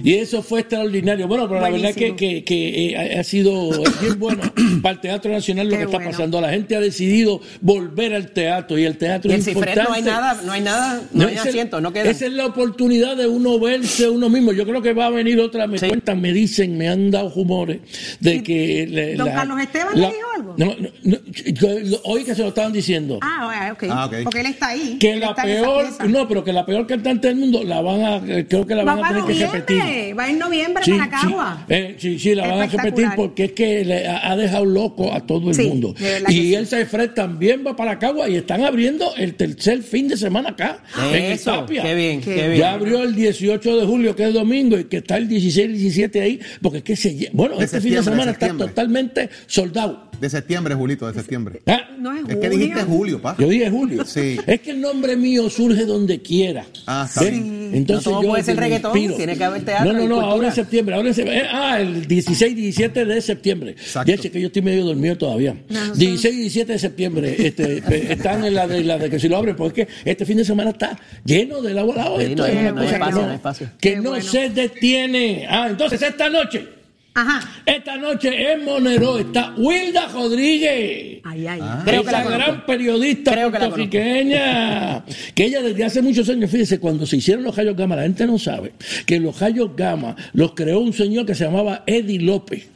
Y 0.04 0.14
eso 0.16 0.42
fue 0.44 0.62
extraordinario. 0.62 1.28
Bueno, 1.28 1.48
pero 1.48 1.62
la 1.62 1.70
verdad 1.70 1.90
es 1.90 1.96
que, 1.96 2.12
Buenísimo. 2.12 2.18
que, 2.18 2.44
que, 2.44 2.90
eh, 2.92 3.20
ha 3.20 3.24
sido 3.24 3.70
bien 4.02 4.20
bueno 4.20 4.42
para 4.82 4.94
el 4.96 5.02
Teatro 5.02 5.32
Nacional 5.32 5.68
lo 5.68 5.72
Qué 5.72 5.78
que 5.78 5.84
está 5.86 5.98
bueno. 5.98 6.12
pasando. 6.12 6.42
La 6.42 6.50
gente 6.50 6.76
ha 6.76 6.80
decidido 6.80 7.42
volver 7.62 8.14
al 8.14 8.32
teatro 8.32 8.78
y 8.78 8.84
el 8.86 8.98
teatro 8.98 9.32
Y 9.32 9.36
es 9.36 9.46
cifret 9.46 9.76
no 9.76 9.94
hay 9.94 10.00
importante. 10.00 10.12
nada, 10.12 10.42
no 10.46 10.52
hay 10.52 10.62
nada, 10.62 11.02
no, 11.14 11.28
hay 11.28 11.34
esa 11.34 11.44
es- 11.44 11.50
asiento, 11.50 11.82
no 11.82 11.92
queda. 11.92 12.10
Esa 12.10 12.26
es 12.28 12.34
la 12.34 12.46
oportunidad 12.46 13.16
de 13.18 13.28
uno 13.28 13.60
verse 13.60 14.08
uno 14.10 14.30
mismo. 14.30 14.52
Yo 14.54 14.66
creo 14.66 14.82
que 14.82 14.94
va 14.94 15.08
a 15.08 15.10
venir 15.10 15.40
otra, 15.40 15.66
me 15.68 15.78
Sí. 15.80 15.88
cuentan, 15.88 16.22
me 16.22 16.32
dicen, 16.34 16.78
me 16.78 16.88
han 16.90 17.10
dado 17.12 17.30
rumores 17.36 17.80
de 18.20 18.44
que... 18.44 18.88
le- 18.90 19.16
¿Don 19.16 19.30
Carlos 19.30 19.60
Esteban 19.62 20.00
le 20.00 20.08
dijo 20.08 20.28
algo? 20.36 20.56
No, 20.58 20.66
no, 20.80 20.90
no, 21.04 21.18
yo- 21.34 22.00
hoy 22.04 22.24
que 22.24 22.36
se 22.36 22.42
lo 22.42 22.50
estaban 22.50 22.72
diciendo. 22.74 23.20
Ah, 23.22 23.72
ok. 23.74 23.84
Ah, 23.90 24.06
ok. 24.06 24.16
Porque 24.24 24.40
él 24.42 24.46
está 24.48 24.68
ahí. 24.70 24.98
Que 25.00 25.14
él 25.14 25.20
la 25.20 25.28
está 25.30 25.44
esa 25.44 25.62
peor, 25.92 26.10
no, 26.10 26.28
pero 26.28 26.44
que 26.44 26.54
la 26.54 26.66
peor 26.66 26.88
cantante 26.88 27.28
del 27.28 27.38
mundo 27.38 27.64
la 27.64 27.82
van 27.82 28.02
a, 28.02 28.16
eh, 28.28 28.46
creo 28.48 28.66
que 28.66 28.76
la 28.76 28.84
Va 28.84 28.96
van 28.96 29.06
a 29.06 29.26
tener 29.26 29.38
que 29.38 29.46
repetir. 29.46 29.78
noviembre, 29.78 30.14
va 30.14 30.30
en 30.30 30.40
noviembre 30.40 30.84
Sí, 30.84 30.92
para 30.92 31.06
sí, 31.06 31.10
Cagua. 31.28 31.66
eh, 31.70 31.96
sí, 31.98 32.20
sí, 32.20 32.36
la 32.36 32.48
van 32.48 32.60
a 32.62 32.66
repetir 32.68 33.08
porque 33.16 33.46
es 33.46 33.52
que 33.54 33.86
le 33.86 34.08
ha, 34.08 34.36
dejado 34.36 34.66
loco 34.66 35.14
a 35.14 35.22
todo 35.22 35.50
el 35.50 35.56
Sí, 35.56 35.68
mundo. 35.68 35.96
Y 36.30 36.56
y 36.56 36.66
Fred 36.86 37.12
también 37.12 37.64
va 37.66 37.76
para 37.76 37.98
Cagua 38.00 38.30
y 38.30 38.36
están 38.36 38.64
abriendo 38.64 39.14
el 39.16 39.36
tercer 39.36 39.82
fin 39.84 40.08
de 40.08 40.18
semana 40.18 40.50
acá. 40.50 40.84
en 41.12 41.24
Eso, 41.32 41.52
Tapia. 41.52 41.84
qué 41.84 41.96
bien, 41.96 42.22
Qué 42.22 42.34
bien. 42.50 42.56
Ya 42.60 42.74
abrió 42.74 43.04
el 43.04 43.16
18 43.16 43.78
de 43.80 43.86
julio, 43.86 44.16
que 44.16 44.28
es 44.28 44.34
domingo, 44.34 44.78
y 44.78 44.86
que 44.86 44.98
está 44.98 45.18
el 45.18 45.28
16 45.28 45.70
y 45.70 45.74
17 45.74 46.22
ahí, 46.22 46.40
porque 46.62 46.80
es 46.80 46.84
que 46.84 46.96
se 46.96 47.30
Bueno, 47.34 47.58
De 47.58 47.66
este 47.66 47.82
fin 47.82 47.94
de 47.96 48.04
semana 48.04 48.32
está 48.32 48.50
totalmente 48.50 49.30
soldado. 49.48 50.10
De 50.20 50.30
septiembre, 50.30 50.74
Julito, 50.76 51.08
de 51.08 51.14
septiembre. 51.14 51.62
Ah, 51.66 51.82
No 52.00 52.14
es 52.14 52.22
Es 52.30 52.38
que 52.38 52.50
dijiste 52.50 52.82
julio, 52.84 53.22
pa. 53.22 53.36
Yo 53.38 53.50
dije 53.50 53.70
Julio. 53.70 54.06
Sí. 54.06 54.38
Es 54.48 54.62
que 54.62 54.72
el 54.72 54.80
nombre 54.82 55.16
mío 55.18 55.50
surge 55.50 55.75
donde 55.84 56.22
quiera. 56.22 56.66
Ah, 56.86 57.06
está 57.10 57.24
bien. 57.24 57.72
Entonces 57.74 58.06
No 58.06 58.12
todo 58.14 58.22
yo 58.24 58.30
puede 58.30 58.44
ser 58.44 58.56
reggaetón, 58.56 58.96
inspiro. 58.98 59.18
tiene 59.18 59.38
que 59.38 59.44
haber 59.44 59.66
teatro 59.66 59.92
No, 59.92 60.00
no, 60.00 60.08
no, 60.08 60.22
ahora 60.22 60.48
en 60.48 60.54
septiembre. 60.54 60.96
Ahora 60.96 61.10
en 61.10 61.14
septiembre. 61.16 61.48
Ah, 61.52 61.82
el 61.82 62.08
16 62.08 62.56
17 62.56 63.06
de 63.06 63.22
septiembre. 63.22 63.72
Exacto. 63.72 64.12
Ya 64.12 64.22
sé 64.22 64.32
que 64.32 64.40
yo 64.40 64.48
estoy 64.48 64.62
medio 64.62 64.86
dormido 64.86 65.18
todavía. 65.18 65.56
16 65.96 66.34
y 66.34 66.38
17 66.38 66.72
de 66.74 66.80
septiembre 66.80 67.36
este, 67.40 67.84
están 68.14 68.46
en 68.46 68.54
la 68.54 68.68
de, 68.68 68.84
la 68.84 68.98
de 68.98 69.10
que 69.10 69.20
si 69.20 69.28
lo 69.28 69.36
abren, 69.38 69.56
porque 69.56 69.82
es 69.82 69.88
que 69.88 70.12
este 70.12 70.26
fin 70.26 70.38
de 70.38 70.46
semana 70.46 70.70
está 70.70 70.98
lleno 71.26 71.62
del 71.62 71.78
agua 71.80 71.96
al 71.96 72.00
lado. 72.02 72.18
Sí, 72.20 72.24
Esto 72.28 72.36
no 72.38 72.44
hay- 72.46 72.52
es 72.52 72.58
una 72.60 72.72
no 72.72 72.82
cosa 72.82 73.34
espacio, 73.34 73.68
que 73.82 73.96
no 73.96 73.96
que 73.96 73.96
no 73.98 74.10
bueno. 74.12 74.26
se 74.26 74.50
detiene. 74.52 75.46
Ah, 75.50 75.68
entonces 75.70 76.02
esta 76.02 76.30
noche. 76.30 76.75
Ajá. 77.18 77.50
Esta 77.66 77.96
noche 77.98 78.52
en 78.52 78.66
Monero 78.66 79.18
está 79.18 79.54
Wilda 79.58 80.10
Rodríguez. 80.10 81.22
Ay, 81.24 81.48
ay. 81.48 81.62
Creo 81.86 82.04
que 82.04 82.12
la 82.12 82.22
esa 82.22 82.30
gran 82.30 82.66
periodista 82.66 83.32
Creo 83.32 83.50
puertorriqueña, 83.52 85.04
que 85.34 85.46
ella 85.46 85.62
desde 85.62 85.84
hace 85.86 86.02
muchos 86.02 86.28
años, 86.30 86.52
fíjese, 86.52 86.80
cuando 86.80 87.06
se 87.06 87.18
hicieron 87.18 87.44
los 87.44 87.56
rayos 87.56 87.76
gamma, 87.76 87.96
la 87.96 88.04
gente 88.04 88.28
no 88.28 88.38
sabe 88.38 88.74
que 89.06 89.20
los 89.20 89.40
rayos 89.40 89.72
gamma 89.78 90.16
los 90.34 90.54
creó 90.54 90.80
un 90.82 90.92
señor 90.94 91.26
que 91.26 91.36
se 91.36 91.46
llamaba 91.46 91.84
Eddie 91.88 92.20
López. 92.20 92.68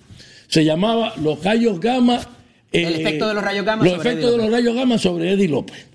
Se 0.48 0.64
llamaba 0.64 1.14
los 1.22 1.44
rayos 1.44 1.80
gamma. 1.80 2.20
eh, 2.72 2.84
El 2.84 2.96
efecto 3.02 3.28
de 3.28 3.34
los 3.34 3.44
rayos 3.44 3.66
gamma 3.66 3.84
Los 3.84 3.94
sobre 3.96 4.10
efectos 4.10 4.30
Eddie 4.30 4.32
de 4.32 4.38
los 4.38 4.46
López. 4.52 4.64
rayos 4.66 4.76
gamma 4.76 4.98
sobre 4.98 5.32
Eddie 5.34 5.48
López. 5.50 5.86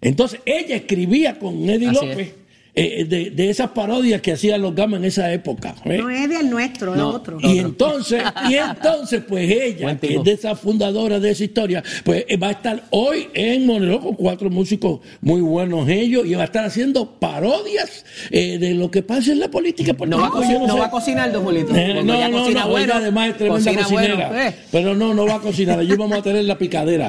Entonces, 0.00 0.40
ella 0.46 0.76
escribía 0.76 1.38
con 1.38 1.68
Eddie 1.68 1.88
Así 1.88 2.06
López 2.06 2.34
eh, 2.82 3.04
de, 3.04 3.30
de 3.30 3.50
esas 3.50 3.70
parodias 3.70 4.20
que 4.20 4.32
hacían 4.32 4.62
los 4.62 4.74
gamma 4.74 4.96
en 4.96 5.04
esa 5.04 5.32
época. 5.32 5.74
¿eh? 5.84 5.98
No 5.98 6.08
es 6.10 6.28
del 6.28 6.48
nuestro, 6.50 6.92
es 6.92 6.98
No. 6.98 7.08
otro. 7.10 7.38
Y 7.40 7.58
entonces, 7.58 8.22
y 8.48 8.54
entonces, 8.54 9.22
pues 9.28 9.50
ella, 9.50 9.82
Buen 9.82 9.98
que 9.98 10.08
tipo. 10.08 10.20
es 10.20 10.24
de 10.24 10.32
esa 10.32 10.54
fundadora 10.56 11.20
de 11.20 11.30
esa 11.30 11.44
historia, 11.44 11.82
pues 12.04 12.24
eh, 12.28 12.36
va 12.36 12.48
a 12.48 12.52
estar 12.52 12.84
hoy 12.90 13.28
en 13.34 13.66
Monero 13.66 14.00
con 14.00 14.14
cuatro 14.14 14.50
músicos 14.50 15.00
muy 15.20 15.40
buenos 15.40 15.88
ellos 15.88 16.24
y 16.26 16.34
va 16.34 16.42
a 16.42 16.44
estar 16.46 16.64
haciendo 16.64 17.18
parodias 17.18 18.04
eh, 18.30 18.58
de 18.58 18.74
lo 18.74 18.90
que 18.90 19.02
pasa 19.02 19.32
en 19.32 19.40
la 19.40 19.48
política. 19.50 19.92
No 20.06 20.18
va, 20.18 20.30
cocinar, 20.30 20.60
yo 20.60 20.66
no 20.66 20.72
sé. 20.74 20.80
va 20.80 20.86
a 20.86 20.90
cocinar, 20.90 21.32
don 21.32 21.44
Julito. 21.44 21.74
Eh, 21.74 22.02
no, 22.04 22.14
ella 22.14 22.28
no, 22.28 22.48
no, 22.50 22.68
bueno. 22.68 22.92
además 22.94 23.30
es 23.30 23.36
tremenda 23.36 23.64
cocina 23.64 23.82
cocinera. 23.82 24.28
bueno, 24.28 24.40
eh. 24.48 24.54
Pero 24.72 24.94
no, 24.94 25.14
no 25.14 25.26
va 25.26 25.34
a 25.36 25.40
cocinar. 25.40 25.78
Allí 25.78 25.94
vamos 25.96 26.18
a 26.18 26.22
tener 26.22 26.44
la 26.44 26.56
picadera. 26.58 27.08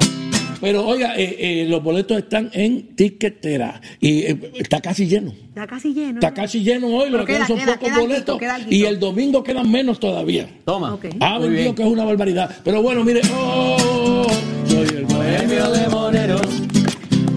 Pero 0.61 0.85
oiga, 0.87 1.15
eh, 1.17 1.35
eh, 1.39 1.65
los 1.67 1.81
boletos 1.83 2.17
están 2.19 2.49
en 2.53 2.95
tiquetera 2.95 3.81
y 3.99 4.19
eh, 4.19 4.51
está 4.59 4.79
casi 4.79 5.07
lleno. 5.07 5.33
Está 5.49 5.65
casi 5.67 5.93
lleno. 5.93 6.13
Está 6.19 6.33
casi 6.33 6.63
lleno 6.63 6.87
hoy, 6.87 7.05
Pero 7.05 7.17
lo 7.17 7.25
que 7.25 7.33
queda, 7.33 7.47
son 7.47 7.57
queda, 7.57 7.73
pocos 7.73 7.89
queda 7.89 7.99
boletos. 7.99 8.41
alguito. 8.41 8.75
y 8.75 8.83
el 8.85 8.99
domingo 8.99 9.43
quedan 9.43 9.69
menos 9.71 9.99
todavía. 9.99 10.47
Toma. 10.65 10.93
Ok. 10.93 11.05
Ah, 11.19 11.39
Muy 11.39 11.47
vendido 11.49 11.63
bien. 11.63 11.75
que 11.75 11.81
es 11.83 11.89
una 11.89 12.05
barbaridad. 12.05 12.55
Pero 12.63 12.81
bueno, 12.81 13.03
mire, 13.03 13.21
oh, 13.35 14.27
soy 14.67 14.87
el 14.97 15.05
bohemio 15.05 15.71
de 15.71 15.87
Monero. 15.89 16.41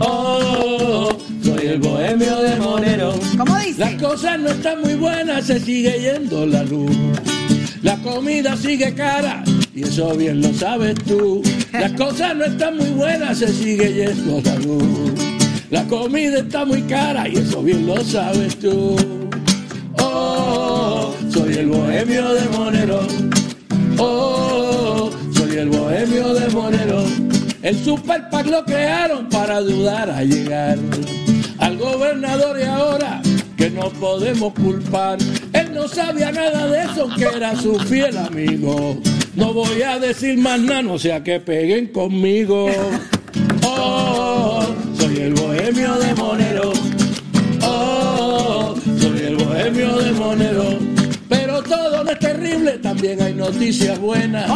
Oh, 0.01 1.09
soy 1.43 1.67
el 1.67 1.79
bohemio 1.79 2.43
de 2.43 2.57
Monero. 2.57 3.15
¿Cómo 3.39 3.59
dice? 3.59 3.79
Las 3.81 3.95
cosas 3.95 4.39
no 4.39 4.51
están 4.51 4.81
muy 4.83 4.95
buenas, 4.95 5.47
se 5.47 5.59
sigue 5.61 5.99
yendo 6.01 6.47
la 6.47 6.63
luz. 6.65 6.91
La 7.85 7.99
comida 7.99 8.57
sigue 8.57 8.95
cara 8.95 9.45
y 9.75 9.83
eso 9.83 10.17
bien 10.17 10.41
lo 10.41 10.55
sabes 10.55 10.95
tú. 11.07 11.43
Las 11.71 11.93
cosas 11.99 12.35
no 12.35 12.47
están 12.47 12.79
muy 12.79 12.89
buenas, 12.89 13.37
se 13.37 13.47
sigue 13.47 13.93
yendo 13.93 14.41
la 14.43 14.55
luz. 14.57 15.13
La 15.71 15.85
comida 15.85 16.39
está 16.39 16.65
muy 16.65 16.81
cara 16.85 17.29
y 17.29 17.37
eso 17.37 17.63
bien 17.63 17.87
lo 17.87 18.03
sabes 18.03 18.59
tú. 18.59 18.97
Oh, 20.01 21.15
soy 21.31 21.59
el 21.59 21.67
bohemio 21.67 22.33
de 22.33 22.49
Monero. 22.57 23.01
Oh, 23.99 25.11
soy 25.37 25.59
el 25.59 25.69
bohemio 25.69 26.33
de 26.33 26.49
Monero. 26.55 27.05
El 27.61 27.85
super 27.85 28.31
PAC 28.31 28.47
lo 28.47 28.65
crearon 28.65 29.29
para 29.29 29.59
ayudar 29.59 30.09
a 30.09 30.25
llegar 30.25 30.79
al 31.59 31.77
gobernador 31.77 32.59
y 32.59 32.63
ahora 32.63 33.21
que 33.59 33.69
no 33.69 33.91
podemos 33.91 34.55
culpar. 34.55 35.19
No 35.85 35.91
sabía 35.91 36.33
nada 36.33 36.67
de 36.67 36.83
eso, 36.83 37.11
que 37.15 37.25
era 37.25 37.55
su 37.61 37.79
fiel 37.79 38.17
amigo. 38.17 38.99
No 39.37 39.53
voy 39.53 39.83
a 39.83 39.99
decir 39.99 40.39
más 40.39 40.59
nada, 40.59 40.81
no 40.81 40.99
sea 40.99 41.23
que 41.23 41.41
peguen 41.41 41.89
conmigo. 41.89 42.71
Oh, 43.63 44.65
soy 44.99 45.17
el 45.19 45.35
bohemio 45.35 45.93
de 45.97 46.15
Monero. 46.15 46.73
Oh, 47.61 48.75
soy 48.99 49.27
el 49.27 49.37
bohemio 49.37 49.99
de 49.99 50.13
Monero. 50.13 50.79
Pero 51.29 51.63
todo 51.63 52.03
no 52.03 52.11
es 52.11 52.19
terrible, 52.19 52.79
también 52.79 53.21
hay 53.21 53.35
noticias 53.35 53.99
buenas. 53.99 54.51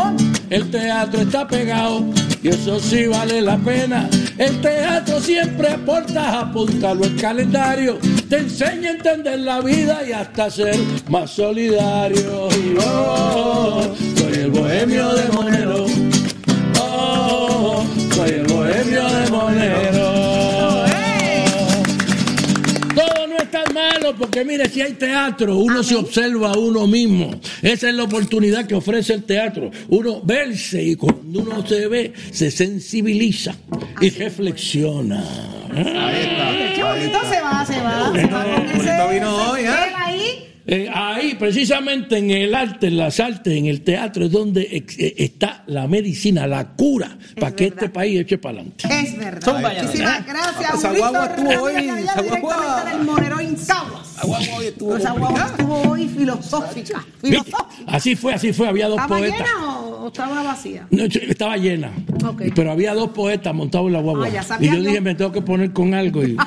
El 0.49 0.71
teatro 0.71 1.21
está 1.21 1.47
pegado 1.47 2.07
y 2.43 2.49
eso 2.49 2.81
sí 2.81 3.07
vale 3.07 3.43
la 3.43 3.59
pena. 3.59 4.09
El 4.39 4.61
teatro 4.61 5.21
siempre 5.21 5.69
aporta, 5.69 6.39
apúntalo 6.39 7.05
en 7.05 7.17
calendario. 7.17 7.99
Te 8.29 8.39
enseña 8.39 8.91
a 8.91 8.93
entender 8.93 9.41
la 9.41 9.61
vida 9.61 10.01
y 10.09 10.13
hasta 10.13 10.49
ser 10.49 10.77
más 11.09 11.31
solidario. 11.31 12.49
Y 12.53 12.77
oh, 12.81 13.83
soy 14.17 14.35
el 14.35 14.51
bohemio 14.53 15.13
de 15.15 15.29
Monero. 15.31 15.87
Oh, 16.81 17.85
soy 18.15 18.31
el 18.31 18.47
bohemio 18.47 19.09
de 19.09 19.31
Monero. 19.31 20.08
Malo 24.09 24.19
porque 24.19 24.45
mire, 24.45 24.69
si 24.69 24.81
hay 24.81 24.93
teatro, 24.95 25.57
uno 25.59 25.83
se 25.83 25.97
observa 25.97 26.53
a 26.53 26.59
uno 26.59 26.87
mismo. 26.87 27.31
Esa 27.63 27.89
es 27.89 27.95
la 27.95 28.05
oportunidad 28.05 28.67
que 28.67 28.75
ofrece 28.75 29.15
el 29.15 29.25
teatro. 29.25 29.71
Uno 29.89 30.21
verse 30.23 30.83
y 30.83 30.97
cuando 30.97 31.41
uno 31.41 31.67
se 31.67 31.87
ve, 31.89 32.13
se 32.31 32.51
sensibiliza 32.51 33.55
y 34.01 34.11
reflexiona. 34.11 35.23
Qué 36.75 36.83
bonito 36.83 37.19
se 37.31 37.41
va, 37.41 37.65
se 37.67 37.81
va. 37.81 38.13
Se 38.15 38.27
va 38.27 38.47
ese- 38.67 38.77
bonito 38.77 39.09
vino 39.13 39.51
hoy, 39.51 39.61
¿eh? 39.63 39.69
ahí. 39.97 40.48
Eh, 40.71 40.87
ahí, 40.93 41.35
precisamente 41.39 42.19
en 42.19 42.31
el 42.31 42.55
arte, 42.55 42.89
en 42.89 42.99
las 42.99 43.19
artes, 43.21 43.55
en 43.57 43.65
el 43.67 43.81
teatro, 43.81 44.27
es 44.27 44.31
donde 44.31 44.69
ex- 44.71 44.99
eh, 44.99 45.15
está 45.17 45.65
la 45.67 45.87
medicina, 45.89 46.47
la 46.47 46.69
cura, 46.77 47.17
para 47.41 47.57
que 47.57 47.69
este 47.69 47.89
país 47.89 48.21
eche 48.21 48.37
para 48.37 48.57
adelante. 48.61 48.87
Es 48.91 49.17
verdad. 49.17 49.41
Son 49.43 49.63
valladores. 49.63 49.83
Muchísimas 49.85 50.27
gracias. 50.27 50.75
Esa 50.75 50.89
Julito 50.89 51.09
guagua 51.11 51.27
estuvo 51.27 51.63
hoy. 51.63 51.89
Aguagua 54.19 54.57
hoy 54.59 54.67
estuvo 55.51 55.81
hoy 55.91 56.09
filosófica. 56.09 57.07
Así 57.87 58.15
fue, 58.15 58.35
así 58.35 58.53
fue, 58.53 58.69
había 58.69 58.89
dos 58.89 59.01
¿Estaba 59.01 59.19
poetas. 59.21 59.39
llena 59.39 59.88
o 60.09 60.11
estaba 60.11 60.43
vacía? 60.43 60.87
No, 60.91 61.05
estaba 61.05 61.57
llena. 61.57 61.93
Pero 62.55 62.73
había 62.73 62.95
dos 62.95 63.11
poetas 63.11 63.55
montados 63.55 63.89
en 63.89 63.93
la 63.93 64.01
guagua. 64.01 64.27
Ah, 64.27 64.31
ya 64.31 64.45
y 64.61 64.67
yo 64.67 64.75
yo. 64.75 64.81
dije, 64.81 65.01
me 65.01 65.15
tengo 65.15 65.33
que 65.33 65.43
poner 65.43 65.73
con 65.73 65.95
algo. 65.95 66.25
Y... 66.25 66.37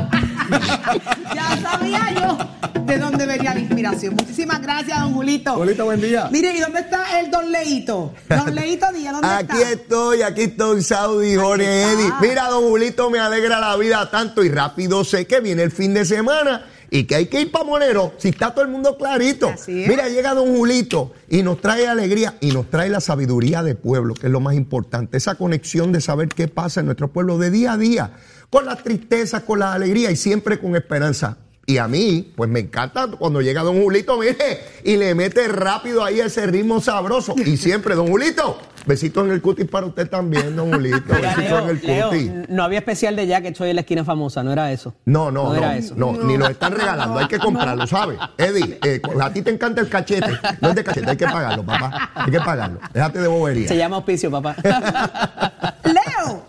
Ya 1.33 1.57
sabía 1.61 2.13
yo 2.13 2.81
de 2.85 2.97
dónde 2.97 3.25
venía 3.25 3.53
la 3.53 3.59
inspiración. 3.61 4.15
Muchísimas 4.15 4.61
gracias, 4.61 4.99
don 4.99 5.13
Julito. 5.13 5.53
Julito, 5.53 5.85
buen 5.85 6.01
día. 6.01 6.27
Mire, 6.29 6.53
¿y 6.53 6.59
dónde 6.59 6.81
está 6.81 7.21
el 7.21 7.31
don 7.31 7.49
Leito? 7.49 8.13
Don 8.27 8.53
Leito 8.53 8.85
Díaz, 8.91 9.13
¿dónde 9.13 9.27
Aquí 9.29 9.57
está? 9.57 9.71
estoy, 9.71 10.21
aquí 10.23 10.41
estoy, 10.41 10.83
Saudi, 10.83 11.35
Jorge. 11.35 11.83
Eddy. 11.83 12.09
Mira, 12.21 12.49
don 12.49 12.63
Julito, 12.65 13.09
me 13.09 13.19
alegra 13.19 13.61
la 13.61 13.77
vida 13.77 14.09
tanto 14.11 14.43
y 14.43 14.49
rápido 14.49 15.05
sé 15.05 15.25
que 15.25 15.39
viene 15.39 15.63
el 15.63 15.71
fin 15.71 15.93
de 15.93 16.03
semana 16.03 16.65
y 16.93 17.05
que 17.05 17.15
hay 17.15 17.27
que 17.27 17.39
ir 17.41 17.51
para 17.51 17.63
Monero, 17.63 18.13
si 18.17 18.29
está 18.29 18.53
todo 18.53 18.65
el 18.65 18.69
mundo 18.69 18.97
clarito. 18.97 19.49
Mira, 19.65 20.09
llega 20.09 20.33
don 20.33 20.53
Julito 20.53 21.13
y 21.29 21.41
nos 21.41 21.61
trae 21.61 21.87
alegría 21.87 22.35
y 22.41 22.51
nos 22.51 22.69
trae 22.69 22.89
la 22.89 22.99
sabiduría 22.99 23.63
de 23.63 23.75
pueblo, 23.75 24.13
que 24.13 24.27
es 24.27 24.31
lo 24.31 24.41
más 24.41 24.55
importante, 24.55 25.15
esa 25.15 25.35
conexión 25.35 25.93
de 25.93 26.01
saber 26.01 26.27
qué 26.27 26.49
pasa 26.49 26.81
en 26.81 26.87
nuestro 26.87 27.07
pueblo 27.07 27.37
de 27.37 27.49
día 27.49 27.73
a 27.73 27.77
día, 27.77 28.11
con 28.49 28.65
las 28.65 28.83
tristezas, 28.83 29.43
con 29.43 29.59
la 29.59 29.73
alegría 29.73 30.11
y 30.11 30.17
siempre 30.17 30.59
con 30.59 30.75
esperanza. 30.75 31.37
Y 31.71 31.77
a 31.77 31.87
mí, 31.87 32.33
pues 32.35 32.49
me 32.49 32.59
encanta 32.59 33.07
cuando 33.07 33.39
llega 33.41 33.63
don 33.63 33.81
Julito, 33.81 34.17
mire, 34.17 34.35
y 34.83 34.97
le 34.97 35.15
mete 35.15 35.47
rápido 35.47 36.03
ahí 36.03 36.19
ese 36.19 36.45
ritmo 36.45 36.81
sabroso. 36.81 37.33
Y 37.37 37.55
siempre, 37.55 37.95
don 37.95 38.07
Julito, 38.09 38.59
besitos 38.85 39.25
en 39.25 39.31
el 39.31 39.41
cutis 39.41 39.67
para 39.69 39.85
usted 39.85 40.09
también, 40.09 40.53
don 40.53 40.73
Julito, 40.73 40.97
besitos 41.07 41.37
Leo, 41.37 41.59
en 41.59 41.69
el 41.69 41.81
Leo, 41.81 42.09
cutis. 42.09 42.31
no 42.49 42.63
había 42.65 42.79
especial 42.79 43.15
de 43.15 43.25
Jack 43.25 43.45
hecho 43.45 43.63
hoy 43.63 43.69
en 43.69 43.77
la 43.77 43.83
esquina 43.83 44.03
famosa, 44.03 44.43
no 44.43 44.51
era 44.51 44.69
eso. 44.73 44.93
No, 45.05 45.31
no, 45.31 45.43
No 45.45 45.49
no, 45.53 45.55
era 45.55 45.77
eso. 45.77 45.93
no, 45.95 46.11
ni 46.11 46.35
lo 46.35 46.45
están 46.49 46.73
regalando, 46.73 47.17
hay 47.17 47.27
que 47.29 47.39
comprarlo, 47.39 47.87
¿sabes? 47.87 48.19
Eddie, 48.37 48.77
eh, 48.83 49.01
a 49.21 49.31
ti 49.31 49.41
te 49.41 49.51
encanta 49.51 49.79
el 49.79 49.87
cachete, 49.87 50.37
no 50.59 50.71
es 50.71 50.75
de 50.75 50.83
cachete, 50.83 51.09
hay 51.09 51.15
que 51.15 51.25
pagarlo, 51.25 51.63
papá, 51.65 52.11
hay 52.15 52.31
que 52.31 52.39
pagarlo, 52.41 52.81
déjate 52.93 53.19
de 53.19 53.27
bobería. 53.29 53.69
Se 53.69 53.77
llama 53.77 53.95
auspicio, 53.95 54.29
papá. 54.29 54.57
Leo, 55.85 56.43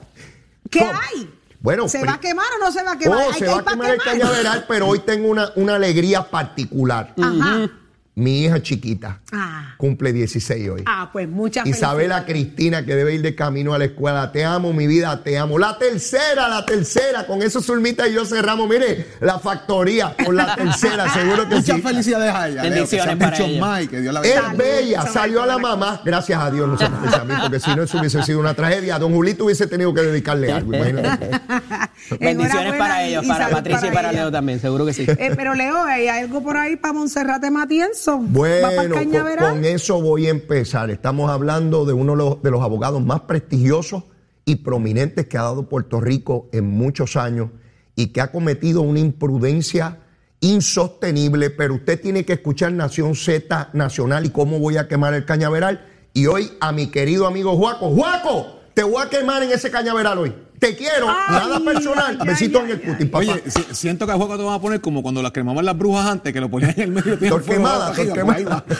¿qué 0.69 0.81
¿Cómo? 0.81 0.91
hay? 1.15 1.31
Bueno, 1.63 1.89
¿Se 1.89 2.05
va 2.05 2.15
a 2.15 2.21
quemar 2.21 2.47
o 2.57 2.65
no 2.65 2.73
se 2.73 2.83
va 2.83 2.93
a 2.93 2.99
quemar? 2.99 3.19
Oh, 3.19 3.29
Hay 3.29 3.35
se 3.35 3.39
que 3.39 3.47
va 3.47 3.53
ir 3.53 3.61
a 3.61 3.63
pa' 3.63 3.71
quemar 3.71 3.91
el 3.93 4.03
cañaveral, 4.03 4.65
pero 4.67 4.89
hoy 4.89 4.99
tengo 4.99 5.29
una, 5.29 5.53
una 5.55 5.77
alegría 5.77 6.29
particular. 6.29 7.15
Ajá. 7.17 7.71
Mi 8.15 8.45
hija 8.45 8.61
chiquita 8.61 9.21
Ah, 9.33 9.75
cumple 9.79 10.13
16 10.13 10.69
hoy. 10.69 10.83
ah, 10.85 11.09
pues 11.11 11.27
muchas 11.27 11.67
Isabela 11.67 12.27
Cristina, 12.27 12.85
que 12.85 12.95
debe 12.95 13.15
ir 13.15 13.23
de 13.23 13.35
camino 13.35 13.73
a 13.73 13.79
la 13.79 13.87
escuela. 13.87 14.31
Te 14.33 14.45
amo, 14.45 14.75
mi 14.75 14.87
vida, 14.87 15.23
te 15.25 15.39
amo. 15.39 15.59
La 15.59 15.79
tercera, 15.79 16.47
la 16.47 16.67
tercera. 16.67 17.27
Con 17.27 17.41
eso, 17.43 17.63
Zulmita 17.63 18.07
y 18.07 18.13
yo 18.13 18.27
cerramos. 18.27 18.69
Mire, 18.69 19.07
la 19.23 19.39
factoría 19.39 20.15
por 20.15 20.35
la 20.35 20.55
tercera, 20.55 21.09
seguro 21.15 21.49
que 21.49 21.55
Muchas 21.55 21.77
sí. 21.77 21.81
felicidades 21.83 22.35
a 22.35 22.49
ella. 22.49 22.63
Leo, 22.65 22.71
que 22.71 22.71
Bendiciones 22.81 23.17
para 23.17 23.31
muchos 23.31 23.47
ella. 23.49 23.61
más 23.63 23.83
y 23.83 23.89
que 23.89 24.01
Dios 24.03 24.13
la 24.13 24.21
Es 24.21 24.35
bendiga. 24.43 24.53
bella, 24.63 25.07
salió 25.07 25.43
a 25.43 25.47
la 25.47 25.57
mamá. 25.57 26.03
Gracias 26.05 26.39
a 26.39 26.51
Dios, 26.51 26.69
no 26.69 26.77
se 26.77 26.85
a 26.85 27.25
mí, 27.25 27.35
porque 27.41 27.61
si 27.61 27.75
no, 27.75 27.83
eso 27.85 27.99
hubiese 27.99 28.23
sido 28.25 28.41
una 28.41 28.53
tragedia. 28.53 28.99
Don 28.99 29.15
Julito 29.15 29.47
hubiese 29.47 29.67
tenido 29.67 29.95
que 29.95 30.03
dedicarle 30.03 30.53
algo. 30.53 30.75
imagínate. 30.75 31.31
Bendiciones 32.21 32.75
para 32.75 33.05
ellos, 33.05 33.25
para 33.27 33.49
Patricia 33.49 33.89
y 33.89 33.95
para. 33.95 34.13
Leo 34.13 34.31
también, 34.31 34.61
seguro 34.61 34.85
que 34.85 34.93
sí. 34.93 35.07
Eh, 35.09 35.33
pero 35.35 35.55
Leo, 35.55 35.83
¿hay 35.85 36.09
algo 36.09 36.43
por 36.43 36.59
ahí 36.59 36.77
para 36.77 36.93
Monserrate 36.93 37.51
Matienzo? 37.51 38.02
¿Va 38.09 38.71
para 38.71 38.89
Bueno, 38.89 39.39
con 39.39 39.65
eso 39.65 40.01
voy 40.01 40.27
a 40.27 40.31
empezar. 40.31 40.91
Estamos 40.91 41.31
hablando 41.31 41.85
de 41.85 41.93
uno 41.93 42.13
de 42.13 42.19
los, 42.19 42.43
de 42.43 42.51
los 42.51 42.63
abogados 42.63 43.05
más 43.05 43.21
prestigiosos 43.23 44.05
y 44.45 44.57
prominentes 44.57 45.27
que 45.27 45.39
ha 45.39 45.43
dado 45.43 45.69
Puerto 45.69 46.01
Rico 46.01 46.49
en 46.53 46.69
muchos 46.69 47.17
años 47.17 47.51
y 47.95 48.09
que 48.09 48.21
ha 48.21 48.33
cometido 48.33 48.83
una 48.83 48.99
imprudencia 48.99 49.99
insostenible, 50.41 51.51
pero 51.51 51.75
usted 51.75 52.01
tiene 52.01 52.25
que 52.25 52.33
escuchar 52.33 52.73
Nación 52.73 53.15
Z 53.15 53.71
Nacional 53.73 54.27
y 54.27 54.31
cómo 54.31 54.59
voy 54.59 54.77
a 54.77 54.89
quemar 54.89 55.15
el 55.15 55.25
cañaveral. 55.25 55.87
Y 56.15 56.27
hoy 56.27 56.51
a 56.61 56.73
mi 56.73 56.89
querido 56.89 57.27
amigo 57.27 57.57
Juaco, 57.57 57.91
Juaco, 57.91 58.61
te 58.75 58.83
voy 58.83 59.03
a 59.03 59.09
quemar 59.09 59.43
en 59.43 59.53
ese 59.53 59.71
cañaveral 59.71 60.19
hoy. 60.19 60.35
Te 60.63 60.77
quiero, 60.77 61.09
Ay, 61.09 61.17
nada 61.49 61.61
personal. 61.61 62.17
ay, 62.21 62.27
Besitos 62.29 62.63
ay, 62.65 62.71
en 62.71 62.77
el 62.77 62.83
cutis, 62.83 63.07
papá. 63.07 63.19
Oye, 63.19 63.43
si- 63.49 63.75
siento 63.75 64.07
que 64.07 64.13
a 64.13 64.15
juego 64.15 64.37
te 64.37 64.45
van 64.45 64.55
a 64.55 64.61
poner 64.61 64.81
como 64.81 65.03
cuando 65.03 65.21
las 65.21 65.33
cremaban 65.33 65.65
las 65.65 65.77
brujas 65.77 66.07
antes, 66.07 66.33
que 66.33 66.41
lo 66.41 66.49
ponían 66.49 66.71
en 66.77 66.81
el 66.83 66.91
medio 66.93 67.19
tiempo. 67.19 67.39
Torquemada, 67.41 67.93
torquemada. 67.93 68.65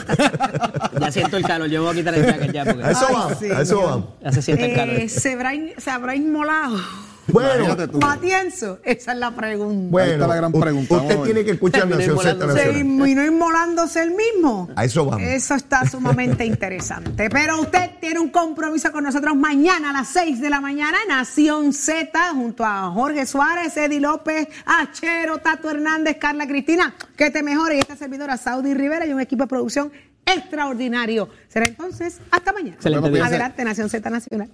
Ya 1.01 1.11
siento 1.11 1.37
el 1.37 1.43
calor, 1.45 1.69
yo 1.69 1.83
voy 1.83 1.91
a 1.91 1.95
quitar 1.95 2.15
el 2.15 2.25
jacket 2.25 2.53
ya 2.53 2.65
porque 2.65 2.85
A 2.85 2.91
eso 2.93 3.07
Ay, 3.09 3.15
vamos, 3.15 3.39
sí, 3.41 3.47
a 3.51 3.61
eso 3.63 3.83
vamos. 3.83 4.07
ya 4.23 4.31
se 4.33 4.43
siente 4.43 4.65
el 4.71 4.75
calor. 4.77 4.95
Eh, 4.97 5.09
¿se, 5.09 5.33
habrá, 5.33 5.55
in- 5.55 5.73
¿Se 5.77 5.91
habrá 5.91 6.15
inmolado? 6.15 6.79
Bueno. 7.33 7.77
Matienzo, 8.01 8.79
esa 8.85 9.13
es 9.13 9.19
la 9.19 9.35
pregunta. 9.35 9.89
Bueno, 9.91 10.13
está 10.13 10.27
la 10.27 10.37
gran 10.37 10.53
pregunta, 10.53 10.95
Usted 10.95 11.09
vamos 11.09 11.25
tiene 11.25 11.45
que 11.45 11.53
escuchar 11.53 11.89
Terminó 11.89 12.15
Nación 12.15 12.39
Z. 12.39 12.53
¿Se 12.53 12.79
inminó 12.79 13.25
inmolándose 13.25 14.03
el 14.03 14.13
mismo? 14.13 14.69
A 14.77 14.85
eso 14.85 15.05
vamos. 15.07 15.23
Eso 15.23 15.55
está 15.55 15.89
sumamente 15.89 16.45
interesante. 16.45 17.29
Pero 17.31 17.61
usted 17.61 17.91
tiene 18.01 18.21
un 18.21 18.29
compromiso 18.29 18.93
con 18.93 19.05
nosotros 19.05 19.35
mañana 19.35 19.91
a 19.91 19.93
las 19.93 20.09
6 20.09 20.41
de 20.41 20.51
la 20.51 20.61
mañana 20.61 20.99
Nación 21.09 21.73
Z 21.73 22.33
junto 22.35 22.65
a 22.65 22.91
Jorge 22.91 23.27
Suárez, 23.27 23.77
Eddie 23.77 24.01
López, 24.01 24.49
Achero, 24.67 25.39
Tato 25.39 25.71
Hernández, 25.71 26.19
Carla 26.19 26.47
Cristina. 26.47 26.95
Que 27.17 27.31
te 27.31 27.43
mejore 27.43 27.77
y 27.77 27.79
esta 27.81 27.97
servidora 27.97 28.37
Saudi 28.37 28.75
Rivera 28.75 29.07
y 29.07 29.13
un 29.13 29.21
equipo 29.21 29.45
de 29.45 29.49
producción 29.49 29.93
extraordinario. 30.27 31.29
Será 31.49 31.67
entonces 31.67 32.21
hasta 32.31 32.53
mañana. 32.53 32.77
Excelente. 32.77 33.21
Adelante, 33.21 33.65
Nación 33.65 33.89
Z 33.89 34.09
Nacional. 34.11 34.49